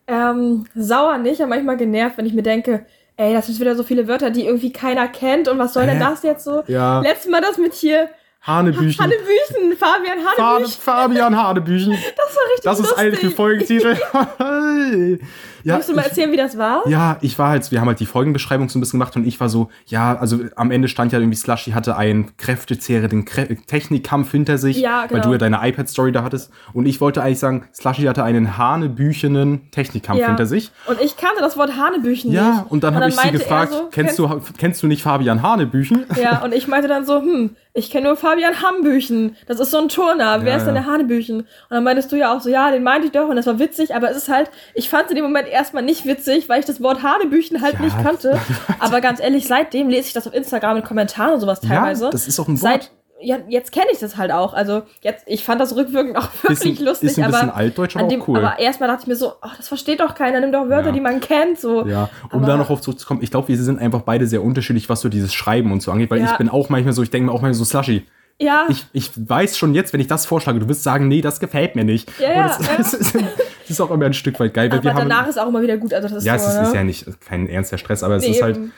Ähm, 0.06 0.66
sauer 0.74 1.18
nicht, 1.18 1.40
aber 1.40 1.50
manchmal 1.50 1.76
genervt, 1.76 2.18
wenn 2.18 2.26
ich 2.26 2.34
mir 2.34 2.42
denke, 2.42 2.86
ey, 3.16 3.33
das 3.33 3.46
sind 3.46 3.61
wieder 3.61 3.77
so 3.77 3.83
viele 3.83 4.09
Wörter, 4.09 4.31
die 4.31 4.46
irgendwie 4.46 4.72
keiner 4.72 5.09
kennt 5.09 5.48
und 5.48 5.59
was 5.59 5.72
soll 5.72 5.87
denn 5.87 5.98
Hä? 5.98 6.05
das 6.05 6.22
jetzt 6.22 6.44
so? 6.44 6.62
Ja. 6.66 7.00
Letztes 7.00 7.31
Mal 7.31 7.40
das 7.40 7.59
mit 7.59 7.74
hier 7.74 8.09
Hanebüchen. 8.46 9.02
Hannebüchen, 9.02 9.76
Fabian 9.78 10.18
Fade, 10.20 10.42
Hannebüchen. 10.46 10.80
Fabian 10.80 11.37
Hanebüchen. 11.37 11.92
Das 12.16 12.37
war 12.37 12.42
richtig 12.52 12.64
Das 12.64 12.78
ist 12.80 12.87
lustig. 12.87 12.98
eigentlich 12.98 13.20
der 13.20 13.30
Folgentitel. 13.30 13.96
ja, 15.64 15.76
Willst 15.76 15.88
du 15.88 15.94
mal 15.94 16.02
ich- 16.02 16.09
erzählen, 16.09 16.30
wie 16.33 16.37
das 16.37 16.59
war? 16.59 16.87
Ja, 16.88 17.16
ich 17.22 17.38
war 17.38 17.48
halt, 17.50 17.70
wir 17.70 17.80
haben 17.80 17.88
halt 17.88 18.00
die 18.00 18.07
Folgenbeschreibung 18.07 18.68
so 18.68 18.78
ein 18.78 18.80
bisschen 18.80 18.98
gemacht 18.98 19.16
und 19.16 19.26
ich 19.26 19.40
war 19.40 19.48
so, 19.48 19.70
ja, 19.87 20.16
also 20.18 20.40
am 20.57 20.70
Ende 20.70 20.88
stand 20.88 21.12
ja 21.12 21.18
irgendwie 21.18 21.37
Slushy 21.37 21.72
hatte 21.72 21.96
einen 21.96 22.37
kräftezehrenden 22.37 23.24
Krä 23.24 23.46
Technikkampf 23.66 24.30
hinter 24.30 24.59
sich, 24.59 24.78
Ja, 24.78 25.02
weil 25.02 25.09
genau. 25.09 25.22
du 25.24 25.33
ja 25.33 25.38
deine 25.38 25.61
iPad-Story 25.66 26.12
da 26.12 26.22
hattest. 26.22 26.50
Und 26.72 26.87
ich 26.87 27.00
wollte 27.00 27.22
eigentlich 27.22 27.38
sagen, 27.38 27.66
Slushy 27.74 28.02
hatte 28.02 28.24
einen 28.24 28.59
hanebüchenen 28.59 29.70
Technikkampf 29.70 30.20
Ja. 30.20 30.26
hinter 30.28 30.46
sich. 30.46 30.70
Und 30.87 31.00
ich 31.00 31.16
kannte 31.16 31.40
das 31.40 31.57
Wort 31.57 31.76
Hanebüchen 31.76 32.30
Ja, 32.33 32.50
nicht. 32.62 32.70
und 32.70 32.85
dann 32.85 32.94
habe 32.94 33.09
ich 33.09 33.16
sie 33.16 33.30
gefragt, 33.30 33.72
so, 33.72 33.88
kennst, 33.90 34.18
du, 34.18 34.40
kennst 34.59 34.83
du 34.83 34.87
nicht 34.87 35.02
Fabian 35.02 35.42
Hanebüchen? 35.42 36.04
Ja, 36.20 36.42
und 36.42 36.52
ich 36.54 36.68
meinte 36.68 36.88
dann 36.88 37.04
so, 37.07 37.20
hm, 37.20 37.57
ich 37.76 37.90
kenne 37.90 38.06
nur 38.06 38.16
Fabian 38.16 38.62
Hambüchen. 38.62 39.37
Das 39.46 39.58
ist 39.58 39.72
so 39.72 39.78
ein 39.78 39.88
Turner. 39.88 40.44
Wer 40.44 40.52
Ja, 40.52 40.58
ist 40.58 40.64
denn 40.64 40.74
der 40.74 40.87
Hanebüchen? 40.87 41.40
Und 41.40 41.46
dann 41.70 41.82
meintest 41.82 42.12
du 42.12 42.16
ja 42.16 42.32
auch 42.34 42.40
so, 42.40 42.48
ja, 42.48 42.70
den 42.70 42.84
meinte 42.84 43.06
ich 43.08 43.12
doch 43.12 43.28
und 43.28 43.34
das 43.37 43.46
war 43.46 43.58
witzig, 43.58 43.94
aber 43.94 44.10
es 44.10 44.16
ist 44.16 44.28
halt, 44.28 44.48
ich 44.74 44.88
fand 44.88 45.06
es 45.06 45.10
in 45.10 45.16
dem 45.16 45.24
Moment 45.24 45.48
erstmal 45.48 45.82
nicht 45.82 46.06
witzig, 46.06 46.48
weil 46.48 46.60
ich 46.60 46.66
das 46.66 46.80
Wort 46.80 47.02
Hanebüchen 47.02 47.60
halt 47.62 47.74
Ja. 47.74 47.80
nicht 47.80 48.00
kannte. 48.02 48.38
aber 48.78 49.00
ganz 49.00 49.18
ehrlich, 49.20 49.46
seitdem 49.48 49.88
lese 49.88 50.06
ich 50.06 50.12
das 50.12 50.26
auf 50.28 50.34
Instagram 50.34 50.76
in 50.78 50.84
Kommentaren 50.84 51.34
und 51.34 51.40
sowas 51.40 51.60
teilweise. 51.60 52.04
Ja, 52.04 52.10
das 52.10 52.28
ist 52.28 52.38
auch 52.38 52.46
ein 52.46 52.62
Wort. 52.62 52.70
Seit, 52.72 52.90
ja, 53.24 53.38
jetzt 53.48 53.72
kenne 53.72 53.87
ich 53.92 53.98
das 53.98 54.16
halt 54.16 54.30
auch. 54.30 54.54
Also 54.54 54.82
jetzt, 55.02 55.24
ich 55.26 55.42
fand 55.44 55.60
das 55.60 55.74
rückwirkend 55.74 56.16
auch 56.16 56.28
wirklich 56.42 56.60
Bisschen- 56.60 56.84
lustig, 56.87 57.10
ist 57.10 57.18
ein 57.18 57.26
bisschen 57.30 57.48
aber 57.50 57.56
altdeutsch, 57.56 57.96
aber 57.96 58.04
an 58.04 58.06
auch 58.06 58.10
dem, 58.10 58.22
cool. 58.28 58.38
aber 58.38 58.58
erstmal 58.58 58.88
dachte 58.88 59.02
ich 59.02 59.06
mir 59.08 59.16
so, 59.16 59.32
oh, 59.42 59.48
das 59.56 59.68
versteht 59.68 60.00
doch 60.00 60.14
keiner, 60.14 60.40
nimm 60.40 60.52
doch 60.52 60.68
Wörter, 60.68 60.87
Ja. 60.88 60.92
die 60.92 61.00
man 61.00 61.20
kennt, 61.20 61.58
so. 61.58 61.87
Ja, 61.87 62.10
um 62.30 62.38
Aber- 62.40 62.46
da 62.46 62.56
noch 62.56 62.70
auf 62.70 62.80
zurückzukommen, 62.80 63.22
ich 63.22 63.30
glaube, 63.30 63.48
wir 63.48 63.56
sind 63.56 63.78
einfach 63.80 64.02
beide 64.02 64.26
sehr 64.26 64.42
unterschiedlich, 64.42 64.88
was 64.88 65.00
so 65.00 65.08
dieses 65.08 65.32
Schreiben 65.34 65.72
und 65.72 65.82
so 65.82 65.90
angeht, 65.90 66.10
weil 66.10 66.20
Ja. 66.20 66.26
ich 66.32 66.37
bin 66.38 66.48
auch 66.48 66.68
manchmal 66.68 66.92
so, 66.92 67.02
ich 67.02 67.10
denke 67.10 67.26
mir 67.26 67.32
auch 67.32 67.40
manchmal 67.42 67.54
so, 67.54 67.64
Slushy, 67.64 68.06
Ja. 68.38 68.66
ich, 68.68 68.84
ich 68.92 69.10
weiß 69.16 69.56
schon 69.58 69.74
jetzt, 69.74 69.92
wenn 69.92 70.00
ich 70.00 70.06
das 70.08 70.26
vorschlage, 70.26 70.58
du 70.58 70.68
wirst 70.68 70.82
sagen, 70.82 71.08
nee, 71.08 71.20
das 71.20 71.40
gefällt 71.40 71.76
mir 71.76 71.84
nicht. 71.84 72.10
Ja, 72.20 72.30
ja, 72.32 72.42
das, 72.48 72.58
ja. 72.66 72.72
das, 72.78 72.94
ist, 72.94 73.14
das 73.14 73.22
ist 73.70 73.80
auch 73.80 73.90
immer 73.90 74.06
ein 74.06 74.12
Stück 74.14 74.38
weit 74.40 74.52
geil, 74.54 74.70
weil 74.70 74.78
aber 74.78 74.84
wir 74.84 74.94
haben. 74.94 75.08
danach 75.08 75.28
ist 75.28 75.38
auch 75.38 75.48
immer 75.48 75.62
wieder 75.62 75.76
gut. 75.78 75.94
Also 75.94 76.08
das 76.08 76.18
ist 76.18 76.24
ja, 76.26 76.38
so, 76.38 76.46
es 76.46 76.52
ist, 76.54 76.60
ne? 76.60 76.66
ist 76.68 76.74
ja 76.74 76.84
nicht 76.84 77.20
kein 77.20 77.48
ernster 77.48 77.78
Stress, 77.78 78.02
aber 78.02 78.16
es 78.16 78.24
Nee, 78.24 78.30
ist 78.32 78.42
halt, 78.42 78.56
eben. 78.56 78.72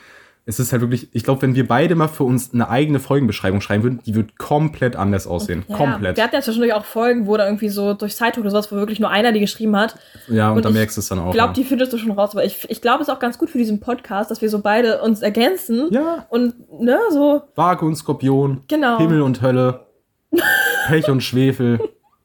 Es 0.49 0.61
ist 0.61 0.71
halt 0.71 0.81
wirklich, 0.81 1.09
ich 1.13 1.25
glaube, 1.25 1.43
wenn 1.43 1.57
wir 1.57 1.67
beide 1.67 1.97
mal 1.97 2.07
für 2.07 2.23
uns 2.23 2.55
eine 2.55 2.69
eigene 2.69 3.01
Folgenbeschreibung 3.01 3.61
schreiben 3.61 3.83
würden, 3.83 4.01
die 4.07 4.15
wird 4.15 4.39
komplett 4.39 4.95
anders 4.95 5.27
aussehen. 5.27 5.65
Ja, 5.67 5.77
komplett. 5.77 6.17
Wir 6.17 6.23
hatten 6.23 6.37
ja 6.37 6.41
zwischendurch 6.41 6.73
auch 6.73 6.85
Folgen, 6.85 7.27
wo 7.27 7.37
da 7.37 7.47
irgendwie 7.47 7.69
so 7.69 7.95
durch 7.95 8.15
Zeitung 8.15 8.45
oder 8.45 8.53
sowas, 8.53 8.71
wo 8.71 8.77
wirklich 8.77 9.01
nur 9.01 9.11
einer 9.11 9.33
die 9.33 9.41
geschrieben 9.41 9.77
hat. 9.77 9.97
Ja, 10.29 10.51
und, 10.51 10.59
und 10.59 10.65
da 10.65 10.71
merkst 10.71 10.97
du 10.97 11.01
es 11.01 11.09
dann 11.09 11.19
auch. 11.19 11.31
Ich 11.31 11.33
glaube, 11.33 11.49
ja. 11.49 11.55
die 11.55 11.65
findest 11.65 11.93
du 11.93 11.99
schon 11.99 12.13
raus. 12.13 12.31
Aber 12.31 12.45
ich, 12.45 12.65
ich 12.71 12.81
glaube, 12.81 13.03
es 13.03 13.09
ist 13.09 13.15
auch 13.15 13.19
ganz 13.19 13.39
gut 13.39 13.51
für 13.51 13.59
diesen 13.59 13.81
Podcast, 13.81 14.31
dass 14.31 14.41
wir 14.41 14.49
so 14.49 14.61
beide 14.61 15.03
uns 15.03 15.21
ergänzen. 15.21 15.89
ja, 15.91 16.27
Und, 16.31 16.55
ne, 16.81 16.97
so, 17.11 17.43
Waage 17.57 17.85
und 17.85 17.97
Skorpion, 17.97 18.63
genau. 18.69 18.99
Himmel 18.99 19.23
und 19.23 19.43
Hölle, 19.43 19.87
Pech 20.87 21.11
und 21.11 21.23
Schwefel, 21.23 21.81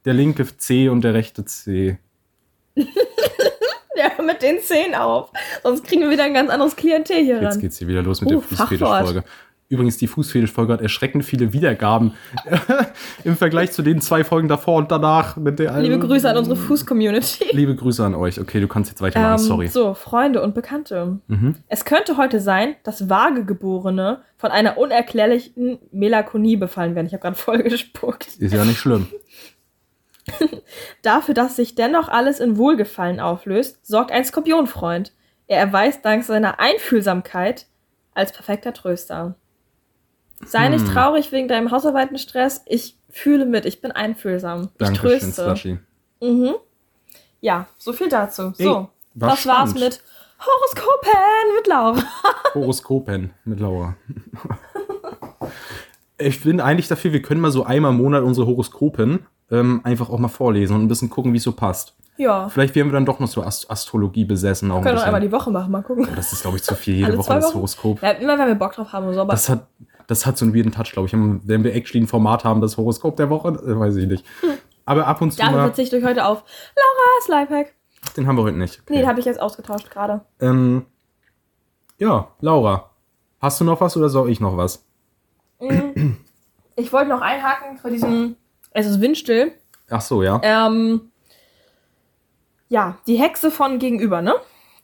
der 0.05 0.13
linke 0.13 0.45
C 0.57 0.89
und 0.89 1.03
der 1.03 1.15
rechte 1.15 1.43
C. 1.45 1.97
Mit 4.25 4.41
den 4.41 4.59
Zehen 4.59 4.95
auf. 4.95 5.29
Sonst 5.63 5.83
kriegen 5.85 6.01
wir 6.01 6.09
wieder 6.09 6.23
ein 6.23 6.33
ganz 6.33 6.49
anderes 6.49 6.75
Klientel 6.75 7.17
hier 7.17 7.41
Jetzt 7.41 7.53
ran. 7.55 7.59
geht's 7.61 7.77
hier 7.77 7.87
wieder 7.87 8.01
los 8.03 8.21
mit 8.21 8.31
Uh, 8.31 8.39
der 8.39 8.41
Fußfetisch-Folge. 8.57 9.23
Übrigens, 9.69 9.95
die 9.97 10.07
Fußfetisch-Folge 10.07 10.73
hat 10.73 10.81
erschreckend 10.81 11.23
viele 11.23 11.53
Wiedergaben 11.53 12.11
im 13.23 13.37
Vergleich 13.37 13.71
zu 13.71 13.81
den 13.81 14.01
zwei 14.01 14.25
Folgen 14.25 14.49
davor 14.49 14.75
und 14.75 14.91
danach. 14.91 15.37
Mit 15.37 15.59
der 15.59 15.79
Liebe 15.79 15.97
Grüße 15.97 16.29
an 16.29 16.35
unsere 16.35 16.57
Fuß-Community. 16.57 17.45
Liebe 17.53 17.73
Grüße 17.73 18.03
an 18.03 18.13
euch. 18.13 18.37
Okay, 18.41 18.59
du 18.59 18.67
kannst 18.67 18.89
jetzt 18.91 19.01
weitermachen, 19.01 19.39
Ähm, 19.41 19.47
sorry. 19.47 19.67
So, 19.67 19.93
Freunde 19.93 20.41
und 20.41 20.53
Bekannte. 20.55 21.19
Mhm. 21.27 21.55
Es 21.69 21.85
könnte 21.85 22.17
heute 22.17 22.41
sein, 22.41 22.75
dass 22.83 23.09
Vagegeborene 23.09 24.21
von 24.37 24.51
einer 24.51 24.77
unerklärlichen 24.77 25.79
Melakonie 25.93 26.57
befallen 26.57 26.93
werden. 26.95 27.07
Ich 27.07 27.13
habe 27.13 27.21
gerade 27.21 27.37
voll 27.37 27.63
gespuckt. 27.63 28.27
Ist 28.39 28.53
ja 28.53 28.65
nicht 28.65 28.79
schlimm. 28.79 29.07
Dafür, 31.01 31.33
dass 31.33 31.55
sich 31.55 31.75
dennoch 31.75 32.09
alles 32.09 32.39
in 32.39 32.57
Wohlgefallen 32.57 33.19
auflöst, 33.19 33.85
sorgt 33.85 34.11
ein 34.11 34.25
Skorpionfreund. 34.25 35.13
Er 35.47 35.59
erweist 35.59 36.05
dank 36.05 36.23
seiner 36.23 36.59
Einfühlsamkeit 36.59 37.67
als 38.13 38.31
perfekter 38.31 38.73
Tröster. 38.73 39.35
Sei 40.45 40.69
nicht 40.69 40.85
Hm. 40.87 40.93
traurig 40.93 41.31
wegen 41.31 41.47
deinem 41.47 41.71
Hausarbeitenstress. 41.71 42.63
Ich 42.65 42.97
fühle 43.09 43.45
mit. 43.45 43.65
Ich 43.65 43.81
bin 43.81 43.91
einfühlsam. 43.91 44.69
Ich 44.73 44.77
Dankeschön, 44.77 45.19
tröste. 45.19 45.43
Slushy. 45.43 45.79
Mhm. 46.21 46.55
Ja, 47.41 47.67
so 47.77 47.93
viel 47.93 48.09
dazu. 48.09 48.53
Ey, 48.57 48.63
so, 48.65 48.89
war 49.15 49.29
das 49.29 49.45
war's 49.45 49.71
spannend. 49.71 49.79
mit 49.79 50.01
Horoskopen 50.39 51.55
mit 51.55 51.67
Laura. 51.67 52.03
Horoskopen 52.55 53.33
mit 53.45 53.59
Laura. 53.59 53.95
ich 56.17 56.41
bin 56.41 56.59
eigentlich 56.59 56.87
dafür, 56.87 57.13
wir 57.13 57.21
können 57.21 57.41
mal 57.41 57.51
so 57.51 57.63
einmal 57.63 57.91
im 57.91 57.97
Monat 57.97 58.23
unsere 58.23 58.47
Horoskopen 58.47 59.25
ähm, 59.51 59.81
einfach 59.83 60.09
auch 60.09 60.17
mal 60.19 60.27
vorlesen 60.27 60.75
und 60.75 60.83
ein 60.83 60.87
bisschen 60.87 61.09
gucken, 61.09 61.33
wie 61.33 61.37
es 61.37 61.43
so 61.43 61.51
passt. 61.51 61.95
Ja, 62.17 62.49
Vielleicht 62.49 62.75
werden 62.75 62.89
wir 62.89 62.93
dann 62.93 63.05
doch 63.05 63.19
noch 63.19 63.27
so 63.27 63.41
Ast 63.41 63.71
Astrologie 63.71 64.25
besessen. 64.25 64.69
Auch 64.69 64.77
ein 64.77 64.83
können 64.83 64.91
wir 64.93 64.95
bisschen. 64.97 65.07
einmal 65.07 65.21
die 65.21 65.31
Woche 65.31 65.49
machen. 65.49 65.71
Mal 65.71 65.81
gucken. 65.81 66.07
das 66.15 66.33
ist, 66.33 66.41
glaube 66.41 66.57
ich, 66.57 66.63
zu 66.63 66.75
viel. 66.75 66.95
Jede 66.97 67.17
Woche 67.17 67.33
das? 67.33 67.53
Horoskop. 67.53 68.01
Ja, 68.01 68.11
immer 68.11 68.37
wenn 68.37 68.47
wir 68.47 68.55
Bock 68.55 68.73
drauf 68.73 68.91
haben 68.93 69.07
und 69.07 69.13
so. 69.15 69.21
Aber 69.21 69.31
Das 69.31 69.49
hat, 69.49 69.65
das 70.07 70.25
hat 70.25 70.37
so 70.37 70.45
einen 70.45 70.53
weirden 70.53 70.71
Touch, 70.71 70.91
glaube 70.91 71.07
ich. 71.07 71.13
Wenn 71.13 71.63
wir 71.63 71.73
actually 71.73 72.03
ein 72.03 72.07
Format 72.07 72.43
haben, 72.43 72.61
das 72.61 72.77
Horoskop 72.77 73.15
der 73.15 73.29
Woche, 73.29 73.47
äh, 73.49 73.79
weiß 73.79 73.95
ich 73.95 74.07
nicht. 74.07 74.25
Aber 74.85 75.07
ab 75.07 75.21
und 75.21 75.31
zu 75.31 75.41
mal, 75.43 75.51
verzichte 75.53 75.97
ich 75.97 76.03
heute 76.03 76.25
auf 76.25 76.43
Laura's 76.75 77.27
Lifehack. 77.49 77.73
den 78.17 78.27
haben 78.27 78.35
wir 78.37 78.43
heute 78.43 78.57
nicht. 78.57 78.81
Okay. 78.81 78.93
Nee, 78.93 78.99
den 78.99 79.07
habe 79.07 79.19
ich 79.19 79.25
jetzt 79.25 79.39
ausgetauscht 79.41 79.89
gerade. 79.89 80.21
ähm, 80.41 80.85
ja, 81.97 82.27
Laura, 82.41 82.89
hast 83.39 83.61
du 83.61 83.63
noch 83.63 83.79
was 83.81 83.95
oder 83.95 84.09
soll 84.09 84.29
ich 84.29 84.39
noch 84.39 84.57
was? 84.57 84.83
Ich 86.75 86.91
wollte 86.93 87.09
noch 87.09 87.21
einhaken 87.21 87.79
bei 87.81 87.89
diesem. 87.89 88.35
Es 88.71 88.85
ist 88.85 89.01
windstill. 89.01 89.51
Ach 89.89 90.01
so, 90.01 90.23
ja. 90.23 90.39
Ähm, 90.43 91.11
ja, 92.69 92.97
die 93.07 93.15
Hexe 93.15 93.51
von 93.51 93.79
gegenüber, 93.79 94.21
ne? 94.21 94.33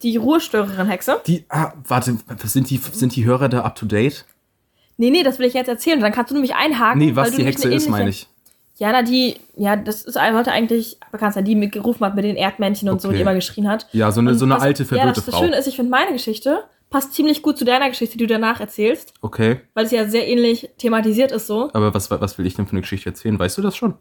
Die 0.03 0.17
Ruhestörerin-Hexe. 0.17 1.21
Die, 1.25 1.45
ah, 1.49 1.73
warte, 1.87 2.17
sind 2.43 2.69
die, 2.69 2.77
sind 2.77 3.15
die 3.15 3.25
Hörer 3.25 3.49
da 3.49 3.61
up 3.61 3.75
to 3.75 3.85
date? 3.85 4.25
Nee, 4.97 5.09
nee, 5.09 5.23
das 5.23 5.39
will 5.39 5.47
ich 5.47 5.53
jetzt 5.53 5.69
erzählen. 5.69 5.99
Dann 5.99 6.11
kannst 6.11 6.31
du 6.31 6.35
nämlich 6.35 6.55
einhaken. 6.55 6.99
Nee, 6.99 7.15
was 7.15 7.25
weil 7.25 7.31
du 7.31 7.37
die 7.37 7.45
Hexe 7.45 7.73
ist, 7.73 7.89
meine 7.89 8.09
ich. 8.09 8.27
Ja, 8.77 8.91
na, 8.91 9.01
die, 9.01 9.37
ja, 9.55 9.75
das 9.75 10.03
ist 10.03 10.13
sollte 10.13 10.51
eigentlich 10.51 10.99
bekannt 11.11 11.33
sein, 11.33 11.45
die 11.45 11.55
mit 11.55 11.71
gerufen 11.71 12.05
hat 12.05 12.13
mit 12.15 12.25
den 12.25 12.35
Erdmännchen 12.35 12.89
und 12.89 13.01
so, 13.01 13.07
Okay. 13.07 13.17
die 13.17 13.21
immer 13.23 13.33
geschrien 13.33 13.67
hat. 13.67 13.87
Ja, 13.91 14.11
so 14.11 14.19
eine, 14.19 14.31
Und 14.31 14.37
so 14.37 14.45
eine 14.45 14.55
das, 14.55 14.63
alte, 14.63 14.83
Ja, 14.83 14.87
verwirrte 14.89 15.13
das, 15.15 15.25
das 15.25 15.33
Frau. 15.33 15.43
Schöne 15.43 15.55
ist, 15.57 15.67
ich 15.67 15.75
finde 15.75 15.89
meine 15.89 16.11
Geschichte 16.13 16.63
passt 16.89 17.13
ziemlich 17.13 17.41
gut 17.41 17.57
zu 17.57 17.65
deiner 17.65 17.89
Geschichte, 17.89 18.17
die 18.17 18.25
du 18.25 18.33
danach 18.33 18.59
erzählst, 18.59 19.13
Okay, 19.21 19.61
weil 19.73 19.85
es 19.85 19.91
ja 19.91 20.07
sehr 20.07 20.27
ähnlich 20.27 20.69
thematisiert 20.77 21.31
ist 21.31 21.47
so. 21.47 21.69
aber 21.73 21.93
was, 21.93 22.09
was 22.09 22.37
will 22.37 22.45
ich 22.45 22.55
denn 22.55 22.65
für 22.65 22.71
eine 22.73 22.81
Geschichte 22.81 23.09
erzählen? 23.09 23.37
Weißt 23.37 23.57
du 23.57 23.61
das 23.61 23.75
schon? 23.75 23.95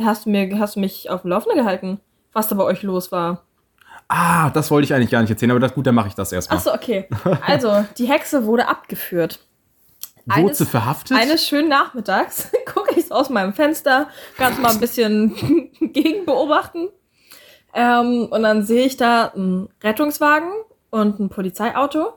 Hast 0.00 0.26
du 0.26 0.30
mir, 0.30 0.58
hast 0.58 0.76
du 0.76 0.80
mich 0.80 1.10
auf 1.10 1.22
dem 1.22 1.30
Laufenden 1.30 1.58
gehalten, 1.58 2.00
was 2.32 2.48
da 2.48 2.54
bei 2.54 2.64
euch 2.64 2.82
los 2.82 3.10
war? 3.12 3.44
Ah, 4.08 4.50
das 4.50 4.70
wollte 4.70 4.84
ich 4.86 4.94
eigentlich 4.94 5.10
gar 5.10 5.20
nicht 5.20 5.30
erzählen, 5.30 5.50
aber 5.52 5.60
das, 5.60 5.74
gut, 5.74 5.86
dann 5.86 5.94
mache 5.94 6.08
ich 6.08 6.14
das 6.14 6.32
erstmal. 6.32 6.58
Achso, 6.58 6.72
okay. 6.74 7.08
Also, 7.46 7.84
die 7.96 8.06
Hexe 8.08 8.44
wurde 8.44 8.66
abgeführt. 8.66 9.38
Wurde 10.26 10.54
sie 10.54 10.66
verhaftet? 10.66 11.16
Eines 11.16 11.46
schönen 11.46 11.68
Nachmittags 11.68 12.50
gucke 12.72 12.98
ich 12.98 13.10
aus 13.12 13.30
meinem 13.30 13.52
Fenster, 13.52 14.08
ganz 14.36 14.58
mal 14.58 14.70
ein 14.70 14.80
bisschen 14.80 15.70
gegen 15.92 16.24
beobachten. 16.26 16.88
Ähm, 17.74 18.26
und 18.30 18.42
dann 18.42 18.64
sehe 18.64 18.84
ich 18.84 18.96
da 18.96 19.26
einen 19.26 19.68
Rettungswagen 19.82 20.50
und 20.90 21.20
ein 21.20 21.28
Polizeiauto 21.28 22.14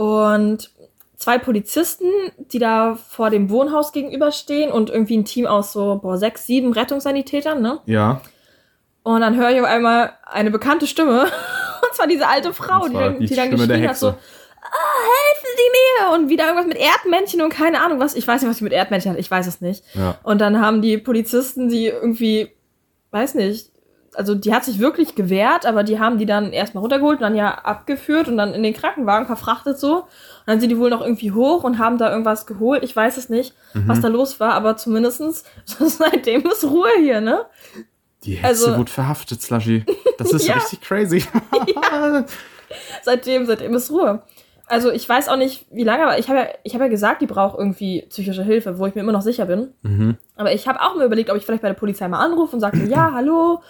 und 0.00 0.70
zwei 1.18 1.36
Polizisten, 1.36 2.06
die 2.38 2.58
da 2.58 2.94
vor 2.94 3.28
dem 3.28 3.50
Wohnhaus 3.50 3.92
gegenüberstehen 3.92 4.72
und 4.72 4.88
irgendwie 4.88 5.18
ein 5.18 5.26
Team 5.26 5.46
aus 5.46 5.74
so 5.74 6.00
boah, 6.02 6.16
sechs, 6.16 6.46
sieben 6.46 6.72
Rettungssanitätern, 6.72 7.60
ne? 7.60 7.80
ja. 7.84 8.22
Und 9.02 9.20
dann 9.20 9.36
höre 9.36 9.50
ich 9.50 9.60
auf 9.60 9.66
einmal 9.66 10.12
eine 10.24 10.50
bekannte 10.50 10.86
Stimme. 10.86 11.22
Und 11.82 11.94
zwar 11.94 12.06
diese 12.06 12.28
alte 12.28 12.52
Frau, 12.52 12.86
die, 12.86 12.94
dann, 12.94 13.18
die 13.18 13.26
die 13.26 13.34
dann 13.34 13.50
geschrien 13.50 13.88
hat 13.88 13.96
so, 13.96 14.08
ah, 14.08 14.12
helfen 14.12 15.48
Sie 15.56 16.06
mir! 16.06 16.14
Und 16.14 16.28
wieder 16.28 16.44
irgendwas 16.44 16.66
mit 16.66 16.76
Erdmännchen 16.76 17.40
und 17.40 17.48
keine 17.48 17.82
Ahnung 17.82 17.98
was. 17.98 18.14
Ich 18.14 18.28
weiß 18.28 18.42
nicht, 18.42 18.50
was 18.50 18.58
sie 18.58 18.64
mit 18.64 18.74
Erdmännchen 18.74 19.12
hat. 19.12 19.18
Ich 19.18 19.30
weiß 19.30 19.46
es 19.46 19.62
nicht. 19.62 19.84
Ja. 19.94 20.18
Und 20.22 20.40
dann 20.40 20.60
haben 20.60 20.82
die 20.82 20.98
Polizisten 20.98 21.70
die 21.70 21.86
irgendwie, 21.86 22.50
weiß 23.10 23.34
nicht, 23.34 23.69
also 24.14 24.34
die 24.34 24.52
hat 24.52 24.64
sich 24.64 24.78
wirklich 24.80 25.14
gewehrt, 25.14 25.66
aber 25.66 25.84
die 25.84 25.98
haben 26.00 26.18
die 26.18 26.26
dann 26.26 26.52
erstmal 26.52 26.80
runtergeholt 26.82 27.18
und 27.18 27.22
dann 27.22 27.36
ja 27.36 27.50
abgeführt 27.54 28.28
und 28.28 28.36
dann 28.36 28.52
in 28.54 28.62
den 28.62 28.74
Krankenwagen 28.74 29.26
verfrachtet 29.26 29.78
so. 29.78 29.98
Und 30.00 30.06
dann 30.46 30.60
sind 30.60 30.68
die 30.70 30.78
wohl 30.78 30.90
noch 30.90 31.00
irgendwie 31.00 31.32
hoch 31.32 31.62
und 31.64 31.78
haben 31.78 31.96
da 31.98 32.10
irgendwas 32.10 32.46
geholt. 32.46 32.82
Ich 32.82 32.94
weiß 32.96 33.16
es 33.16 33.28
nicht, 33.28 33.54
Mhm. 33.74 33.84
was 33.88 34.00
da 34.00 34.08
los 34.08 34.40
war, 34.40 34.54
aber 34.54 34.76
zumindestens 34.76 35.44
seitdem 35.64 36.42
ist 36.46 36.64
Ruhe 36.64 36.88
hier, 37.00 37.20
ne? 37.20 37.46
Die 38.24 38.34
Hexe 38.34 38.66
Also- 38.66 38.78
wurde 38.78 38.90
verhaftet, 38.90 39.40
Slushy. 39.42 39.84
Das 40.18 40.32
ist 40.32 40.46
Ja. 40.48 40.54
richtig 40.54 40.80
crazy. 40.80 41.24
seitdem, 43.02 43.46
seitdem 43.46 43.74
ist 43.74 43.90
Ruhe. 43.90 44.22
Also 44.66 44.92
ich 44.92 45.08
weiß 45.08 45.28
auch 45.28 45.36
nicht, 45.36 45.66
wie 45.72 45.82
lange, 45.82 46.04
aber 46.04 46.18
ich 46.18 46.28
habe 46.28 46.38
ja, 46.40 46.46
ich 46.62 46.74
habe 46.74 46.84
ja 46.84 46.90
gesagt, 46.90 47.22
die 47.22 47.26
braucht 47.26 47.58
irgendwie 47.58 48.06
psychische 48.08 48.44
Hilfe, 48.44 48.78
wo 48.78 48.86
ich 48.86 48.94
mir 48.94 49.00
immer 49.00 49.10
noch 49.12 49.22
sicher 49.22 49.46
bin. 49.46 49.72
mhm. 49.82 50.16
Aber 50.36 50.52
ich 50.52 50.68
habe 50.68 50.80
auch 50.80 50.94
mir 50.94 51.04
überlegt, 51.04 51.28
ob 51.30 51.36
ich 51.36 51.44
vielleicht 51.44 51.62
bei 51.62 51.68
der 51.68 51.74
Polizei 51.74 52.06
mal 52.08 52.24
anrufe 52.24 52.54
und 52.54 52.60
sage, 52.60 52.78
ja, 52.88 53.10
hallo, 53.12 53.62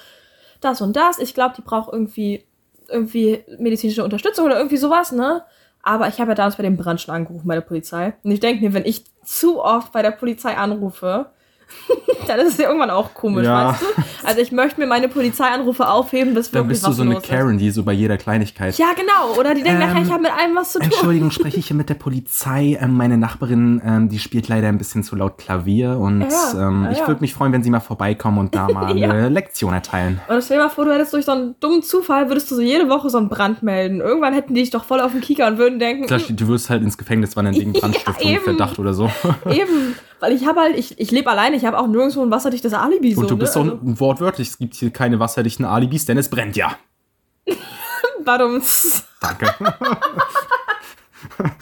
das 0.61 0.81
und 0.81 0.95
das. 0.97 1.19
Ich 1.19 1.35
glaube, 1.35 1.55
die 1.57 1.63
braucht 1.63 1.93
irgendwie, 1.93 2.45
irgendwie 2.89 3.45
medizinische 3.59 4.05
Unterstützung 4.05 4.47
oder 4.47 4.57
irgendwie 4.59 4.77
sowas, 4.77 5.13
ne? 5.13 5.43
Aber 5.83 6.09
ich 6.09 6.21
habe 6.21 6.31
ja 6.33 6.35
damals 6.35 6.57
bei 6.57 6.63
dem 6.63 6.77
Brand 6.77 7.01
schon 7.01 7.15
angerufen 7.15 7.47
bei 7.49 7.55
der 7.55 7.63
Polizei. 7.63 8.13
Und 8.23 8.31
ich 8.33 8.41
denke 8.41 8.63
mir, 8.63 8.75
wenn 8.75 8.85
ich 8.85 9.05
zu 9.25 9.63
oft 9.63 9.93
bei 9.93 10.03
der 10.03 10.11
Polizei 10.11 10.57
anrufe, 10.57 11.31
dann 12.27 12.39
ist 12.41 12.53
es 12.55 12.59
ja 12.59 12.67
irgendwann 12.67 12.91
auch 12.91 13.15
komisch, 13.15 13.47
Ja. 13.47 13.71
weißt 13.71 13.83
du? 13.83 13.87
Also 14.25 14.41
ich 14.41 14.53
möchte 14.53 14.81
mir 14.81 14.87
meine 14.87 15.09
Polizeianrufe 15.09 15.89
aufheben, 15.89 16.35
bis 16.35 16.51
Dann 16.51 16.63
wirklich 16.69 16.79
bist 16.81 16.87
du 16.87 16.93
so 16.93 17.03
eine. 17.03 17.21
Karen, 17.21 17.59
die 17.59 17.71
so 17.71 17.83
bei 17.83 17.93
jeder 17.93 18.17
Kleinigkeit. 18.17 18.77
Ja, 18.79 18.93
genau. 18.97 19.39
Oder 19.39 19.55
die 19.55 19.63
denken 19.63 19.81
Ähm, 19.83 19.89
nachher, 19.89 20.03
ich 20.03 20.11
habe 20.11 20.23
mit 20.23 20.33
allem 20.33 20.55
was 20.57 20.73
zu 20.73 20.79
tun. 20.79 20.87
Entschuldigung, 20.91 21.31
spreche 21.31 21.59
ich 21.59 21.67
hier 21.69 21.77
mit 21.77 21.89
der 21.89 21.95
Polizei? 21.95 22.79
Ähm, 22.81 22.97
meine 22.97 23.17
Nachbarin, 23.17 23.81
ähm, 23.85 24.09
die 24.09 24.19
spielt 24.19 24.49
leider 24.49 24.69
ein 24.69 24.79
bisschen 24.79 25.03
zu 25.03 25.17
laut 25.17 25.39
Klavier 25.39 25.99
und 25.99 26.21
Ja, 26.23 26.69
ähm, 26.69 26.85
ja, 26.85 26.91
ich 26.93 26.99
ja. 26.99 27.09
würde 27.09 27.21
mich 27.21 27.35
freuen, 27.35 27.53
wenn 27.53 27.63
Sie 27.63 27.71
mal 27.71 27.81
vorbeikommen 27.81 28.39
und 28.39 28.55
da 28.55 28.69
mal 28.73 28.97
Ja. 28.97 29.11
eine 29.11 29.29
Lektion 29.29 29.73
erteilen. 29.73 30.21
Und 30.29 30.43
stell 30.45 30.59
dir 30.59 30.65
mal 30.65 30.71
vor, 30.71 30.85
du 30.85 30.93
hättest 30.95 31.13
durch 31.13 31.25
so 31.25 31.33
einen 31.33 31.55
dummen 31.61 31.83
Zufall, 31.83 32.29
würdest 32.29 32.51
du 32.51 32.55
so 32.57 32.61
jede 32.63 32.89
Woche 32.89 33.11
so 33.11 33.19
einen 33.19 33.29
Brand 33.29 33.63
melden. 33.63 34.01
Irgendwann 34.01 34.35
hätten 34.35 34.55
die 34.55 34.61
dich 34.61 34.71
doch 34.71 34.85
voll 34.85 35.01
auf 35.01 35.13
den 35.13 35.21
Kieker 35.21 35.47
und 35.47 35.59
würden 35.59 35.79
denken, 35.79 36.07
Klar, 36.07 36.21
Du 36.31 36.49
wirst 36.49 36.71
halt 36.71 36.83
ins 36.83 36.97
Gefängnis 36.99 37.37
wandern 37.37 37.55
wegen 37.57 37.73
Brandstiftung. 37.75 38.39
Verdacht 38.41 38.79
oder 38.79 38.95
so. 38.95 39.07
"Mm, 39.45 39.51
eben. 39.51 39.95
Weil 40.21 40.33
ich 40.33 40.47
habe 40.47 40.61
halt, 40.61 40.77
ich, 40.77 40.99
ich 41.01 41.11
lebe 41.11 41.31
alleine, 41.31 41.57
ich 41.57 41.65
habe 41.65 41.79
auch 41.79 41.87
nirgendwo 41.87 42.23
ein 42.23 42.31
wasserdichtes 42.31 42.75
Alibi. 42.75 43.15
So, 43.15 43.23
Und 43.23 43.31
du 43.31 43.37
bist 43.37 43.57
ne? 43.57 43.65
so 43.65 43.71
ein 43.73 43.99
wortwörtlich, 44.01 44.49
es 44.49 44.59
gibt 44.59 44.75
hier 44.75 44.91
keine 44.91 45.19
wasserdichten 45.19 45.65
Alibis, 45.65 46.05
denn 46.05 46.19
es 46.19 46.29
brennt 46.29 46.57
ja. 46.57 46.77
also, 47.47 47.59
warum? 48.25 48.63
Danke. 49.21 49.55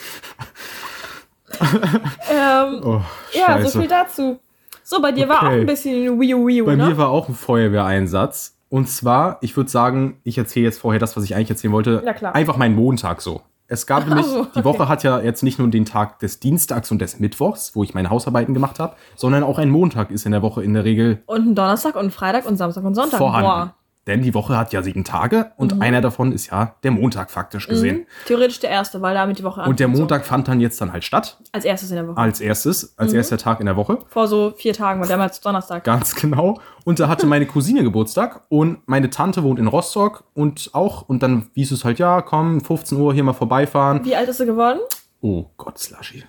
ähm, 2.31 2.81
Oh, 2.85 3.01
ja, 3.33 3.65
so 3.67 3.79
viel 3.81 3.89
dazu. 3.89 4.39
So, 4.83 5.01
bei 5.03 5.13
dir 5.13 5.29
war 5.29 5.43
auch 5.43 5.47
Okay. 5.49 5.61
ein 5.61 5.67
bisschen 5.67 6.21
Wii 6.21 6.35
Wii 6.35 6.63
Bei 6.63 6.77
ne? 6.77 6.87
mir 6.87 6.97
war 6.99 7.09
auch 7.11 7.29
ein 7.29 7.35
Feuerwehreinsatz. 7.35 8.57
Und 8.71 8.89
zwar, 8.89 9.39
ich 9.41 9.57
würde 9.57 9.71
sagen, 9.71 10.21
ich 10.25 10.37
erzähle 10.37 10.67
jetzt 10.67 10.81
vorher 10.81 10.99
das, 10.99 11.17
was 11.17 11.25
ich 11.25 11.35
eigentlich 11.35 11.51
erzählen 11.51 11.73
wollte. 11.73 12.03
Ja, 12.05 12.13
klar. 12.13 12.35
Einfach 12.35 12.57
meinen 12.57 12.75
Montag 12.75 13.23
so. 13.23 13.43
Es 13.69 13.87
gab 13.87 14.07
nämlich, 14.09 14.27
so, 14.27 14.47
die 14.57 14.65
Woche 14.65 14.89
hat 14.89 15.03
ja 15.03 15.21
jetzt 15.21 15.43
nicht 15.43 15.59
nur 15.59 15.69
den 15.69 15.85
Tag 15.85 16.19
des 16.19 16.41
Dienstags 16.41 16.91
und 16.91 17.01
des 17.01 17.21
Mittwochs, 17.21 17.77
wo 17.77 17.85
ich 17.85 17.95
meine 17.95 18.11
Hausarbeiten 18.11 18.55
gemacht 18.55 18.81
habe, 18.81 18.97
sondern 19.15 19.45
auch 19.45 19.59
ein 19.59 19.71
Montag 19.71 20.11
ist 20.11 20.27
in 20.27 20.33
der 20.33 20.43
Woche 20.43 20.65
in 20.65 20.75
der 20.75 20.85
Regel 20.85 21.23
Und 21.27 21.49
ein 21.49 21.55
Donnerstag 21.55 21.95
und 21.95 22.07
ein 22.07 22.11
Freitag 22.11 22.47
und 22.47 22.57
Samstag 22.57 22.85
und 22.85 22.95
Sonntag. 22.95 23.19
vorhanden. 23.19 23.47
Boah. 23.49 23.75
Denn 24.09 24.23
die 24.23 24.35
Woche 24.35 24.57
hat 24.57 24.73
ja 24.73 24.83
sieben 24.83 25.05
Tage 25.05 25.53
und 25.57 25.81
einer 25.81 26.01
davon 26.01 26.33
ist 26.33 26.51
ja 26.51 26.75
der 26.83 26.91
Montag 26.91 27.31
faktisch 27.31 27.69
gesehen. 27.69 27.99
Mhm. 27.99 28.07
Theoretisch 28.27 28.59
der 28.59 28.71
erste, 28.71 29.01
weil 29.03 29.15
damit 29.15 29.39
die 29.39 29.45
Woche 29.45 29.61
Und 29.63 29.79
der 29.79 29.87
anfängt, 29.87 29.99
Montag 30.01 30.25
fand 30.27 30.49
dann 30.49 30.59
jetzt 30.61 30.81
dann 30.81 30.93
halt 30.93 31.05
statt. 31.05 31.39
Als 31.53 31.65
erstes 31.65 31.91
in 31.91 31.97
der 31.97 32.09
Woche. 32.09 32.17
als 32.17 32.41
erstes, 32.41 32.85
Mhm. 32.85 32.89
als 32.97 33.13
erster 33.13 33.39
Tag 33.39 33.61
in 33.61 33.67
der 33.67 33.77
Woche. 33.77 33.99
Vor 34.09 34.27
so 34.27 34.53
vier 34.57 34.73
Tagen, 34.73 35.01
weil 35.01 35.07
der 35.09 35.19
mal 35.19 35.31
Donnerstag. 35.45 35.85
Ganz 35.85 36.15
genau. 36.17 36.59
Und 36.85 36.99
da 36.99 37.09
hatte 37.09 37.27
meine 37.27 37.45
Cousine 37.47 37.83
Geburtstag 37.85 38.47
und 38.49 38.79
meine 38.89 39.11
Tante 39.11 39.43
wohnt 39.45 39.59
in 39.59 39.67
Rostock 39.69 40.25
und 40.35 40.71
auch, 40.73 41.03
und 41.09 41.23
dann 41.23 41.51
hieß 41.55 41.71
es 41.73 41.85
halt, 41.85 41.99
ja, 41.99 42.23
komm, 42.23 42.63
15 42.63 42.99
Uhr 42.99 43.13
hier 43.13 43.23
mal 43.25 43.35
vorbeifahren. 43.35 44.05
Wie 44.07 44.17
alt 44.17 44.29
ist 44.31 44.39
sie 44.39 44.47
geworden? 44.47 44.79
Oh 45.21 45.45
Gott, 45.59 45.79
Slushy. 45.79 46.25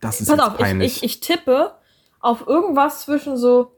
Das 0.00 0.20
ist 0.20 0.28
Pass 0.28 0.36
jetzt 0.38 0.46
auf, 0.46 0.54
ich, 0.54 0.60
peinlich. 0.60 0.96
ich, 0.98 1.02
ich 1.02 1.20
tippe 1.20 1.72
auf 2.20 2.46
irgendwas 2.46 3.00
zwischen 3.02 3.36
so 3.36 3.72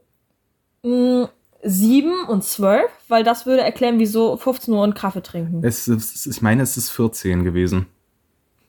mh, 0.83 1.29
sieben 1.63 2.25
und 2.27 2.43
zwölf, 2.43 2.89
weil 3.07 3.23
das 3.23 3.45
würde 3.45 3.61
erklären, 3.61 3.99
wieso 3.99 4.37
15 4.37 4.73
Uhr 4.73 4.81
und 4.83 4.95
Kaffee 4.95 5.21
trinken. 5.23 5.61
es 5.63 5.87
ist, 5.87 6.25
ich 6.27 6.41
meine, 6.41 6.61
es 6.63 6.77
ist 6.77 6.89
14 6.91 7.43
gewesen. 7.43 7.87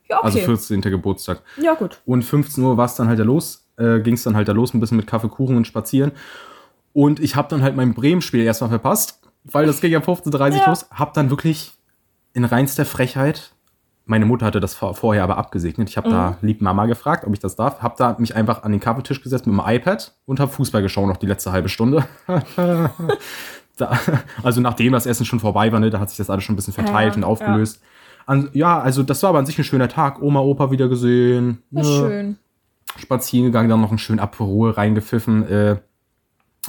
Ja, 0.09 0.17
okay. 0.17 0.25
Also 0.25 0.39
14. 0.39 0.81
Geburtstag. 0.81 1.41
Ja, 1.61 1.75
gut. 1.75 2.01
Und 2.05 2.23
15 2.23 2.63
Uhr 2.63 2.77
war 2.77 2.85
es 2.85 2.95
dann 2.95 3.07
halt 3.07 3.19
da 3.19 3.23
los, 3.23 3.65
äh, 3.77 3.99
ging 3.99 4.15
es 4.15 4.23
dann 4.23 4.35
halt 4.35 4.47
da 4.47 4.53
los, 4.53 4.73
ein 4.73 4.79
bisschen 4.79 4.97
mit 4.97 5.05
Kaffee, 5.07 5.29
Kuchen 5.29 5.55
und 5.55 5.67
spazieren. 5.67 6.11
Und 6.93 7.19
ich 7.19 7.35
habe 7.35 7.47
dann 7.47 7.61
halt 7.61 7.75
mein 7.75 7.93
Bremen-Spiel 7.93 8.43
erstmal 8.43 8.71
verpasst, 8.71 9.19
weil 9.43 9.67
das 9.67 9.79
ging 9.81 9.91
ja 9.91 9.99
15.30 9.99 10.33
Uhr 10.33 10.57
Ja. 10.57 10.69
los. 10.69 10.87
Hab 10.91 11.13
dann 11.13 11.29
wirklich 11.29 11.73
in 12.33 12.43
reinster 12.43 12.85
Frechheit, 12.85 13.51
meine 14.09 14.25
Mutter 14.25 14.47
hatte 14.47 14.59
das 14.59 14.73
vor- 14.73 14.95
vorher 14.95 15.23
aber 15.23 15.37
abgesegnet, 15.37 15.87
ich 15.87 15.95
habe 15.95 16.09
da 16.09 16.37
lieb 16.41 16.61
Mama 16.61 16.87
gefragt, 16.87 17.25
ob 17.27 17.33
ich 17.33 17.39
das 17.39 17.55
darf, 17.55 17.81
hab 17.83 17.95
da 17.97 18.15
mich 18.17 18.35
einfach 18.35 18.63
an 18.63 18.71
den 18.71 18.79
Kaffeetisch 18.81 19.21
gesetzt 19.21 19.45
mit 19.45 19.55
dem 19.55 19.63
iPad 19.63 20.13
und 20.25 20.39
habe 20.39 20.51
Fußball 20.51 20.81
geschaut 20.81 21.07
noch 21.07 21.17
die 21.17 21.27
letzte 21.27 21.51
halbe 21.51 21.69
Stunde. 21.69 22.03
da, 23.77 23.99
also 24.43 24.61
nachdem 24.61 24.93
das 24.93 25.05
Essen 25.05 25.25
schon 25.25 25.39
vorbei 25.39 25.71
war, 25.71 25.79
ne, 25.79 25.91
da 25.91 25.99
hat 25.99 26.09
sich 26.09 26.17
das 26.17 26.29
alles 26.31 26.43
schon 26.43 26.53
ein 26.53 26.55
bisschen 26.55 26.73
verteilt 26.73 27.13
Ja, 27.13 27.17
und 27.17 27.23
aufgelöst. 27.23 27.81
An, 28.25 28.49
ja, 28.53 28.79
also 28.79 29.03
das 29.03 29.21
war 29.21 29.29
aber 29.29 29.39
an 29.39 29.45
sich 29.45 29.57
ein 29.57 29.63
schöner 29.63 29.87
Tag. 29.89 30.21
Oma, 30.21 30.39
Opa 30.39 30.71
wieder 30.71 30.87
gesehen. 30.89 31.61
Ne, 31.69 31.83
schön. 31.83 32.37
spazieren 32.97 33.45
gegangen, 33.45 33.69
dann 33.69 33.81
noch 33.81 33.89
einen 33.89 33.97
schönen 33.99 34.19
Aperol 34.19 34.71
reingepfiffen 34.71 35.47
äh, 35.47 35.75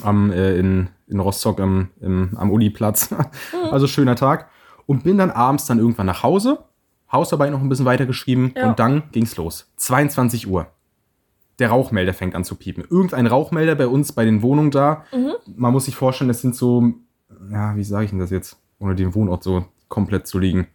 am, 0.03 0.31
äh, 0.31 0.57
in, 0.57 0.89
in 1.07 1.21
Rostock 1.21 1.59
am, 1.61 1.89
im, 2.01 2.37
am 2.37 2.51
Uniplatz. 2.51 3.15
also 3.71 3.87
schöner 3.87 4.17
Tag. 4.17 4.49
Und 4.87 5.05
bin 5.05 5.19
dann 5.19 5.31
abends 5.31 5.67
dann 5.67 5.79
irgendwann 5.79 6.07
nach 6.07 6.23
Hause, 6.23 6.59
Hausarbeit 7.13 7.51
noch 7.51 7.61
ein 7.61 7.69
bisschen 7.69 7.87
weitergeschrieben 7.87 8.53
Ja. 8.57 8.69
und 8.71 8.79
dann 8.79 9.05
ging's 9.13 9.37
los. 9.37 9.71
22 9.77 10.49
Uhr. 10.49 10.67
Der 11.59 11.69
Rauchmelder 11.71 12.15
fängt 12.15 12.35
an 12.35 12.45
zu 12.45 12.55
piepen. 12.55 12.85
Irgendein 12.89 13.27
Rauchmelder 13.27 13.75
bei 13.75 13.87
uns 13.87 14.13
bei 14.13 14.25
den 14.25 14.41
Wohnungen 14.43 14.71
da. 14.71 15.05
Man 15.47 15.73
muss 15.73 15.85
sich 15.85 15.95
vorstellen, 15.97 16.29
das 16.29 16.41
sind 16.41 16.55
so, 16.57 16.95
ja, 17.51 17.77
wie 17.77 17.85
sage 17.85 18.05
ich 18.05 18.11
denn 18.11 18.19
das 18.19 18.31
jetzt, 18.31 18.57
ohne 18.79 18.95
den 18.95 19.15
Wohnort 19.15 19.43
so 19.43 19.67
komplett 19.89 20.27
zu 20.27 20.39
liegen. 20.39 20.69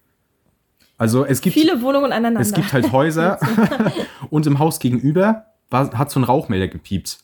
Also 0.97 1.25
es 1.25 1.41
gibt 1.41 1.53
Viele 1.55 1.81
Wohnungen 1.81 2.11
aneinander. 2.11 2.39
es 2.39 2.53
gibt 2.53 2.71
halt 2.71 2.91
Häuser 2.91 3.39
und 4.29 4.45
im 4.45 4.59
Haus 4.59 4.79
gegenüber 4.79 5.45
war, 5.69 5.91
hat 5.97 6.11
so 6.11 6.19
ein 6.19 6.23
Rauchmelder 6.23 6.67
gepiept. 6.67 7.17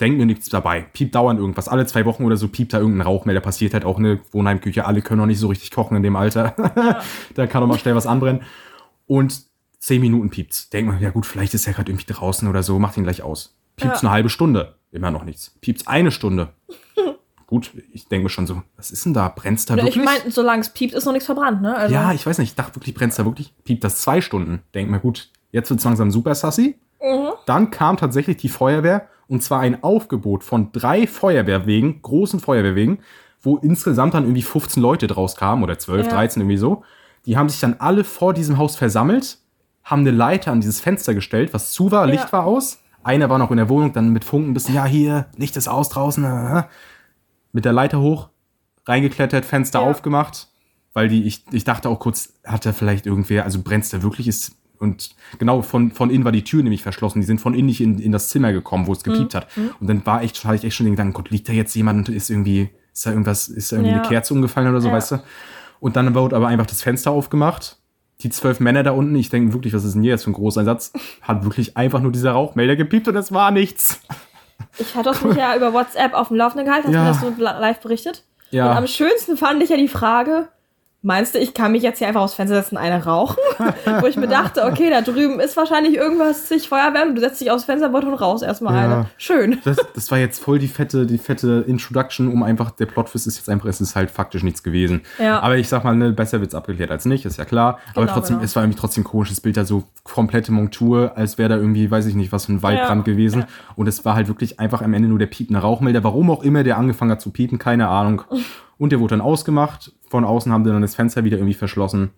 Denkt 0.00 0.18
mir 0.18 0.26
nichts 0.26 0.48
dabei. 0.50 0.82
Piept 0.92 1.14
dauernd 1.14 1.40
irgendwas. 1.40 1.68
Alle 1.68 1.86
zwei 1.86 2.04
Wochen 2.04 2.24
oder 2.24 2.36
so 2.36 2.48
piept 2.48 2.74
da 2.74 2.78
irgendein 2.78 3.06
Rauchmelder. 3.06 3.40
Passiert 3.40 3.72
halt 3.72 3.84
auch 3.86 3.98
eine 3.98 4.20
Wohnheimküche. 4.32 4.84
Alle 4.84 5.00
können 5.00 5.20
noch 5.20 5.26
nicht 5.26 5.38
so 5.38 5.48
richtig 5.48 5.70
kochen 5.70 5.96
in 5.96 6.02
dem 6.02 6.16
Alter. 6.16 6.54
da 7.34 7.46
kann 7.46 7.62
doch 7.62 7.68
mal 7.68 7.78
schnell 7.78 7.94
was 7.94 8.06
anbrennen. 8.06 8.42
Und 9.06 9.42
zehn 9.78 10.00
Minuten 10.02 10.28
piept's. 10.30 10.68
Denkt 10.68 10.92
man, 10.92 11.00
ja 11.00 11.10
gut, 11.10 11.24
vielleicht 11.24 11.54
ist 11.54 11.66
er 11.66 11.72
gerade 11.72 11.90
irgendwie 11.90 12.12
draußen 12.12 12.46
oder 12.46 12.62
so. 12.62 12.78
Macht 12.78 12.96
ihn 12.98 13.04
gleich 13.04 13.22
aus. 13.22 13.56
Piept's 13.76 14.02
Ja. 14.02 14.08
eine 14.08 14.14
halbe 14.14 14.28
Stunde. 14.28 14.74
Immer 14.92 15.10
noch 15.10 15.24
nichts. 15.24 15.54
Piept's 15.62 15.86
eine 15.86 16.10
Stunde. 16.10 16.48
gut, 17.46 17.70
ich 17.92 18.06
denke 18.08 18.24
mir 18.24 18.30
schon 18.30 18.46
so, 18.46 18.62
was 18.76 18.90
ist 18.90 19.04
denn 19.06 19.14
da? 19.14 19.28
Brennt's 19.28 19.64
da 19.66 19.76
ich 19.76 19.82
wirklich? 19.84 20.04
meine, 20.04 20.30
solange 20.30 20.60
es 20.60 20.70
piept, 20.70 20.92
ist 20.94 21.04
noch 21.06 21.12
nichts 21.12 21.26
verbrannt, 21.26 21.62
ne? 21.62 21.74
Also, 21.76 21.94
Ja, 21.94 22.12
ich 22.12 22.26
weiß 22.26 22.38
nicht, 22.38 22.50
ich 22.50 22.54
dachte 22.54 22.76
wirklich, 22.76 22.94
brennt's 22.94 23.16
da 23.16 23.24
wirklich? 23.24 23.54
Piept 23.64 23.82
das 23.84 24.00
zwei 24.00 24.20
Stunden? 24.20 24.62
Denk 24.74 24.90
mir, 24.90 24.98
gut, 25.00 25.30
jetzt 25.52 25.70
wird's 25.70 25.84
langsam 25.84 26.10
super 26.10 26.34
sassy. 26.34 26.76
Mhm. 27.00 27.30
Dann 27.46 27.70
kam 27.70 27.96
tatsächlich 27.96 28.36
die 28.38 28.48
Feuerwehr 28.48 29.08
und 29.28 29.42
zwar 29.42 29.60
ein 29.60 29.82
Aufgebot 29.82 30.44
von 30.44 30.72
drei 30.72 31.06
Feuerwehrwegen, 31.06 32.02
großen 32.02 32.40
Feuerwehrwegen, 32.40 32.98
wo 33.42 33.56
insgesamt 33.58 34.14
dann 34.14 34.24
irgendwie 34.24 34.42
15 34.42 34.82
Leute 34.82 35.06
draus 35.06 35.36
kamen 35.36 35.62
oder 35.62 35.78
12, 35.78 36.06
Ja. 36.06 36.12
13 36.14 36.42
irgendwie 36.42 36.56
so. 36.56 36.82
Die 37.26 37.36
haben 37.36 37.48
sich 37.48 37.60
dann 37.60 37.76
alle 37.78 38.04
vor 38.04 38.34
diesem 38.34 38.56
Haus 38.58 38.76
versammelt, 38.76 39.38
haben 39.84 40.00
eine 40.00 40.10
Leiter 40.12 40.52
an 40.52 40.60
dieses 40.60 40.80
Fenster 40.80 41.14
gestellt, 41.14 41.52
was 41.54 41.72
zu 41.72 41.90
war, 41.90 42.06
Licht 42.06 42.24
Ja. 42.26 42.32
war 42.32 42.44
aus. 42.44 42.78
Einer 43.04 43.30
war 43.30 43.38
noch 43.38 43.50
in 43.52 43.56
der 43.56 43.68
Wohnung, 43.68 43.92
dann 43.92 44.10
mit 44.10 44.24
Funken 44.24 44.50
ein 44.50 44.54
bisschen, 44.54 44.74
ja, 44.74 44.84
hier, 44.84 45.26
Licht 45.36 45.56
ist 45.56 45.68
aus 45.68 45.88
draußen. 45.90 46.24
äh. 46.24 46.62
Mit 47.52 47.64
der 47.64 47.72
Leiter 47.72 48.00
hoch, 48.00 48.28
reingeklettert, 48.86 49.44
Fenster 49.44 49.80
Ja. 49.80 49.86
aufgemacht, 49.86 50.48
weil 50.92 51.08
die, 51.08 51.24
ich, 51.24 51.44
ich 51.52 51.64
dachte 51.64 51.88
auch 51.88 51.98
kurz, 52.00 52.34
hat 52.44 52.66
da 52.66 52.72
vielleicht 52.72 53.06
irgendwer, 53.06 53.44
also 53.44 53.62
brennt's 53.62 53.90
da 53.90 54.02
wirklich 54.02 54.28
ist. 54.28 54.52
Und 54.78 55.10
genau, 55.38 55.62
von, 55.62 55.90
von 55.92 56.10
innen 56.10 56.24
war 56.24 56.32
die 56.32 56.44
Tür 56.44 56.62
nämlich 56.62 56.82
verschlossen. 56.82 57.20
Die 57.20 57.26
sind 57.26 57.40
von 57.40 57.54
innen 57.54 57.66
nicht 57.66 57.80
in, 57.80 57.98
in 57.98 58.12
das 58.12 58.28
Zimmer 58.28 58.52
gekommen, 58.52 58.86
wo 58.86 58.92
es 58.92 59.02
gepiept 59.02 59.34
Mhm. 59.34 59.36
hat. 59.38 59.46
Und 59.80 59.86
dann 59.88 60.04
war 60.06 60.22
echt, 60.22 60.44
hatte 60.44 60.56
ich 60.56 60.64
echt 60.64 60.76
schon 60.76 60.86
den 60.86 60.92
Gedanken, 60.94 61.12
Gott, 61.14 61.30
liegt 61.30 61.48
da 61.48 61.52
jetzt 61.52 61.74
jemand 61.74 62.08
und 62.08 62.14
ist 62.14 62.30
irgendwie, 62.30 62.70
ist 62.92 63.06
da 63.06 63.10
irgendwas, 63.10 63.48
ist 63.48 63.72
da 63.72 63.76
irgendwie 63.76 63.92
Ja. 63.94 64.00
eine 64.00 64.08
Kerze 64.08 64.34
umgefallen 64.34 64.68
oder 64.68 64.80
so, 64.80 64.88
Ja. 64.88 64.94
weißt 64.94 65.12
du? 65.12 65.18
Und 65.80 65.96
dann 65.96 66.14
wurde 66.14 66.36
aber 66.36 66.48
einfach 66.48 66.66
das 66.66 66.82
Fenster 66.82 67.10
aufgemacht. 67.10 67.76
Die 68.22 68.30
zwölf 68.30 68.60
Männer 68.60 68.82
da 68.82 68.92
unten, 68.92 69.14
ich 69.16 69.28
denke 69.28 69.52
wirklich, 69.52 69.74
was 69.74 69.84
ist 69.84 69.92
denn 69.94 70.02
hier 70.02 70.12
jetzt 70.12 70.24
für 70.24 70.30
ein 70.30 70.34
großer 70.34 70.64
Satz, 70.64 70.92
hat 71.20 71.44
wirklich 71.44 71.76
einfach 71.76 72.00
nur 72.00 72.12
dieser 72.12 72.32
Rauchmelder 72.32 72.74
gepiept 72.76 73.08
und 73.08 73.16
es 73.16 73.30
war 73.30 73.50
nichts. 73.50 74.00
Ich 74.78 74.94
hatte 74.94 75.10
das 75.10 75.22
mich 75.22 75.36
ja 75.36 75.54
über 75.56 75.72
WhatsApp 75.74 76.14
auf 76.14 76.28
dem 76.28 76.38
Laufenden 76.38 76.64
gehalten, 76.66 76.88
hast 76.88 76.94
Ja. 76.94 77.02
mir 77.02 77.08
das 77.08 77.20
so 77.20 77.28
li- 77.28 77.60
live 77.60 77.80
berichtet. 77.80 78.24
Ja. 78.50 78.70
Und 78.70 78.76
am 78.78 78.86
schönsten 78.86 79.36
fand 79.36 79.62
ich 79.62 79.68
ja 79.68 79.76
die 79.76 79.88
Frage, 79.88 80.48
meinst 81.06 81.34
du, 81.36 81.38
ich 81.38 81.54
kann 81.54 81.70
mich 81.70 81.84
jetzt 81.84 81.98
hier 81.98 82.08
einfach 82.08 82.22
aufs 82.22 82.34
Fenster 82.34 82.56
setzen 82.56 82.76
und 82.76 82.82
eine 82.82 83.04
rauchen? 83.04 83.36
Wo 84.00 84.06
ich 84.06 84.16
mir 84.16 84.26
dachte, 84.26 84.64
okay, 84.64 84.90
da 84.90 85.02
drüben 85.02 85.38
ist 85.38 85.56
wahrscheinlich 85.56 85.94
irgendwas, 85.94 86.48
sich 86.48 86.68
Feuerwehr, 86.68 87.06
und 87.06 87.14
du 87.14 87.20
setzt 87.20 87.40
dich 87.40 87.50
aufs 87.52 87.64
Fenster 87.64 87.94
und 87.94 88.14
raus 88.14 88.42
erstmal 88.42 88.74
Ja. 88.74 88.80
eine. 88.84 89.06
Schön. 89.16 89.58
Das, 89.64 89.76
das 89.94 90.10
war 90.10 90.18
jetzt 90.18 90.42
voll 90.42 90.58
die 90.58 90.66
fette, 90.66 91.06
die 91.06 91.18
fette 91.18 91.64
Introduction, 91.68 92.26
um 92.32 92.42
einfach, 92.42 92.72
der 92.72 92.86
Plotfist 92.86 93.26
ist 93.28 93.36
jetzt 93.36 93.48
einfach, 93.48 93.68
es 93.68 93.80
ist 93.80 93.94
halt 93.94 94.10
faktisch 94.10 94.42
nichts 94.42 94.62
gewesen. 94.64 95.02
Ja. 95.20 95.38
Aber 95.40 95.56
ich 95.56 95.68
sag 95.68 95.84
mal, 95.84 95.94
ne, 95.94 96.10
besser 96.12 96.40
wird's 96.40 96.54
abgeklärt 96.56 96.90
als 96.90 97.04
nicht, 97.04 97.24
ist 97.24 97.38
ja 97.38 97.44
klar. 97.44 97.78
Aber 97.94 98.02
Genau, 98.02 98.12
trotzdem, 98.14 98.36
genau. 98.36 98.44
es 98.44 98.56
war 98.56 98.64
irgendwie 98.64 98.80
trotzdem 98.80 99.02
ein 99.02 99.06
komisches 99.06 99.40
Bild, 99.40 99.56
da 99.56 99.64
so 99.64 99.84
komplette 100.02 100.50
Montur, 100.50 101.12
als 101.14 101.38
wäre 101.38 101.48
da 101.50 101.56
irgendwie, 101.56 101.88
weiß 101.88 102.06
ich 102.06 102.16
nicht, 102.16 102.32
was 102.32 102.46
für 102.46 102.52
ein 102.54 102.62
Waldbrand 102.64 103.06
Ja. 103.06 103.12
gewesen. 103.12 103.44
Und 103.76 103.86
es 103.86 104.04
war 104.04 104.16
halt 104.16 104.26
wirklich 104.26 104.58
einfach 104.58 104.82
am 104.82 104.92
Ende 104.92 105.08
nur 105.08 105.20
der 105.20 105.26
piepende 105.26 105.60
Rauchmelder. 105.60 106.02
Warum 106.02 106.30
auch 106.32 106.42
immer 106.42 106.64
der 106.64 106.78
angefangen 106.78 107.12
hat 107.12 107.20
zu 107.20 107.30
piepen, 107.30 107.58
keine 107.58 107.86
Ahnung. 107.88 108.22
Und 108.78 108.90
der 108.92 109.00
wurde 109.00 109.12
dann 109.12 109.20
ausgemacht. 109.22 109.92
Von 110.16 110.24
außen 110.24 110.50
haben 110.50 110.64
dann 110.64 110.80
das 110.80 110.94
Fenster 110.94 111.24
wieder 111.24 111.36
irgendwie 111.36 111.52
verschlossen. 111.52 112.10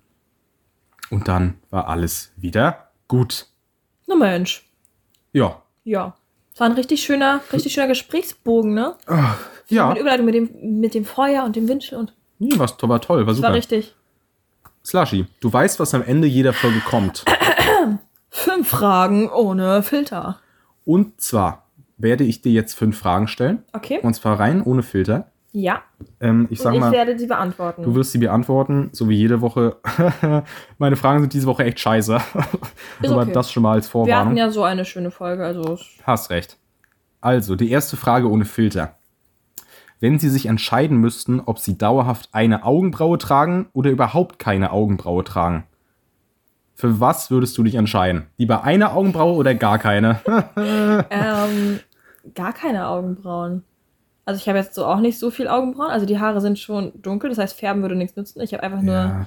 Und 1.10 1.26
dann 1.26 1.54
war 1.70 1.88
alles 1.88 2.30
wieder 2.36 2.90
gut. 3.08 3.46
Na 4.06 4.14
Mensch. 4.14 4.70
Ja. 5.32 5.62
Ja. 5.82 6.14
Das 6.52 6.60
war 6.60 6.68
ein 6.68 6.74
richtig 6.74 7.02
schöner, 7.02 7.40
richtig 7.52 7.72
schöner 7.72 7.88
Gesprächsbogen, 7.88 8.72
ne? 8.72 8.94
Ja. 9.66 9.88
Mit 9.88 9.98
Überleitung 9.98 10.26
mit 10.26 10.36
dem, 10.36 10.78
mit 10.78 10.94
dem 10.94 11.04
Feuer 11.04 11.42
und 11.42 11.56
dem 11.56 11.66
Wind 11.66 11.92
und. 11.92 12.14
Nee, 12.38 12.52
was, 12.54 12.76
war 12.80 13.00
toll, 13.00 13.18
war 13.18 13.26
Das 13.26 13.36
super. 13.38 13.48
war 13.48 13.56
richtig. 13.56 13.96
Slushy, 14.84 15.26
du 15.40 15.52
weißt, 15.52 15.80
was 15.80 15.92
am 15.92 16.02
Ende 16.02 16.28
jeder 16.28 16.52
Folge 16.52 16.78
kommt. 16.78 17.24
Fünf 18.30 18.68
Fragen 18.68 19.28
ohne 19.28 19.82
Filter. 19.82 20.38
Und 20.84 21.20
zwar 21.20 21.66
werde 21.96 22.22
ich 22.22 22.42
dir 22.42 22.52
jetzt 22.52 22.74
fünf 22.74 22.96
Fragen 22.96 23.26
stellen. 23.26 23.64
Okay? 23.72 23.98
Und 24.04 24.14
zwar 24.14 24.38
rein 24.38 24.62
ohne 24.62 24.84
Filter. 24.84 25.32
Ja. 25.52 25.82
Ähm, 26.20 26.46
ich 26.50 26.58
Und 26.60 26.64
sag 26.64 26.74
ich 26.74 26.80
mal, 26.80 26.92
werde 26.92 27.18
sie 27.18 27.26
beantworten. 27.26 27.82
du 27.82 27.94
wirst 27.94 28.12
sie 28.12 28.18
beantworten, 28.18 28.90
so 28.92 29.08
wie 29.08 29.16
jede 29.16 29.40
Woche. 29.40 29.76
Meine 30.78 30.96
Fragen 30.96 31.20
sind 31.20 31.32
diese 31.32 31.46
Woche 31.46 31.64
echt 31.64 31.80
scheiße. 31.80 32.16
Ist 33.02 33.10
Aber 33.10 33.22
okay. 33.22 33.32
das 33.32 33.50
schon 33.50 33.62
mal 33.62 33.72
als 33.72 33.86
Wir 33.86 33.90
Vorwarnung. 33.92 34.26
hatten 34.26 34.36
ja 34.36 34.50
so 34.50 34.62
eine 34.62 34.84
schöne 34.84 35.10
Folge, 35.10 35.44
also. 35.44 35.78
Hast 36.04 36.30
recht. 36.30 36.58
Also, 37.20 37.56
die 37.56 37.70
erste 37.70 37.96
Frage 37.96 38.30
ohne 38.30 38.44
Filter. 38.44 38.94
Wenn 40.00 40.18
Sie 40.20 40.28
sich 40.28 40.46
entscheiden 40.46 40.98
müssten, 40.98 41.40
ob 41.40 41.58
Sie 41.58 41.76
dauerhaft 41.76 42.28
eine 42.32 42.64
Augenbraue 42.64 43.18
tragen 43.18 43.66
oder 43.72 43.90
überhaupt 43.90 44.38
keine 44.38 44.70
Augenbraue 44.70 45.24
tragen, 45.24 45.64
für 46.76 47.00
was 47.00 47.32
würdest 47.32 47.58
du 47.58 47.64
dich 47.64 47.74
entscheiden? 47.74 48.26
Lieber 48.36 48.62
eine 48.62 48.92
Augenbraue 48.92 49.34
oder 49.34 49.54
gar 49.54 49.78
keine? 49.78 50.20
Ähm, 51.10 51.80
gar 52.34 52.52
keine 52.52 52.86
Augenbrauen. 52.88 53.64
Also 54.28 54.40
ich 54.42 54.48
habe 54.48 54.58
jetzt 54.58 54.74
so 54.74 54.84
auch 54.84 54.98
nicht 55.00 55.18
so 55.18 55.30
viel 55.30 55.48
Augenbrauen. 55.48 55.90
Also 55.90 56.04
die 56.04 56.18
Haare 56.18 56.42
sind 56.42 56.58
schon 56.58 56.92
dunkel, 57.00 57.30
das 57.30 57.38
heißt, 57.38 57.58
färben 57.58 57.80
würde 57.80 57.94
nichts 57.96 58.14
nützen. 58.14 58.42
Ich 58.42 58.52
habe 58.52 58.62
einfach 58.62 58.82
nur 58.82 58.94
Ja, 58.94 59.26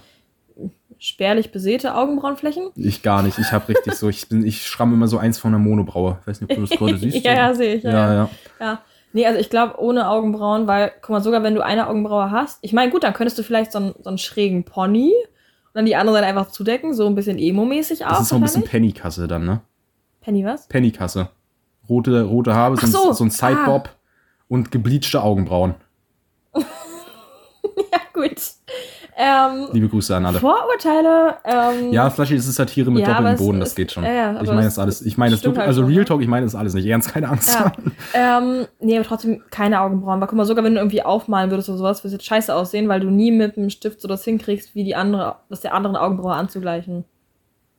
spärlich 1.00 1.52
besäte 1.52 1.96
Augenbrauenflächen. 1.96 2.70
ich 2.76 3.02
gar 3.02 3.24
nicht. 3.24 3.40
Ich 3.40 3.52
habe 3.52 3.68
richtig 3.70 3.96
so, 3.96 4.10
ich 4.10 4.30
bin, 4.30 4.46
ich 4.46 4.68
schramme 4.68 4.94
immer 4.94 5.08
so 5.08 5.18
eins 5.18 5.40
von 5.40 5.52
der 5.52 5.60
Monobraue. 5.60 6.20
Ich 6.22 6.28
weiß 6.28 6.42
nicht, 6.42 6.52
ob 6.52 6.56
du 6.58 6.62
das 6.68 6.78
gerade 6.78 6.98
siehst. 7.00 7.26
ja, 7.26 7.34
ja, 7.34 7.54
sehe 7.56 7.76
ich. 7.76 7.84
Ja, 7.84 7.90
ja, 7.92 8.14
ja. 8.14 8.30
ja. 8.60 8.82
Nee, 9.14 9.26
also 9.26 9.40
ich 9.40 9.50
glaube 9.50 9.80
ohne 9.80 10.08
Augenbrauen, 10.08 10.68
weil, 10.68 10.92
guck 11.02 11.10
mal, 11.10 11.22
sogar 11.22 11.42
wenn 11.42 11.56
du 11.56 11.66
eine 11.66 11.88
Augenbraue 11.88 12.30
hast, 12.30 12.60
ich 12.62 12.72
meine, 12.72 12.92
gut, 12.92 13.04
dann 13.04 13.14
könntest 13.14 13.40
du 13.40 13.44
vielleicht 13.44 13.72
so 13.72 13.80
einen, 13.80 13.96
so 14.04 14.08
einen 14.10 14.20
schrägen 14.20 14.64
Pony 14.64 15.12
und 15.16 15.74
dann 15.74 15.86
die 15.86 15.96
andere 15.96 16.16
Seite 16.18 16.28
einfach 16.28 16.48
zudecken, 16.50 16.94
so 16.94 17.08
ein 17.08 17.16
bisschen 17.16 17.40
emo-mäßig 17.40 18.06
auch. 18.06 18.10
Das 18.12 18.22
ist 18.22 18.30
so 18.30 18.36
ein 18.36 18.42
bisschen. 18.42 18.64
Pennykasse 18.64 19.28
dann, 19.28 19.46
ne? 19.46 19.62
Penny 20.22 20.46
was? 20.46 20.68
Pennykasse. 20.68 21.30
Rote, 21.90 22.22
rote 22.22 22.54
Haare, 22.54 22.78
so, 22.78 22.86
so, 22.88 23.10
ein, 23.10 23.14
so 23.16 23.24
ein 23.26 23.30
Sidebob 23.32 23.90
und 24.52 24.70
gebleachte 24.70 25.24
Augenbrauen. 25.24 25.76
Ja, 27.94 28.00
gut. 28.14 28.36
Ähm, 29.16 29.68
Liebe 29.72 29.88
Grüße 29.88 30.16
an 30.16 30.26
alle. 30.26 30.40
Vorurteile, 30.40 31.36
ähm, 31.46 31.92
Ja, 31.94 32.10
das 32.10 32.32
ist 32.32 32.54
Satire 32.56 32.90
mit 32.90 33.02
Ja, 33.08 33.14
doppeltem 33.14 33.38
Boden, 33.46 33.60
das 33.60 33.70
ist- 33.70 33.76
geht 33.76 33.92
schon. 33.92 34.04
ja, 34.04 34.12
ja, 34.12 34.42
ich 34.42 34.48
meine 34.50 34.64
das 34.64 34.80
alles. 34.80 35.02
Ich 35.04 35.18
meine 35.18 35.32
das 35.32 35.44
wirklich, 35.44 35.60
halt 35.60 35.68
also 35.68 35.84
Real 35.86 36.00
ne? 36.00 36.06
Talk, 36.06 36.22
ich 36.22 36.28
meine 36.28 36.46
das 36.46 36.56
alles 36.56 36.74
nicht 36.74 36.86
ernst, 36.88 37.14
keine 37.14 37.30
Angst. 37.30 37.54
Ja. 37.54 37.72
ähm, 38.40 38.66
nee, 38.80 38.96
aber 38.98 39.06
trotzdem 39.06 39.44
keine 39.52 39.80
Augenbrauen. 39.82 40.20
Weil 40.20 40.28
guck 40.28 40.38
mal, 40.38 40.46
sogar 40.46 40.64
wenn 40.66 40.74
du 40.74 40.80
irgendwie 40.80 41.04
aufmalen 41.04 41.52
würdest 41.52 41.70
oder 41.70 41.78
sowas, 41.78 42.00
würde 42.04 42.08
es 42.08 42.14
jetzt 42.14 42.26
scheiße 42.26 42.54
aussehen, 42.54 42.90
weil 42.90 43.00
du 43.00 43.10
nie 43.10 43.32
mit 43.32 43.58
dem 43.58 43.70
Stift 43.70 44.02
so 44.02 44.08
das 44.08 44.24
hinkriegst, 44.24 44.74
wie 44.76 44.84
die 44.84 44.96
andere, 44.96 45.36
das 45.50 45.62
der 45.62 45.74
anderen 45.76 45.96
Augenbraue 45.96 46.34
anzugleichen. 46.34 47.06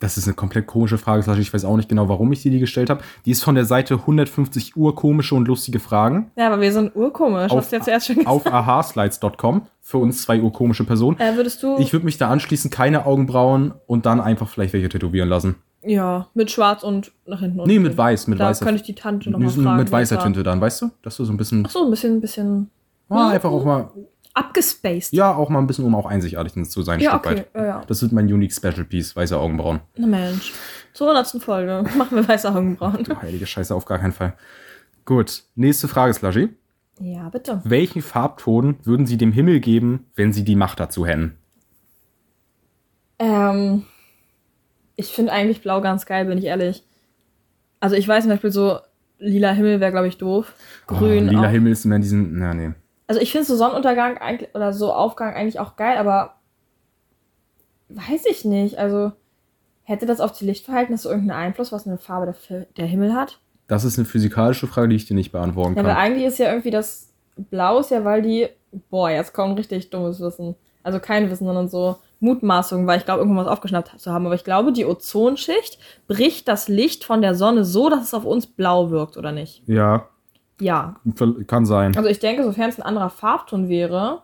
Das 0.03 0.17
ist 0.17 0.25
eine 0.27 0.33
komplett 0.35 0.67
komische 0.67 0.97
Frage. 0.97 1.23
Ich 1.39 1.53
weiß 1.53 1.63
auch 1.65 1.77
nicht 1.77 1.87
genau, 1.89 2.09
warum 2.09 2.31
ich 2.33 2.41
dir 2.41 2.51
die 2.51 2.59
gestellt 2.59 2.89
habe. 2.89 3.01
Die 3.25 3.31
ist 3.31 3.43
von 3.43 3.55
der 3.55 3.65
Seite 3.65 3.95
150 3.95 4.75
Uhr 4.75 4.95
komische 4.95 5.33
und 5.35 5.47
lustige 5.47 5.79
Fragen 5.79 6.29
Ja, 6.35 6.47
aber 6.47 6.59
wir 6.61 6.71
sind 6.73 6.95
urkomisch. 6.95 7.51
Auf- 7.51 7.57
Hast 7.59 7.71
du 7.71 7.77
ja 7.77 7.81
zuerst 7.81 8.07
schon 8.07 8.15
gesagt. 8.17 8.29
auf 8.29 8.45
ahaslides.com. 8.45 9.61
Für 9.81 9.97
uns 9.97 10.21
zwei 10.21 10.41
urkomische 10.41 10.83
Personen. 10.83 11.17
Äh, 11.19 11.35
würdest 11.35 11.61
du. 11.63 11.77
Ich 11.77 11.91
würde 11.93 12.05
mich 12.05 12.17
da 12.17 12.29
anschließen, 12.29 12.69
keine 12.69 13.05
Augenbrauen 13.05 13.73
und 13.87 14.05
dann 14.05 14.21
einfach 14.21 14.47
vielleicht 14.49 14.73
welche 14.73 14.89
tätowieren 14.89 15.27
lassen. 15.29 15.55
ja, 15.81 16.27
mit 16.33 16.51
schwarz 16.51 16.83
und 16.83 17.11
nach 17.25 17.39
hinten. 17.41 17.61
Nee, 17.65 17.79
mit 17.79 17.97
weiß, 17.97 18.27
mit 18.27 18.39
da 18.39 18.47
weißer 18.49 18.63
könnte 18.65 18.81
ich 18.81 18.85
die 18.85 18.95
Tante 18.95 19.29
noch 19.29 19.39
mal 19.39 19.45
mit, 19.45 19.53
fragen. 19.55 19.77
mit 19.77 19.91
weißer 19.91 20.15
da- 20.17 20.23
Tinte 20.23 20.43
dann, 20.43 20.61
weißt 20.61 20.81
du? 20.83 20.91
Dass 21.01 21.17
du 21.17 21.25
so 21.25 21.33
ein 21.33 21.37
bisschen, 21.37 21.63
Ach 21.67 21.71
so, 21.71 21.83
ein 21.83 21.89
bisschen, 21.89 22.13
ein 22.15 22.21
bisschen 22.21 22.69
ah, 23.09 23.29
einfach 23.29 23.51
auch 23.51 23.65
mal, 23.65 23.89
abgespaced. 24.33 25.13
ja, 25.13 25.33
auch 25.33 25.49
mal 25.49 25.59
ein 25.59 25.67
bisschen, 25.67 25.85
um 25.85 25.95
auch 25.95 26.05
einzigartig 26.05 26.53
zu 26.69 26.81
sein, 26.81 26.95
ein 26.99 27.01
Ja, 27.03 27.11
Stück 27.11 27.25
okay. 27.25 27.35
weit. 27.37 27.47
Ja, 27.55 27.65
ja. 27.65 27.83
Das 27.87 28.01
wird 28.01 28.11
mein 28.11 28.25
Unique 28.31 28.51
Special 28.53 28.83
Piece, 28.85 29.15
weiße 29.15 29.37
Augenbrauen. 29.37 29.81
Na 29.97 30.07
Mensch. 30.07 30.53
Zur 30.93 31.09
100. 31.15 31.41
Folge 31.43 31.83
machen 31.97 32.15
wir 32.17 32.27
weiße 32.27 32.49
Augenbrauen. 32.49 33.05
Oh, 33.09 33.21
heilige 33.21 33.45
Scheiße, 33.45 33.73
auf 33.75 33.85
gar 33.85 33.99
keinen 33.99 34.13
Fall. 34.13 34.33
Gut, 35.05 35.43
nächste 35.55 35.87
Frage, 35.87 36.13
Slushy. 36.13 36.49
Ja, 36.99 37.29
bitte. 37.29 37.59
Welchen 37.63 38.01
Farbton 38.01 38.77
würden 38.83 39.05
Sie 39.05 39.17
dem 39.17 39.31
Himmel 39.31 39.59
geben, 39.59 40.05
wenn 40.15 40.31
Sie 40.31 40.43
die 40.43 40.55
Macht 40.55 40.79
dazu 40.79 41.05
hätten? 41.05 41.37
Ähm, 43.19 43.83
ich 44.95 45.07
finde 45.07 45.31
eigentlich 45.31 45.61
blau 45.61 45.81
ganz 45.81 46.05
geil, 46.05 46.25
bin 46.25 46.37
ich 46.37 46.45
ehrlich. 46.45 46.83
Also 47.79 47.95
ich 47.95 48.07
weiß 48.07 48.23
zum 48.23 48.31
Beispiel 48.31 48.51
so, 48.51 48.79
lila 49.19 49.51
Himmel 49.51 49.79
wäre, 49.79 49.91
glaube 49.91 50.07
ich, 50.07 50.17
doof. 50.17 50.53
Grün 50.87 51.27
Oh, 51.27 51.31
lila 51.31 51.47
auch. 51.47 51.51
Himmel 51.51 51.71
ist 51.73 51.85
immer 51.85 51.99
diesen, 51.99 52.37
na 52.39 52.53
nee. 52.53 52.71
Also 53.07 53.19
ich 53.21 53.31
finde 53.31 53.45
so 53.47 53.55
Sonnenuntergang 53.55 54.17
eigentlich, 54.17 54.53
oder 54.55 54.73
so 54.73 54.93
Aufgang 54.93 55.33
eigentlich 55.33 55.59
auch 55.59 55.75
geil, 55.75 55.97
aber 55.97 56.35
weiß 57.89 58.25
ich 58.29 58.45
nicht. 58.45 58.77
Also 58.77 59.11
hätte 59.83 60.05
das 60.05 60.21
auf 60.21 60.31
die 60.31 60.45
Lichtverhältnisse 60.45 61.09
irgendeinen 61.09 61.39
Einfluss, 61.47 61.71
was 61.71 61.85
eine 61.85 61.97
Farbe 61.97 62.33
der, 62.49 62.61
der 62.77 62.85
Himmel 62.85 63.13
hat? 63.13 63.39
Das 63.67 63.83
ist 63.83 63.97
eine 63.97 64.05
physikalische 64.05 64.67
Frage, 64.67 64.89
die 64.89 64.95
ich 64.95 65.05
dir 65.05 65.15
nicht 65.15 65.31
beantworten 65.31 65.75
Ja, 65.75 65.81
kann. 65.81 65.91
aber 65.91 65.99
eigentlich 65.99 66.25
ist 66.25 66.39
ja 66.39 66.49
irgendwie 66.49 66.71
das 66.71 67.09
Blau 67.35 67.79
ist 67.79 67.89
ja, 67.91 68.05
weil 68.05 68.21
die, 68.21 68.47
boah, 68.89 69.09
jetzt 69.09 69.33
kommt 69.33 69.57
richtig 69.57 69.89
dummes 69.89 70.19
Wissen. 70.19 70.55
Also 70.83 70.99
kein 70.99 71.29
Wissen, 71.31 71.45
sondern 71.45 71.67
so 71.67 71.97
Mutmaßung, 72.19 72.85
weil 72.85 72.99
ich 72.99 73.05
glaube, 73.05 73.21
irgendwo 73.21 73.41
was 73.41 73.47
aufgeschnappt 73.47 73.99
zu 73.99 74.11
haben. 74.11 74.25
Aber 74.25 74.35
ich 74.35 74.43
glaube, 74.43 74.71
die 74.71 74.85
Ozonschicht 74.85 75.79
bricht 76.07 76.47
das 76.47 76.67
Licht 76.67 77.03
von 77.03 77.21
der 77.21 77.35
Sonne 77.35 77.65
so, 77.65 77.89
dass 77.89 78.03
es 78.03 78.13
auf 78.13 78.25
uns 78.25 78.45
blau 78.47 78.91
wirkt, 78.91 79.17
oder 79.17 79.31
nicht? 79.31 79.63
ja, 79.67 80.07
Ja. 80.63 80.95
kann 81.47 81.65
sein. 81.65 81.95
Also 81.97 82.09
ich 82.09 82.19
denke, 82.19 82.43
sofern 82.43 82.69
es 82.69 82.79
ein 82.79 82.83
anderer 82.83 83.09
Farbton 83.09 83.67
wäre, 83.69 84.23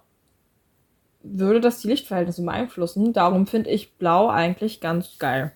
würde 1.21 1.59
das 1.59 1.79
die 1.81 1.87
Lichtverhältnisse 1.89 2.43
beeinflussen. 2.43 3.11
Darum 3.13 3.45
finde 3.45 3.69
ich 3.69 3.97
blau 3.97 4.29
eigentlich 4.29 4.79
ganz 4.79 5.17
geil. 5.19 5.51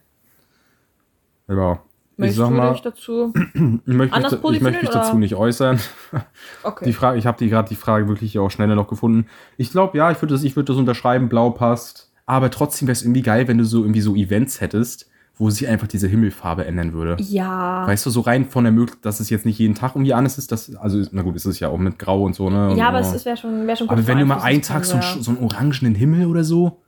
Ja. 1.48 1.80
Ich 2.16 2.20
Möchtest 2.20 2.38
sag 2.40 2.50
du 2.50 2.54
mal, 2.54 2.72
dich 2.74 2.82
dazu? 2.82 3.34
ich 3.54 3.60
möchte, 3.62 3.92
mich, 3.94 4.14
anders 4.14 4.32
da- 4.32 4.38
ich 4.38 4.44
möchte 4.44 4.62
mich 4.62 4.62
positionieren, 4.62 4.92
dazu 4.94 5.10
oder? 5.12 5.20
nicht 5.20 5.36
äußern. 5.36 5.80
Okay. 6.64 6.86
Die 6.86 6.94
Frage, 6.94 7.18
ich 7.18 7.26
habe 7.26 7.38
die 7.38 7.50
gerade 7.50 7.68
die 7.70 7.76
Frage 7.76 8.08
wirklich 8.08 8.38
auch 8.40 8.50
schneller 8.50 8.76
noch 8.76 8.88
gefunden. 8.88 9.28
Ich 9.58 9.72
glaube, 9.72 9.98
ja, 9.98 10.12
ich 10.12 10.22
würde 10.22 10.34
das, 10.34 10.44
ich 10.44 10.56
würde 10.56 10.68
das 10.72 10.78
unterschreiben, 10.78 11.28
blau 11.30 11.50
passt. 11.50 12.12
Aber 12.26 12.50
trotzdem 12.52 12.88
wäre 12.88 12.94
es 12.94 13.02
irgendwie 13.04 13.22
geil, 13.22 13.48
wenn 13.48 13.58
du 13.58 13.66
so 13.66 13.82
irgendwie 13.82 14.00
so 14.02 14.16
Events 14.16 14.62
hättest, 14.62 15.10
wo 15.36 15.50
sich 15.50 15.68
einfach 15.68 15.88
diese 15.88 16.08
Himmelfarbe 16.08 16.66
ändern 16.66 16.94
würde. 16.94 17.18
ja. 17.24 17.88
Weißt 17.88 18.06
du, 18.06 18.10
so 18.12 18.22
rein 18.22 18.46
von 18.46 18.64
der 18.66 18.72
Möglichkeit, 18.74 19.06
dass 19.06 19.20
es 19.20 19.30
jetzt 19.32 19.46
nicht 19.46 19.58
jeden 19.58 19.74
Tag 19.76 19.96
irgendwie 19.96 20.14
anders 20.14 20.38
ist, 20.38 20.52
das, 20.52 20.76
also, 20.76 21.04
na 21.12 21.24
gut, 21.24 21.36
ist 21.36 21.46
es 21.46 21.60
ja 21.60 21.70
auch 21.70 21.78
mit 21.80 21.98
Grau 21.98 22.24
und 22.24 22.36
so, 22.36 22.50
ne? 22.50 22.70
Und, 22.72 22.78
ja, 22.78 22.90
aber 22.90 23.00
es 23.00 23.26
wäre 23.26 23.36
schon, 23.38 23.66
wär 23.66 23.76
schon 23.76 23.90
Aber 23.90 24.06
wenn 24.06 24.20
du 24.20 24.26
mal 24.26 24.42
einen 24.42 24.62
Tag 24.62 24.86
so, 24.86 25.00
so 25.20 25.32
einen 25.32 25.40
orangenen 25.44 25.96
Himmel 25.96 26.28
oder 26.28 26.44
so. 26.44 26.82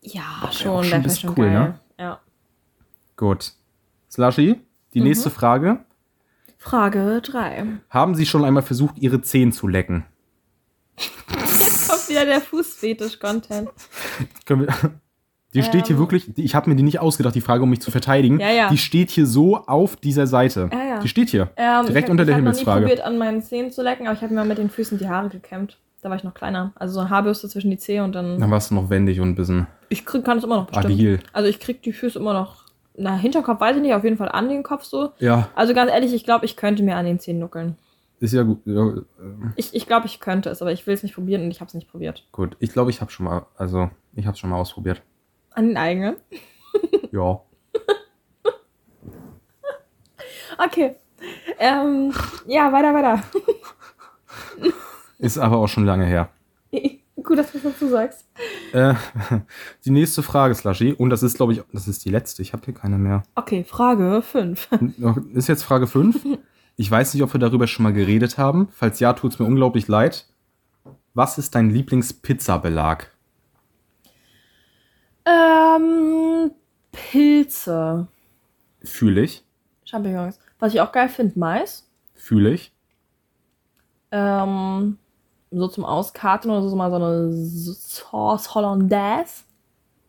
Ja, 0.00 0.22
auch 0.42 0.52
schon, 0.52 0.80
bisschen 1.02 1.10
schon 1.10 1.30
cool, 1.38 1.46
geil. 1.46 1.52
ne? 1.52 1.78
Ja. 1.98 2.20
Gut. 3.16 3.52
Slushy, 4.10 4.60
die 4.94 4.98
Mhm. 5.00 5.06
nächste 5.06 5.30
Frage. 5.30 5.84
Frage 6.58 7.20
3. 7.22 7.66
Haben 7.90 8.14
Sie 8.16 8.26
schon 8.26 8.44
einmal 8.44 8.62
versucht, 8.64 8.98
Ihre 8.98 9.20
Zehen 9.22 9.52
zu 9.52 9.68
lecken? 9.68 10.04
Jetzt 11.58 11.88
kommt 11.88 12.08
wieder 12.08 12.24
der 12.26 12.40
Fußfetisch-Content. 12.40 13.68
Können 14.46 14.62
wir, 14.66 14.90
die 15.54 15.62
steht 15.62 15.86
hier 15.86 15.96
Ähm. 15.96 16.00
wirklich, 16.00 16.32
die, 16.34 16.44
ich 16.44 16.54
habe 16.54 16.68
mir 16.70 16.76
die 16.76 16.82
nicht 16.82 16.98
ausgedacht, 17.00 17.34
die 17.34 17.40
Frage, 17.40 17.62
um 17.62 17.70
mich 17.70 17.80
zu 17.80 17.90
verteidigen. 17.90 18.40
Ja, 18.40 18.50
ja. 18.50 18.68
Die 18.70 18.78
steht 18.78 19.10
hier 19.10 19.26
so 19.26 19.56
auf 19.58 19.96
dieser 19.96 20.26
Seite. 20.26 20.70
Ja, 20.72 20.84
ja. 20.84 20.98
Die 21.00 21.08
steht 21.08 21.28
hier. 21.30 21.50
Ähm, 21.56 21.86
Direkt 21.86 22.08
ich 22.08 22.10
unter 22.10 22.22
hab, 22.22 22.26
der 22.26 22.28
ich 22.28 22.30
hab 22.32 22.36
Himmelsfrage. 22.38 22.80
nie 22.80 22.86
probiert, 22.88 23.06
an 23.06 23.18
meinen 23.18 23.42
Zehen 23.42 23.70
zu 23.70 23.82
lecken, 23.82 24.06
aber 24.06 24.16
ich 24.16 24.22
habe 24.22 24.32
mir 24.32 24.40
mal 24.40 24.46
mit 24.48 24.58
den 24.58 24.70
Füßen 24.70 24.98
die 24.98 25.08
Haare 25.08 25.28
gekämmt. 25.28 25.78
Da 26.00 26.08
war 26.10 26.16
ich 26.16 26.24
noch 26.24 26.34
kleiner. 26.34 26.72
Also 26.74 26.94
so 26.94 27.00
eine 27.00 27.10
Haarbürste 27.10 27.48
zwischen 27.48 27.70
die 27.70 27.78
Zehen 27.78 28.02
und 28.04 28.12
dann. 28.14 28.40
Dann 28.40 28.50
warst 28.50 28.70
du 28.70 28.74
noch 28.74 28.90
wendig 28.90 29.20
und 29.20 29.28
ein 29.28 29.34
bisschen 29.36 29.66
Ich 29.88 30.04
krieg, 30.04 30.24
kann 30.24 30.38
es 30.38 30.44
immer 30.44 30.56
noch 30.56 30.66
bestimmt. 30.66 30.86
abil. 30.94 31.20
Also 31.32 31.48
ich 31.48 31.60
krieg 31.60 31.80
die 31.82 31.92
Füße 31.92 32.18
immer 32.18 32.32
noch. 32.32 32.62
Na, 32.96 33.16
Hinterkopf 33.16 33.60
weiß 33.60 33.76
ich 33.76 33.82
nicht, 33.82 33.94
auf 33.94 34.04
jeden 34.04 34.16
Fall 34.16 34.28
an 34.30 34.48
den 34.48 34.62
Kopf 34.62 34.82
so. 34.84 35.10
Ja, 35.18 35.48
Also 35.54 35.74
ganz 35.74 35.90
ehrlich, 35.92 36.12
ich 36.12 36.24
glaube, 36.24 36.44
ich 36.44 36.56
könnte 36.56 36.82
mir 36.82 36.96
an 36.96 37.04
den 37.06 37.18
Zehen 37.20 37.38
nuckeln. 37.38 37.76
ist 38.20 38.32
ja 38.34 38.42
gut. 38.42 38.60
Ja, 38.66 38.88
äh, 38.88 39.02
Ich, 39.56 39.74
ich 39.74 39.86
glaube, 39.86 40.06
ich 40.06 40.18
könnte 40.20 40.50
es, 40.50 40.60
aber 40.60 40.72
ich 40.72 40.86
will 40.86 40.94
es 40.94 41.02
nicht 41.02 41.14
probieren 41.14 41.42
und 41.42 41.50
ich 41.50 41.60
habe 41.60 41.68
es 41.68 41.74
nicht 41.74 41.88
probiert. 41.90 42.26
gut. 42.32 42.56
Ich 42.58 42.72
glaube, 42.72 42.90
ich 42.90 43.00
habe 43.00 43.10
schon 43.12 43.24
mal, 43.26 43.46
also 43.56 43.88
ich 44.14 44.26
habe 44.26 44.36
schon 44.36 44.50
mal 44.50 44.56
ausprobiert. 44.56 45.02
An 45.54 45.68
den 45.68 45.76
eigenen. 45.76 46.16
Ja. 47.12 47.42
Okay. 50.56 50.96
Ähm, 51.58 52.14
ja, 52.46 52.72
weiter, 52.72 52.94
weiter. 52.94 53.22
Ist 55.18 55.36
aber 55.36 55.58
auch 55.58 55.66
schon 55.66 55.84
lange 55.84 56.06
her. 56.06 56.30
Gut, 57.22 57.38
dass 57.38 57.52
du 57.52 57.58
es 57.58 57.64
dazu 57.64 57.88
sagst. 57.88 58.26
Äh, 58.72 58.94
die 59.84 59.90
nächste 59.90 60.22
Frage, 60.22 60.54
Slushy. 60.54 60.94
Und 60.94 61.10
das 61.10 61.22
ist, 61.22 61.36
glaube 61.36 61.52
ich, 61.52 61.62
das 61.72 61.86
ist 61.86 62.04
die 62.04 62.10
letzte. 62.10 62.40
Ich 62.42 62.52
habe 62.52 62.64
hier 62.64 62.74
keine 62.74 62.98
mehr. 62.98 63.22
Okay, 63.34 63.64
Frage 63.64 64.22
5. 64.22 64.68
Ist 65.34 65.48
jetzt 65.48 65.62
Frage 65.62 65.86
5. 65.86 66.24
Ich 66.76 66.90
weiß 66.90 67.12
nicht, 67.12 67.22
ob 67.22 67.32
wir 67.34 67.40
darüber 67.40 67.66
schon 67.66 67.82
mal 67.82 67.92
geredet 67.92 68.38
haben. 68.38 68.68
Falls 68.72 68.98
ja, 68.98 69.12
tut 69.12 69.34
es 69.34 69.38
mir 69.38 69.44
unglaublich 69.44 69.88
leid. 69.88 70.26
Was 71.14 71.36
ist 71.36 71.54
dein 71.54 71.68
Lieblingspizzabelag? 71.68 73.11
Ähm, 75.24 76.50
Pilze. 76.92 78.06
Fühle 78.82 79.22
ich. 79.22 79.44
Champignons. 79.84 80.38
Was 80.58 80.74
ich 80.74 80.80
auch 80.80 80.92
geil 80.92 81.08
finde, 81.08 81.38
Mais. 81.38 81.88
Fühle 82.14 82.50
ich. 82.52 82.72
Ähm, 84.10 84.98
so 85.50 85.68
zum 85.68 85.84
Auskarten 85.84 86.50
oder 86.50 86.68
so 86.68 86.74
mal 86.76 86.90
so 86.90 86.96
eine 86.96 87.32
Sauce 87.32 88.54
Hollandaise. 88.54 89.44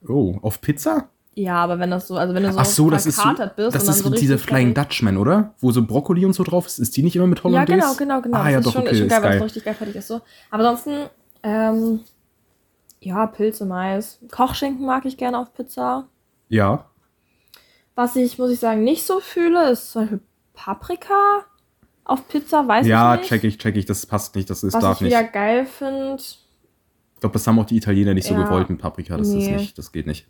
Oh, 0.08 0.36
auf 0.42 0.62
Pizza? 0.62 1.10
Ja, 1.36 1.56
aber 1.64 1.80
wenn 1.80 1.90
das 1.90 2.08
so, 2.08 2.16
also 2.16 2.34
wenn 2.36 2.44
du 2.44 2.52
so, 2.52 2.60
Ach 2.60 2.66
so, 2.66 2.90
das 2.90 3.06
ist 3.08 3.18
so, 3.18 3.30
bist 3.30 3.76
das 3.76 3.88
ist 3.88 4.00
so 4.00 4.10
richtig 4.10 4.40
Flying 4.40 4.74
Dutchman, 4.74 5.18
oder? 5.18 5.56
Wo 5.60 5.72
so 5.72 5.84
Brokkoli 5.84 6.26
und 6.26 6.34
so 6.34 6.44
drauf 6.44 6.68
ist. 6.68 6.78
Ist 6.80 6.96
die 6.96 7.02
nicht 7.02 7.16
immer 7.16 7.26
mit 7.28 7.40
Ja, 7.40 7.44
Hollandaise? 7.46 7.80
genau, 7.80 7.94
genau, 7.96 8.22
genau. 8.22 8.38
Ah, 8.38 8.44
das 8.44 8.52
ja, 8.52 8.60
ist 8.60 8.66
doch, 8.68 8.74
schon, 8.74 8.82
okay, 8.84 8.92
ist 8.92 8.98
schon 8.98 9.08
ist 9.08 9.12
geil, 9.12 9.20
es 9.24 9.30
geil. 9.30 9.38
so 9.40 9.44
richtig 9.46 9.64
geil 9.66 9.74
fertig 9.74 9.96
ist. 9.96 10.08
So. 10.08 10.22
Aber 10.52 10.70
ansonsten, 10.70 11.10
ähm, 11.42 12.02
ja, 13.06 13.28
Pilze, 13.28 13.66
Mais. 13.66 14.20
Kochschinken 14.32 14.86
mag 14.86 15.06
ich 15.06 15.18
gerne 15.18 15.38
auf 15.40 15.54
Pizza. 15.54 16.08
Ja. 16.50 16.86
Was 17.96 18.16
ich, 18.16 18.38
muss 18.40 18.50
ich 18.52 18.60
sagen, 18.60 18.84
nicht 18.84 19.06
so 19.06 19.20
fühle, 19.20 19.70
ist 19.70 19.92
zum 19.92 20.02
Beispiel 20.04 20.20
Paprika 20.54 21.42
auf 22.06 22.28
Pizza, 22.28 22.68
weiß 22.68 22.86
Ja, 22.88 23.14
ich 23.16 23.20
nicht. 23.22 23.30
check 23.30 23.44
ich, 23.44 23.58
check 23.58 23.76
ich. 23.78 23.86
Das 23.86 24.06
passt 24.06 24.36
nicht. 24.36 24.50
Das 24.50 24.64
ist, 24.64 24.74
Was 24.74 24.82
darf 24.82 24.96
ich 24.98 25.02
nicht. 25.02 25.12
wieder 25.12 25.24
geil 25.24 25.66
finde, 25.66 26.16
Ich 26.20 27.20
glaube, 27.20 27.34
das 27.34 27.48
haben 27.48 27.58
auch 27.60 27.66
die 27.66 27.78
Italiener 27.78 28.14
nicht 28.14 28.28
so 28.28 28.34
Ja. 28.34 28.44
gewollt 28.44 28.70
mit 28.70 28.80
Paprika. 28.82 29.16
Das 29.18 29.28
ist 29.30 29.34
Nee. 29.36 29.54
nicht, 29.56 29.78
das 29.78 29.92
geht 29.92 30.08
nicht. 30.08 30.28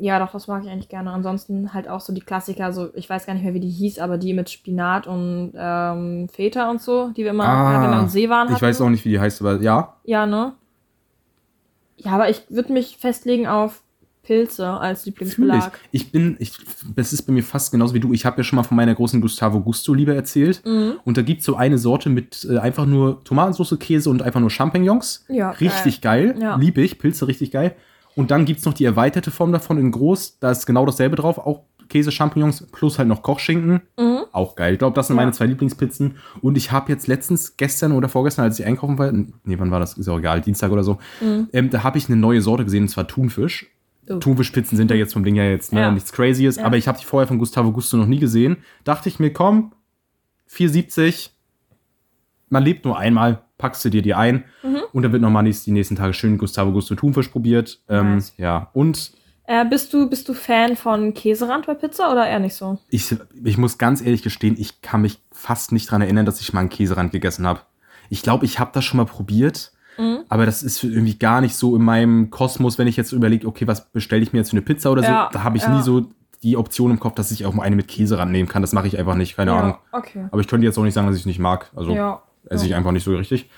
ja 0.00 0.18
doch, 0.20 0.30
das 0.30 0.46
mag 0.46 0.62
ich 0.64 0.70
eigentlich 0.70 0.88
gerne. 0.88 1.10
Ansonsten 1.10 1.74
halt 1.74 1.88
auch 1.88 2.00
so 2.00 2.12
die 2.14 2.20
Klassiker, 2.20 2.72
so 2.72 2.88
ich 2.94 3.10
weiß 3.10 3.26
gar 3.26 3.34
nicht 3.34 3.42
mehr, 3.42 3.52
wie 3.54 3.60
die 3.60 3.68
hieß, 3.68 3.98
aber 3.98 4.16
die 4.16 4.32
mit 4.32 4.48
Spinat 4.48 5.06
und 5.08 5.52
ähm, 5.56 6.28
Feta 6.28 6.70
und 6.70 6.80
so, 6.80 7.08
die 7.08 7.24
wir 7.24 7.30
immer, 7.32 7.44
Ah, 7.48 7.82
wenn 7.82 7.90
wir 7.90 7.98
im 8.00 8.08
See 8.08 8.28
waren. 8.30 8.52
Ich 8.54 8.62
weiß 8.62 8.80
auch 8.80 8.88
nicht, 8.90 9.04
wie 9.04 9.08
die 9.10 9.18
heißt, 9.20 9.40
aber 9.42 9.60
ja. 9.60 9.96
Ja, 10.04 10.24
ne? 10.24 10.54
Ja, 11.98 12.12
aber 12.12 12.30
ich 12.30 12.42
würde 12.48 12.72
mich 12.72 12.96
festlegen 12.98 13.46
auf 13.46 13.82
Pilze 14.22 14.68
als 14.68 15.02
Fühle 15.02 15.14
ich. 15.14 15.20
Lieblingsbelag. 15.20 15.78
Ich 15.90 16.12
bin, 16.12 16.36
ich, 16.38 16.52
das 16.94 17.14
ist 17.14 17.22
bei 17.22 17.32
mir 17.32 17.42
fast 17.42 17.72
genauso 17.72 17.94
wie 17.94 18.00
du. 18.00 18.12
Ich 18.12 18.26
habe 18.26 18.36
ja 18.36 18.44
schon 18.44 18.56
mal 18.56 18.62
von 18.62 18.76
meiner 18.76 18.94
großen 18.94 19.22
Gustavo 19.22 19.60
Gusto 19.60 19.94
Liebe 19.94 20.14
erzählt. 20.14 20.60
Mhm. 20.66 20.96
Und 21.04 21.16
da 21.16 21.22
gibt 21.22 21.40
es 21.40 21.46
so 21.46 21.56
eine 21.56 21.78
Sorte 21.78 22.10
mit 22.10 22.46
äh, 22.48 22.58
einfach 22.58 22.84
nur 22.84 23.24
Tomatensauce, 23.24 23.78
Käse 23.78 24.10
und 24.10 24.20
einfach 24.20 24.40
nur 24.40 24.50
Champignons. 24.50 25.24
Ja, 25.28 25.50
Richtig 25.52 26.02
geil. 26.02 26.36
Ja. 26.38 26.56
Liebe 26.56 26.82
ich. 26.82 26.98
Pilze 26.98 27.26
richtig 27.26 27.52
geil. 27.52 27.74
Und 28.16 28.30
dann 28.30 28.44
gibt 28.44 28.60
es 28.60 28.66
noch 28.66 28.74
die 28.74 28.84
erweiterte 28.84 29.30
Form 29.30 29.50
davon 29.50 29.78
in 29.78 29.92
groß. 29.92 30.40
Da 30.40 30.50
ist 30.50 30.66
genau 30.66 30.84
dasselbe 30.84 31.16
drauf. 31.16 31.38
Auch 31.38 31.62
Käse, 31.88 32.12
Champignons 32.12 32.66
plus 32.70 32.98
halt 32.98 33.08
noch 33.08 33.22
Kochschinken. 33.22 33.80
Mhm. 33.98 34.17
Auch 34.38 34.54
geil. 34.56 34.74
Ich 34.74 34.78
glaube, 34.78 34.94
das 34.94 35.08
sind 35.08 35.16
Ja. 35.16 35.22
meine 35.22 35.32
zwei 35.32 35.46
Lieblingspizzen. 35.46 36.14
Und 36.40 36.56
ich 36.56 36.70
habe 36.72 36.92
jetzt 36.92 37.06
letztens, 37.08 37.56
gestern 37.56 37.92
oder 37.92 38.08
vorgestern, 38.08 38.44
als 38.44 38.58
ich 38.58 38.64
einkaufen 38.64 38.96
war, 38.98 39.10
nee, 39.12 39.58
wann 39.58 39.70
war 39.70 39.80
das? 39.80 39.98
Ist 39.98 40.08
auch 40.08 40.18
egal, 40.18 40.40
Dienstag 40.40 40.70
oder 40.70 40.84
so, 40.84 40.98
Mhm. 41.20 41.48
ähm, 41.52 41.70
da 41.70 41.82
habe 41.82 41.98
ich 41.98 42.08
eine 42.08 42.16
neue 42.16 42.40
Sorte 42.40 42.64
gesehen, 42.64 42.82
und 42.84 42.88
zwar 42.88 43.06
Thunfisch. 43.08 43.66
Oh. 44.08 44.16
Thunfischpizzen 44.18 44.76
sind 44.78 44.90
ja 44.90 44.96
jetzt 44.96 45.12
vom 45.12 45.24
Ding 45.24 45.34
ja 45.34 45.44
jetzt 45.44 45.72
ne, 45.72 45.80
Ja. 45.80 45.90
nichts 45.90 46.12
Crazyes, 46.12 46.56
Ja. 46.56 46.64
aber 46.64 46.76
ich 46.76 46.88
habe 46.88 46.98
die 46.98 47.04
vorher 47.04 47.26
von 47.26 47.38
Gustavo 47.38 47.72
Gusto 47.72 47.96
noch 47.96 48.06
nie 48.06 48.18
gesehen. 48.20 48.56
Dachte 48.84 49.08
ich 49.08 49.18
mir, 49.18 49.32
komm, 49.32 49.72
4,70, 50.46 51.30
man 52.48 52.62
lebt 52.64 52.84
nur 52.84 52.98
einmal, 52.98 53.42
packst 53.58 53.84
du 53.84 53.90
dir 53.90 54.02
die 54.02 54.14
ein 54.14 54.44
Mhm. 54.62 54.78
und 54.92 55.02
dann 55.02 55.12
wird 55.12 55.20
nochmal 55.22 55.44
die 55.44 55.70
nächsten 55.72 55.96
Tage 55.96 56.14
schön 56.14 56.38
Gustavo 56.38 56.72
Gusto 56.72 56.94
Thunfisch 56.94 57.28
probiert. 57.28 57.80
Ähm, 57.88 58.14
Nice. 58.14 58.32
Ja, 58.38 58.70
und 58.72 59.12
Äh, 59.50 59.64
bist, 59.64 59.94
du, 59.94 60.10
bist 60.10 60.28
du 60.28 60.34
Fan 60.34 60.76
von 60.76 61.14
Käserand 61.14 61.66
bei 61.66 61.72
Pizza 61.74 62.12
oder 62.12 62.26
eher 62.28 62.38
nicht 62.38 62.54
so? 62.54 62.78
Ich, 62.90 63.16
ich 63.44 63.56
muss 63.56 63.78
ganz 63.78 64.02
ehrlich 64.02 64.22
gestehen, 64.22 64.56
ich 64.58 64.82
kann 64.82 65.00
mich 65.00 65.22
fast 65.32 65.72
nicht 65.72 65.90
dran 65.90 66.02
erinnern, 66.02 66.26
dass 66.26 66.40
ich 66.42 66.52
mal 66.52 66.60
einen 66.60 66.68
Käserand 66.68 67.12
gegessen 67.12 67.46
habe. 67.46 67.60
Ich 68.10 68.22
glaube, 68.22 68.44
ich 68.44 68.58
habe 68.58 68.70
das 68.74 68.84
schon 68.84 68.98
mal 68.98 69.06
probiert, 69.06 69.72
Mhm. 69.96 70.18
aber 70.28 70.46
das 70.46 70.62
ist 70.62 70.84
irgendwie 70.84 71.18
gar 71.18 71.40
nicht 71.40 71.56
so 71.56 71.74
in 71.74 71.82
meinem 71.82 72.30
Kosmos, 72.30 72.78
wenn 72.78 72.86
ich 72.86 72.96
jetzt 72.96 73.10
überlege, 73.10 73.48
okay, 73.48 73.66
was 73.66 73.90
bestelle 73.90 74.22
ich 74.22 74.32
mir 74.32 74.38
jetzt 74.40 74.50
für 74.50 74.56
eine 74.56 74.62
Pizza 74.62 74.92
oder 74.92 75.02
so. 75.02 75.08
Ja, 75.10 75.28
Da 75.32 75.42
habe 75.42 75.56
ich 75.56 75.64
ja. 75.64 75.74
nie 75.76 75.82
so 75.82 76.06
die 76.44 76.56
Option 76.56 76.92
im 76.92 77.00
Kopf, 77.00 77.14
dass 77.16 77.32
ich 77.32 77.44
auch 77.46 77.52
mal 77.54 77.64
eine 77.64 77.74
mit 77.74 77.88
Käserand 77.88 78.30
nehmen 78.30 78.48
kann. 78.48 78.62
Das 78.62 78.72
mache 78.72 78.86
ich 78.86 78.96
einfach 78.96 79.16
nicht, 79.16 79.34
keine 79.34 79.54
Ahnung. 79.54 79.76
okay. 79.90 80.26
Aber 80.30 80.40
ich 80.40 80.46
könnte 80.46 80.66
jetzt 80.66 80.78
auch 80.78 80.84
nicht 80.84 80.94
sagen, 80.94 81.08
dass 81.08 81.16
ich 81.16 81.22
es 81.22 81.26
nicht 81.26 81.40
mag. 81.40 81.72
Also 81.74 81.92
Ja. 81.92 82.22
esse 82.48 82.64
ich 82.66 82.74
einfach 82.76 82.92
nicht 82.92 83.02
so 83.02 83.16
richtig. 83.16 83.50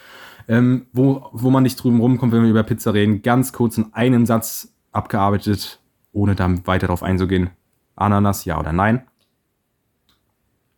Ähm, 0.49 0.87
wo, 0.95 1.27
wo 1.33 1.51
man 1.51 1.63
nicht 1.63 1.77
drüben 1.77 2.01
rumkommt, 2.01 2.33
wenn 2.33 2.43
wir 2.43 2.49
über 2.51 2.63
Pizza 2.63 2.95
reden, 2.95 3.21
ganz 3.23 3.53
kurz 3.53 3.77
in 3.77 3.93
einem 3.93 4.25
Satz 4.25 4.73
abgearbeitet, 4.93 5.80
ohne 6.13 6.35
dann 6.35 6.67
weiter 6.67 6.87
darauf 6.87 7.03
einzugehen. 7.03 7.51
Ananas, 7.97 8.45
ja 8.45 8.59
oder 8.59 8.73
nein? 8.73 9.07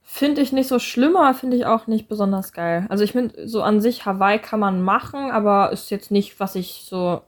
Finde 0.02 0.42
ich 0.42 0.52
nicht 0.52 0.68
so 0.68 0.78
schlimm, 0.78 1.16
aber 1.16 1.32
finde 1.34 1.56
ich 1.56 1.64
auch 1.64 1.86
nicht 1.86 2.08
besonders 2.08 2.52
geil. 2.52 2.86
Also 2.90 3.02
ich 3.04 3.12
finde, 3.12 3.48
so 3.48 3.62
an 3.62 3.80
sich 3.80 4.04
Hawaii 4.04 4.38
kann 4.38 4.60
man 4.60 4.82
machen, 4.82 5.30
aber 5.30 5.72
ist 5.72 5.90
jetzt 5.90 6.10
nicht, 6.10 6.38
was 6.38 6.54
ich 6.54 6.82
so 6.86 7.22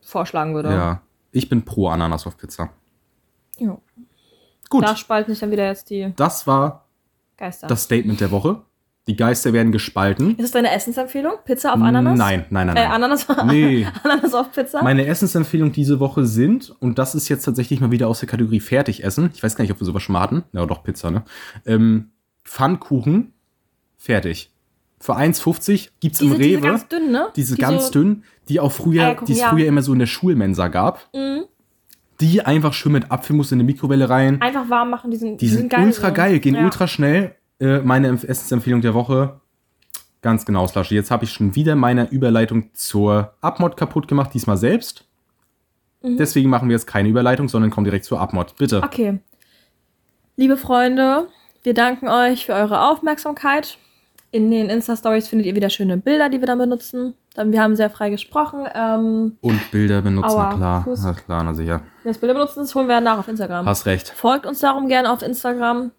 vorschlagen 0.00 0.54
würde. 0.54 0.70
Ja. 0.70 1.00
Ich 1.32 1.48
bin 1.48 1.64
pro 1.64 1.88
Ananas 1.88 2.26
auf 2.26 2.36
Pizza. 2.36 2.70
Ja. 3.58 3.78
Gut, 4.68 4.84
Da 4.84 4.94
spalten 4.94 5.32
sich 5.32 5.40
dann 5.40 5.50
wieder 5.50 5.66
jetzt 5.66 5.90
die 5.90 6.12
das 6.16 6.46
war 6.46 6.84
Geister. 7.36 7.66
das 7.66 7.82
Statement 7.84 8.20
der 8.20 8.30
Woche. 8.30 8.62
Die 9.10 9.16
Geister 9.16 9.52
werden 9.52 9.72
gespalten. 9.72 10.36
ist 10.36 10.44
es 10.44 10.50
deine 10.52 10.70
Essensempfehlung? 10.70 11.32
Pizza 11.44 11.74
auf 11.74 11.80
Ananas? 11.80 12.16
Nein, 12.16 12.44
nein, 12.50 12.68
nein. 12.68 12.76
Äh. 12.76 12.80
Ananas, 12.84 13.26
Nee. 13.44 13.84
Ananas 14.04 14.32
auf 14.34 14.52
Pizza? 14.52 14.84
Meine 14.84 15.04
Essensempfehlungen 15.06 15.72
diese 15.72 15.98
Woche 15.98 16.24
sind, 16.26 16.70
und 16.78 16.96
das 17.00 17.16
ist 17.16 17.28
jetzt 17.28 17.42
tatsächlich 17.44 17.80
mal 17.80 17.90
wieder 17.90 18.06
aus 18.06 18.20
der 18.20 18.28
Kategorie 18.28 18.60
Fertigessen. 18.60 19.30
Ich 19.34 19.42
weiß 19.42 19.56
gar 19.56 19.62
nicht, 19.64 19.72
ob 19.72 19.80
wir 19.80 19.84
sowas 19.84 20.04
schon 20.04 20.12
mal 20.12 20.20
hatten. 20.20 20.44
Ja, 20.52 20.64
doch, 20.64 20.84
Pizza, 20.84 21.10
ne? 21.10 21.24
Ähm, 21.66 22.10
Pfannkuchen, 22.44 23.32
fertig. 23.96 24.52
Für 25.00 25.16
1,50 25.16 25.88
gibt's 25.98 26.20
im 26.20 26.28
diese, 26.28 26.38
diese 26.38 26.58
Rewe. 26.58 26.60
ganz 26.68 26.86
dünn, 26.88 27.10
ne? 27.10 27.26
diese 27.34 27.56
Die 27.56 27.60
ganz 27.62 27.86
so, 27.86 27.92
dünn, 27.92 28.22
die 28.48 28.60
auch 28.60 28.70
früher, 28.70 29.16
die 29.26 29.32
es 29.32 29.40
ja. 29.40 29.48
früher 29.50 29.66
immer 29.66 29.82
so 29.82 29.92
in 29.92 29.98
der 29.98 30.06
Schulmensa 30.06 30.68
gab. 30.68 31.08
Mhm. 31.14 31.44
Die 32.20 32.42
einfach 32.42 32.74
schön 32.74 32.92
mit 32.92 33.10
Apfelmus 33.10 33.50
in 33.50 33.56
eine 33.56 33.64
Mikrowelle 33.64 34.08
rein. 34.10 34.40
Einfach 34.42 34.68
warm 34.68 34.90
machen, 34.90 35.10
die 35.10 35.16
sind, 35.16 35.40
Die 35.40 35.48
sind 35.48 35.70
geil 35.70 35.86
ultra 35.86 36.10
geil, 36.10 36.38
gehen 36.38 36.54
Ja. 36.54 36.64
ultra 36.64 36.86
schnell. 36.86 37.34
Äh, 37.60 37.80
meine 37.80 38.08
Empf- 38.10 38.26
Essensempfehlung 38.26 38.80
der 38.80 38.94
Woche. 38.94 39.40
Ganz 40.22 40.44
genau, 40.44 40.66
Slashy. 40.66 40.94
Jetzt 40.94 41.10
habe 41.10 41.24
ich 41.24 41.32
schon 41.32 41.54
wieder 41.54 41.76
meine 41.76 42.08
Überleitung 42.10 42.70
zur 42.74 43.32
Abmod 43.40 43.76
kaputt 43.76 44.06
gemacht, 44.08 44.30
diesmal 44.34 44.56
selbst. 44.56 45.04
Mhm. 46.02 46.16
Deswegen 46.18 46.50
machen 46.50 46.68
wir 46.68 46.74
jetzt 46.76 46.86
keine 46.86 47.08
Überleitung, 47.08 47.48
sondern 47.48 47.70
kommen 47.70 47.84
direkt 47.84 48.04
zur 48.04 48.20
Abmod. 48.20 48.54
Bitte. 48.56 48.82
Okay. 48.82 49.18
Liebe 50.36 50.56
Freunde, 50.56 51.28
wir 51.62 51.74
danken 51.74 52.08
euch 52.08 52.46
für 52.46 52.54
eure 52.54 52.88
Aufmerksamkeit. 52.90 53.78
In 54.32 54.50
den 54.50 54.70
Insta-Stories 54.70 55.28
findet 55.28 55.46
ihr 55.46 55.54
wieder 55.56 55.70
schöne 55.70 55.96
Bilder, 55.96 56.28
die 56.28 56.38
wir 56.38 56.46
dann 56.46 56.58
benutzen. 56.58 57.14
Wir 57.36 57.60
haben 57.62 57.74
sehr 57.76 57.90
frei 57.90 58.10
gesprochen. 58.10 58.64
Ähm, 58.74 59.36
Und 59.40 59.70
Bilder 59.70 60.02
benutzen, 60.02 60.30
Aua, 60.30 60.54
klar. 60.54 60.84
Fuß. 60.84 61.02
Na 61.02 61.12
klar, 61.14 61.42
na 61.44 61.52
sicher. 61.54 61.82
das 62.04 62.18
Bilder 62.18 62.34
benutzen, 62.34 62.60
das 62.60 62.74
holen 62.74 62.88
wir 62.88 63.00
nach 63.00 63.18
auf 63.18 63.28
Instagram. 63.28 63.66
Hast 63.66 63.86
recht. 63.86 64.08
Folgt 64.10 64.46
uns 64.46 64.60
darum 64.60 64.88
gerne 64.88 65.10
auf 65.10 65.22
Instagram. 65.22 65.90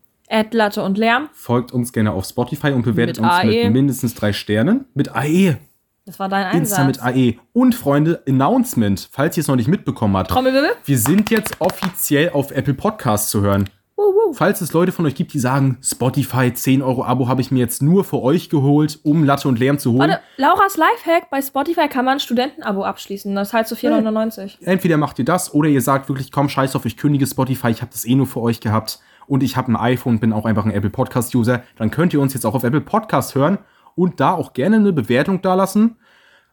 Latte 0.53 0.81
und 0.83 0.97
Lärm. 0.97 1.29
Folgt 1.33 1.71
uns 1.71 1.91
gerne 1.91 2.11
auf 2.11 2.25
Spotify 2.25 2.71
und 2.71 2.83
bewertet 2.83 3.17
Mit 3.17 3.25
uns 3.25 3.33
AE. 3.33 3.63
mit 3.65 3.73
mindestens 3.73 4.15
drei 4.15 4.33
Sternen. 4.33 4.85
Mit 4.93 5.13
AE. 5.13 5.57
Das 6.05 6.19
war 6.19 6.29
dein 6.29 6.45
Einsatz. 6.45 6.79
Insta 6.79 6.83
mit 6.85 7.03
AE. 7.03 7.37
Und 7.53 7.75
Freunde, 7.75 8.23
Announcement, 8.27 9.09
falls 9.11 9.37
ihr 9.37 9.41
es 9.41 9.47
noch 9.47 9.55
nicht 9.55 9.67
mitbekommen 9.67 10.17
habt. 10.17 10.31
Trommelwirbel. 10.31 10.71
Wir 10.85 10.97
sind 10.97 11.29
jetzt 11.29 11.59
offiziell 11.59 12.31
auf 12.31 12.51
Apple 12.51 12.73
Podcasts 12.73 13.29
zu 13.29 13.41
hören. 13.41 13.69
Wuh. 13.97 14.33
Falls 14.33 14.61
es 14.61 14.73
Leute 14.73 14.91
von 14.91 15.05
euch 15.05 15.15
gibt, 15.15 15.33
die 15.33 15.39
sagen, 15.39 15.77
Spotify 15.83 16.53
10 16.53 16.81
Euro 16.81 17.03
Abo 17.03 17.27
habe 17.27 17.41
ich 17.41 17.51
mir 17.51 17.59
jetzt 17.59 17.81
nur 17.81 18.03
für 18.03 18.21
euch 18.21 18.49
geholt, 18.49 18.99
um 19.03 19.23
Latte 19.23 19.47
und 19.47 19.59
Lärm 19.59 19.77
zu 19.77 19.91
holen. 19.91 20.09
Warte, 20.09 20.21
Lauras 20.37 20.77
Lifehack, 20.77 21.29
bei 21.29 21.41
Spotify 21.41 21.87
kann 21.87 22.05
man 22.05 22.15
ein 22.15 22.19
Studentenabo 22.19 22.83
abschließen. 22.83 23.35
Das 23.35 23.53
heißt 23.53 23.69
so 23.69 23.75
4,99. 23.75 24.57
Entweder 24.61 24.97
macht 24.97 25.19
ihr 25.19 25.25
das 25.25 25.53
oder 25.53 25.69
ihr 25.69 25.81
sagt 25.81 26.09
wirklich, 26.09 26.31
komm, 26.31 26.49
scheiß 26.49 26.75
auf, 26.75 26.85
ich 26.85 26.97
kündige 26.97 27.27
Spotify, 27.27 27.69
ich 27.69 27.81
habe 27.81 27.91
das 27.91 28.05
eh 28.05 28.15
nur 28.15 28.27
für 28.27 28.41
euch 28.41 28.59
gehabt 28.59 28.99
und 29.31 29.43
ich 29.43 29.55
habe 29.55 29.71
ein 29.71 29.77
iPhone, 29.77 30.19
bin 30.19 30.33
auch 30.33 30.43
einfach 30.43 30.65
ein 30.65 30.71
Apple 30.71 30.89
Podcast 30.89 31.33
User. 31.33 31.63
Dann 31.77 31.89
könnt 31.89 32.13
ihr 32.13 32.19
uns 32.19 32.33
jetzt 32.33 32.45
auch 32.45 32.53
auf 32.53 32.65
Apple 32.65 32.81
Podcast 32.81 33.33
hören 33.33 33.59
und 33.95 34.19
da 34.19 34.33
auch 34.33 34.51
gerne 34.51 34.75
eine 34.75 34.91
Bewertung 34.91 35.41
dalassen. 35.41 35.95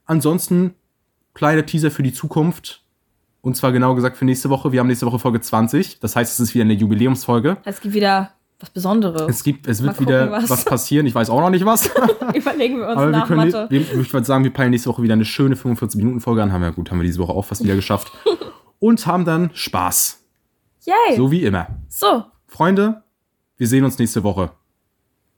Ansonsten 0.05 0.77
kleiner 1.35 1.67
Teaser 1.67 1.91
für 1.91 2.05
die 2.05 2.13
Zukunft. 2.13 2.85
Und 3.41 3.57
zwar 3.57 3.73
genau 3.73 3.97
gesagt 3.97 4.17
für 4.17 4.25
nächste 4.25 4.49
Woche. 4.49 4.71
Wir 4.71 4.79
haben 4.79 4.87
nächste 4.87 5.07
Woche 5.07 5.19
Folge 5.19 5.41
20. 5.41 5.99
Das 5.99 6.15
heißt, 6.15 6.33
es 6.33 6.39
ist 6.39 6.55
wieder 6.55 6.67
eine 6.67 6.75
Jubiläumsfolge. 6.75 7.57
Es 7.65 7.81
gibt 7.81 7.97
wieder 7.97 8.31
was 8.61 8.71
Besonderes. 8.71 9.23
Es 9.29 9.43
gibt, 9.43 9.67
es 9.67 9.83
wird 9.83 9.97
gucken, 9.97 10.07
wieder 10.07 10.31
was. 10.31 10.49
was. 10.49 10.65
passieren. 10.65 11.05
Ich 11.07 11.17
weiß 11.17 11.31
auch 11.31 11.41
noch 11.41 11.51
nicht 11.51 11.67
was. 11.67 11.91
Überlegen 12.33 12.79
wir 12.79 12.87
uns 12.87 12.97
Aber 12.97 13.07
wir 13.07 13.11
nach 13.11 13.27
können, 13.27 13.51
Mathe. 13.51 13.67
wir, 13.71 13.81
ich 13.81 14.13
würde 14.13 14.25
sagen, 14.25 14.45
wir 14.45 14.53
peilen 14.53 14.71
nächste 14.71 14.89
Woche 14.89 15.03
wieder 15.03 15.15
eine 15.15 15.25
schöne 15.25 15.57
45-Minuten-Folge 15.57 16.45
an. 16.45 16.53
Haben 16.53 16.63
wir 16.63 16.71
gut, 16.71 16.93
haben 16.93 17.01
wir 17.01 17.07
diese 17.07 17.19
Woche 17.19 17.33
auch 17.33 17.45
fast 17.45 17.65
wieder 17.65 17.75
geschafft. 17.75 18.13
Und 18.79 19.05
haben 19.05 19.25
dann 19.25 19.51
Spaß. 19.53 20.23
Yay! 20.85 20.95
So. 21.17 21.25
So 21.25 21.31
wie 21.33 21.43
immer. 21.43 21.67
Freunde, 22.49 23.03
wir 23.57 23.69
sehen 23.69 23.85
uns 23.85 23.99
nächste 23.99 24.25
Woche. 24.25 24.51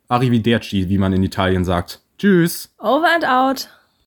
Arrivederci, 0.08 0.88
wie 0.88 0.98
man 0.98 1.12
in 1.12 1.22
Italien 1.22 1.64
sagt. 1.64 2.00
Tschüss. 2.18 2.72
over 2.78 3.08
and 3.12 3.24
out. 3.24 3.68